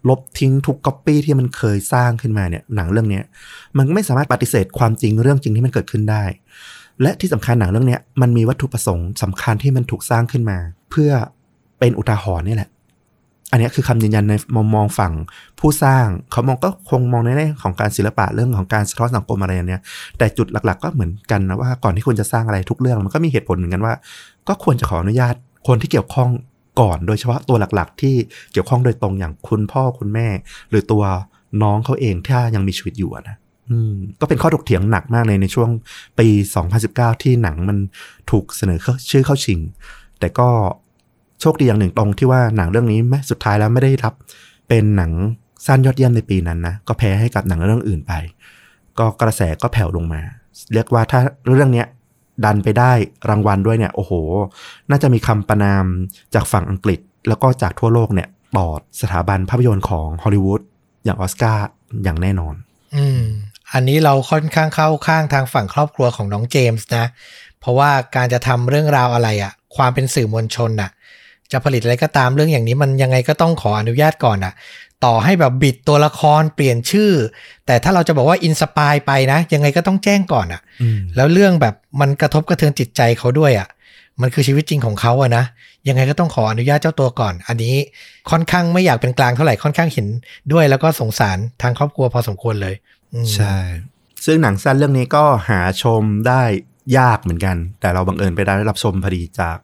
[0.10, 3.24] ลบทิ้งทุกก๊อปปี้ที่มันเคยสร้างขึ้นมาเนี่ยหนังเรื่องเนี้ย
[3.78, 6.24] มันไม่สามารถปฏิเสธความจริงเรื่องจริงที่มันเกิดขึ้นได้
[7.02, 10.58] และที่สำคัญหนังเรื่องเนี้ยมันมีวัตถุประสงค์สำคัญที่มันถูกสร้างขึ้นมา
[10.92, 11.12] เพื่อ
[11.80, 12.70] เป็นอุทาหรณ์นี่แหละ
[13.52, 15.14] อันนี้คือคำยืนยันในมุมมองฝั่ง
[15.60, 19.82] ผู้สร้างเขามองก็คงมองในแง่ของการศิลปะเรื่องของการสะท้อนสังคมอะไรอย่างเนี้ย
[20.18, 23.94] แต่จุดหลัก ๆ ก็เหมือนกันนะว่าก่อนที่คุณจะสร้างอะไรทุกเรื่องมันก็มีเหตุผลเหมือนกันว่า
[24.48, 25.36] ก็ควรจะขออนุญาต
[25.68, 26.30] คนที่เกี่ยวข้อง
[26.80, 28.16] ก่อน โดยเฉพาะตัวหลักๆ ที่
[28.52, 30.28] เกี่ยวข้องโดยตรงอย่างคุณพ่อคุณแม่
[30.70, 31.04] หรือตัว
[31.62, 33.36] น้องเขาเองถ้ายังมีชีวิตอยู่อะนะ
[33.70, 35.70] อืมก็เป็นข้อถกเถียงหนักมากเลยในช่วง
[36.20, 36.28] ปี
[36.76, 37.78] 2019 ที่หนังมัน
[38.32, 39.60] ถูกเสนอเข้าชื่อเข้าชิง
[40.20, 40.50] แต่ก็
[41.42, 44.14] โชคดีอย่างหนึ่งตรงที่ว่าหนังเรื่องนี้แม้สุดท้ายแล้วไม่ได้รับ
[44.68, 45.12] เป็นหนัง
[45.66, 48.14] สั้นยอดเยี่ยมในปีนั้นนะ ก็แพ้ให้กับหนังเรื่องอื่นไป
[49.00, 50.22] ก็กระแสก็แผ่วลงมา
[50.74, 51.20] เรียกว่าถ้า
[51.56, 51.88] เรื่องเนี้ย
[52.46, 52.92] ดันไปได้
[53.30, 54.12] รางวัลด้วยเนี่ย โอ้โห
[54.90, 55.86] น่าจะมีคำประนาม
[56.34, 58.68] จากฝั่งอังกฤษ แล้วก็จากทั่วโลกเนี่ยต่อ
[59.02, 60.62] สถาบันภาพยนตร์ของฮอลลีวูด
[61.06, 61.66] อย่างออสการ์
[62.04, 62.56] อย่างแน่นอน
[62.96, 63.24] อืม
[63.74, 67.06] อันนี้เราค่อนข้างเข้าข้างทางฝั่งครอบครัวของน้องเจมส์นะ
[67.60, 70.92] เพราะว่าการจะทำเรื่องราวอะไรอะ่ะ ความเป็นสื่อมวลชนอะ
[71.52, 74.54] จะผลิตอะไรก็ตามเรื่องอย่างนี้มันยังไงก็ต้องขออนุญาตก่อนอะ
[75.06, 77.12] ต่อให้แบบบิดตัวละครเปลี่ยนชื่อ
[77.66, 83.68] แต่ถ้าเราจะบอกว่า inspire ไปนะ ยังไงก็ต้องแจ้งก่อนอะอืมแล้วเรื่องแบบมันกระทบกระเทือนจิตใจเขาด้วยอะ่ะ
[84.22, 85.44] มันคือชีวิตจริงของเขาอะนะ
[85.88, 87.76] ยังไงก็ต้องขออนุญาตเจ้าตัวก่อน อันนี้
[88.32, 90.08] ค่อนข้างไม่อยากเป็นกลางเท่าไหร่ค่อนข้างเห็น
[90.52, 92.76] ด้วย แล้วก็สงสารทางครอบครัวพอสมควรเลย
[93.14, 93.56] อืมใช่
[94.26, 96.42] ซึ่งหนังสั้นเรื่องนี้ก็หาชมได้
[96.98, 99.58] ยากเหมือนกัน แต่เราบังเอิญไปได้รับชมพอดีจาก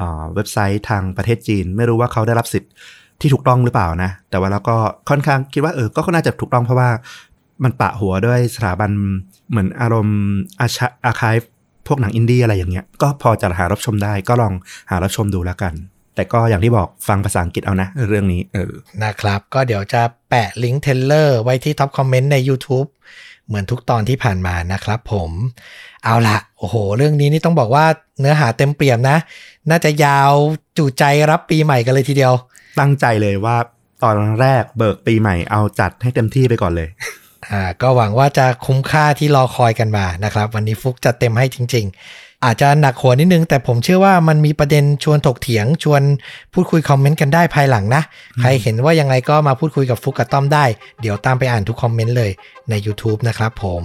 [0.00, 2.70] อ่าเว็บไซต์ทางประเทศจีน ไม่รู้ว่าเขาได้รับสิทธิ์
[3.20, 4.76] ที่ถูกต้องหรือเปล่านะ แต่ว่าเราก็
[5.08, 6.90] ค่อนข้างคิดว่าเออก็น่าจะถูกต้องเพราะว่า
[7.64, 8.90] มันปะหัวด้วยสถาบัน
[9.50, 10.20] เหมือนอารมณ์
[10.60, 11.36] อาชอาคาย
[11.86, 14.52] พวกหนังอินดี้อะไรอย่างเงี้ย ก็พอจะหารับชมได้ก็ลอง
[14.90, 15.74] หารับชมดูแล้วกัน
[16.14, 18.72] แต่ก็อย่างที่บอกฟังภาษาอังกฤษเอานะ เรื่องนี้เออ
[19.04, 22.88] นะครับ ก็เดี๋ยวจะแปะลิงก์ trailer ไว้ที่ top comment ใน YouTube
[23.46, 25.30] เหมือนทุกตอนที่ผ่านมานะครับผม
[26.04, 27.84] เอาละโอ้โห เรื่องนี้นี่ต้องบอกว่า
[28.20, 29.16] เนื้อหาเต็มเปี่ยมนะ
[29.70, 30.32] น่าจะยาว
[30.78, 32.34] จุใจรับปีใหม่กันเลยทีเดียว
[32.78, 33.56] ตั้งใจเลยว่า
[34.02, 36.88] ตอนแรกเบิกปีใหม่เอาจัดให้เต็มที่ไปก่อนเลย
[37.50, 41.88] อ่าก็หวังว่าจะคุ้มค่าที่รอคอยกันมานะครับ วันนี้ฟุกจัดเต็มให้จริง
[42.44, 46.02] อาจจะหนักหัวนิดนึง แต่ผมเชื่อว่ามันมีประเด็นชวนถกเถียง ชวน
[46.52, 48.02] พูดคุยคอมเมนต์กันได้ภายหลังนะ
[48.40, 50.64] ใครเห็นว่ายังไงก็มาพูดคุยกับฟุกกับต้อมได้
[51.00, 52.30] เดี๋ยวตามไปอ่านทุกคอมเมนต์เลย
[52.70, 53.82] ใน YouTube นะครับผม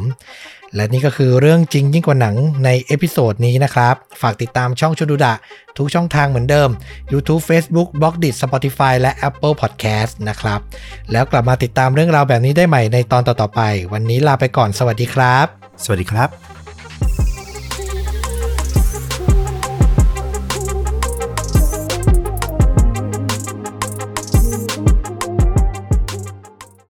[0.75, 5.33] และนี่ก็คือเรื่องจริงยิ่งกว่าหนังใน episode นี้นะครับ ฝากติดตามช่องชุดุดะ
[5.77, 6.69] ทุกช่องทางเหมือนเดิม
[7.11, 10.59] YouTube Facebook b l o g d i t Spotify และ Apple Podcast นะครับ
[11.11, 13.61] แล้วกลับมาติดตามเรื่องราวแบบนี้ได้ใหม่ในตอนต่อๆไป
[13.93, 15.45] วันนี้ลาไปก่อนสวัสดีครับ
[15.83, 16.64] สวัสดีครับ